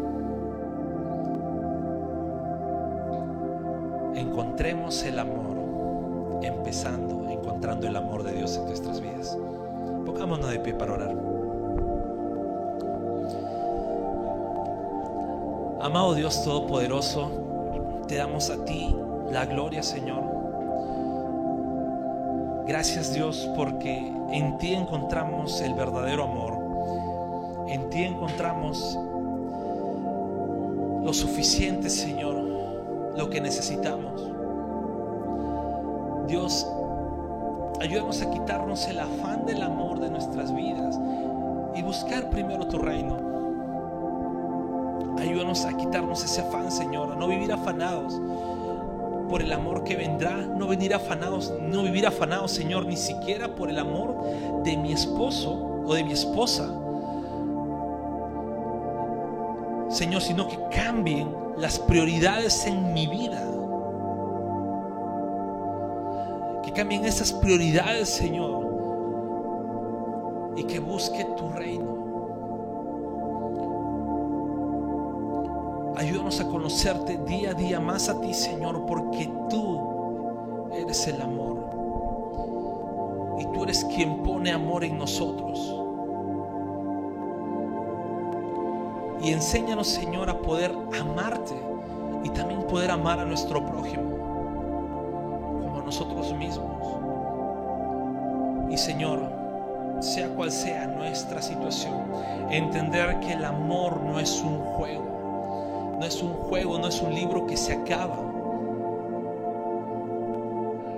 Encontremos 4.17 5.05
el 5.05 5.21
amor, 5.21 6.41
empezando 6.43 7.17
encontrando 7.31 7.87
el 7.87 7.97
amor 7.97 8.25
de 8.25 8.33
Dios 8.33 8.57
en 8.57 8.67
nuestras 8.67 9.01
vidas. 9.01 9.39
Pongámonos 10.05 10.51
de 10.51 10.59
pie 10.59 10.75
para 10.75 10.95
orar. 10.95 11.36
Amado 15.87 16.15
Dios 16.15 16.43
Todopoderoso, 16.43 17.31
te 18.09 18.17
damos 18.17 18.51
a 18.51 18.65
ti 18.65 18.93
la 19.31 19.47
gloria, 19.47 19.85
Señor. 19.85 20.21
Gracias 22.67 23.15
Dios 23.15 23.49
porque 23.55 23.97
en 24.33 24.59
ti 24.59 24.75
encontramos 24.75 25.61
el 25.61 25.75
verdadero 25.75 26.25
amor. 26.25 27.69
En 27.69 27.89
ti 27.89 28.03
encontramos 28.03 28.99
lo 31.05 31.13
suficiente, 31.13 31.89
Señor, 31.89 32.35
lo 33.17 33.31
que 33.31 33.41
necesitamos. 33.41 34.29
Dios, 36.27 36.69
ayúdanos 37.81 38.23
a 38.23 38.31
quitarnos 38.33 38.89
el 38.89 38.99
afán 38.99 39.47
del 39.47 39.63
amor 39.63 40.01
de 40.01 40.11
nuestras 40.11 40.53
vidas 40.53 40.99
y 41.77 41.83
buscar 41.83 42.29
primero 42.29 42.67
tu 42.67 42.77
reino. 42.79 43.36
Ayúdanos 45.27 45.65
a 45.65 45.77
quitarnos 45.77 46.23
ese 46.23 46.41
afán, 46.41 46.71
Señor, 46.71 47.11
a 47.13 47.17
no 47.17 47.27
vivir 47.27 47.53
afanados 47.53 48.21
por 49.29 49.43
el 49.43 49.53
amor 49.53 49.83
que 49.83 49.97
vendrá, 49.97 50.37
no 50.37 50.69
venir 50.69 50.95
afanados, 50.95 51.53
no 51.61 51.83
vivir 51.83 52.07
afanados, 52.07 52.53
Señor, 52.53 52.87
ni 52.87 52.97
siquiera 52.97 53.53
por 53.55 53.69
el 53.69 53.79
amor 53.81 54.63
de 54.63 54.77
mi 54.77 54.93
esposo 54.93 55.83
o 55.85 55.95
de 55.95 56.05
mi 56.05 56.13
esposa. 56.13 56.73
Señor, 59.89 60.23
sino 60.23 60.47
que 60.47 60.59
cambien 60.71 61.35
las 61.57 61.81
prioridades 61.81 62.65
en 62.67 62.93
mi 62.93 63.09
vida. 63.09 63.43
Que 66.63 66.73
cambien 66.73 67.05
esas 67.05 67.33
prioridades, 67.33 68.09
Señor. 68.09 68.66
Día 76.87 77.51
a 77.51 77.55
día 77.55 77.81
más 77.81 78.09
a 78.09 78.21
ti, 78.21 78.33
Señor, 78.33 78.87
porque 78.87 79.29
tú 79.51 80.71
eres 80.73 81.09
el 81.09 81.21
amor. 81.21 81.57
Y 83.41 83.47
tú 83.47 83.65
eres 83.65 83.85
quien 83.87 84.23
pone 84.23 84.53
amor 84.53 84.85
en 84.85 84.97
nosotros. 84.97 85.75
Y 89.21 89.33
enséñanos, 89.33 89.89
Señor, 89.89 90.31
a 90.31 90.39
poder 90.39 90.73
amarte 91.01 91.61
y 92.23 92.29
también 92.31 92.63
poder 92.69 92.93
amar 92.93 93.19
a 93.19 93.25
nuestro 93.25 93.67
prójimo 93.67 94.11
como 95.63 95.81
a 95.81 95.85
nosotros 95.85 96.33
mismos. 96.35 96.71
Y 98.71 98.77
Señor, 98.77 99.29
sea 99.99 100.29
cual 100.29 100.53
sea 100.53 100.87
nuestra 100.87 101.43
situación, 101.43 101.95
entender 102.49 103.19
que 103.19 103.33
el 103.33 103.45
amor 103.45 104.03
no 104.03 104.21
es 104.21 104.41
un 104.41 104.61
juego, 104.61 105.16
no 105.99 106.05
es 106.05 106.23
un 106.23 106.33
juego, 106.33 106.79
no 106.79 106.89
es 106.89 107.01
un 107.01 107.15
libro 107.15 107.47
que 107.47 107.57
se 107.57 107.73
acaba, 107.73 108.19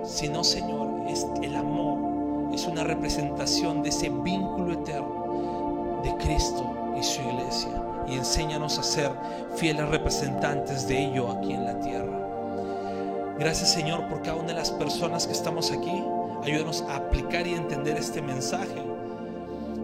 sino, 0.03 0.43
Señor, 0.43 1.07
es 1.07 1.25
el 1.41 1.55
amor, 1.55 2.53
es 2.53 2.65
una 2.65 2.83
representación 2.83 3.83
de 3.83 3.89
ese 3.89 4.09
vínculo 4.09 4.73
eterno 4.73 6.01
de 6.03 6.15
Cristo 6.17 6.63
y 6.97 7.03
su 7.03 7.21
iglesia 7.21 7.83
y 8.07 8.15
enséñanos 8.15 8.79
a 8.79 8.83
ser 8.83 9.11
fieles 9.55 9.87
representantes 9.89 10.87
de 10.87 11.05
ello 11.05 11.29
aquí 11.29 11.53
en 11.53 11.63
la 11.63 11.79
tierra. 11.79 13.35
Gracias 13.37 13.71
Señor 13.71 14.07
por 14.07 14.21
cada 14.21 14.37
una 14.37 14.47
de 14.47 14.55
las 14.55 14.71
personas 14.71 15.27
que 15.27 15.33
estamos 15.33 15.71
aquí. 15.71 16.03
Ayúdanos 16.43 16.81
a 16.83 16.97
aplicar 16.97 17.45
y 17.45 17.53
entender 17.53 17.97
este 17.97 18.21
mensaje. 18.21 18.81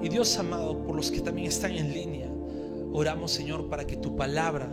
Y 0.01 0.09
Dios 0.09 0.38
amado, 0.38 0.78
por 0.80 0.95
los 0.95 1.11
que 1.11 1.22
también 1.22 1.47
están 1.47 1.72
en 1.72 1.93
línea, 1.93 2.28
oramos 2.93 3.32
Señor 3.32 3.70
para 3.70 3.86
que 3.86 3.95
tu 3.95 4.16
palabra 4.16 4.68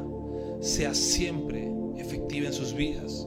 sea 0.63 0.95
siempre 0.95 1.71
efectiva 1.97 2.47
en 2.47 2.53
sus 2.55 2.73
vidas. 2.73 3.27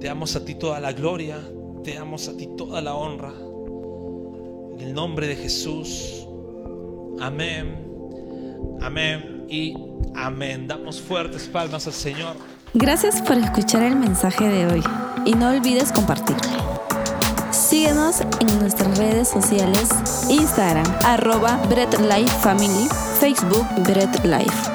Te 0.00 0.08
damos 0.08 0.34
a 0.34 0.44
ti 0.44 0.56
toda 0.56 0.80
la 0.80 0.92
gloria, 0.92 1.38
te 1.84 1.94
damos 1.94 2.28
a 2.28 2.36
ti 2.36 2.48
toda 2.56 2.82
la 2.82 2.94
honra. 2.94 3.32
En 4.74 4.80
el 4.80 4.92
nombre 4.92 5.28
de 5.28 5.36
Jesús. 5.36 6.26
Amén, 7.20 7.86
amén 8.80 9.46
y 9.48 9.74
amén. 10.16 10.66
Damos 10.66 11.00
fuertes 11.00 11.46
palmas 11.46 11.86
al 11.86 11.92
Señor. 11.92 12.36
Gracias 12.74 13.22
por 13.22 13.38
escuchar 13.38 13.84
el 13.84 13.96
mensaje 13.96 14.48
de 14.48 14.66
hoy 14.66 14.82
y 15.24 15.34
no 15.34 15.50
olvides 15.50 15.92
compartirlo. 15.92 16.42
Síguenos 17.52 18.22
en 18.40 18.58
nuestras 18.58 18.98
redes 18.98 19.28
sociales, 19.28 19.88
Instagram, 20.28 20.86
arroba 21.04 21.62
Bread 21.68 21.94
Facebook 23.22 23.70
Bread 23.86 24.26
Life. 24.26 24.71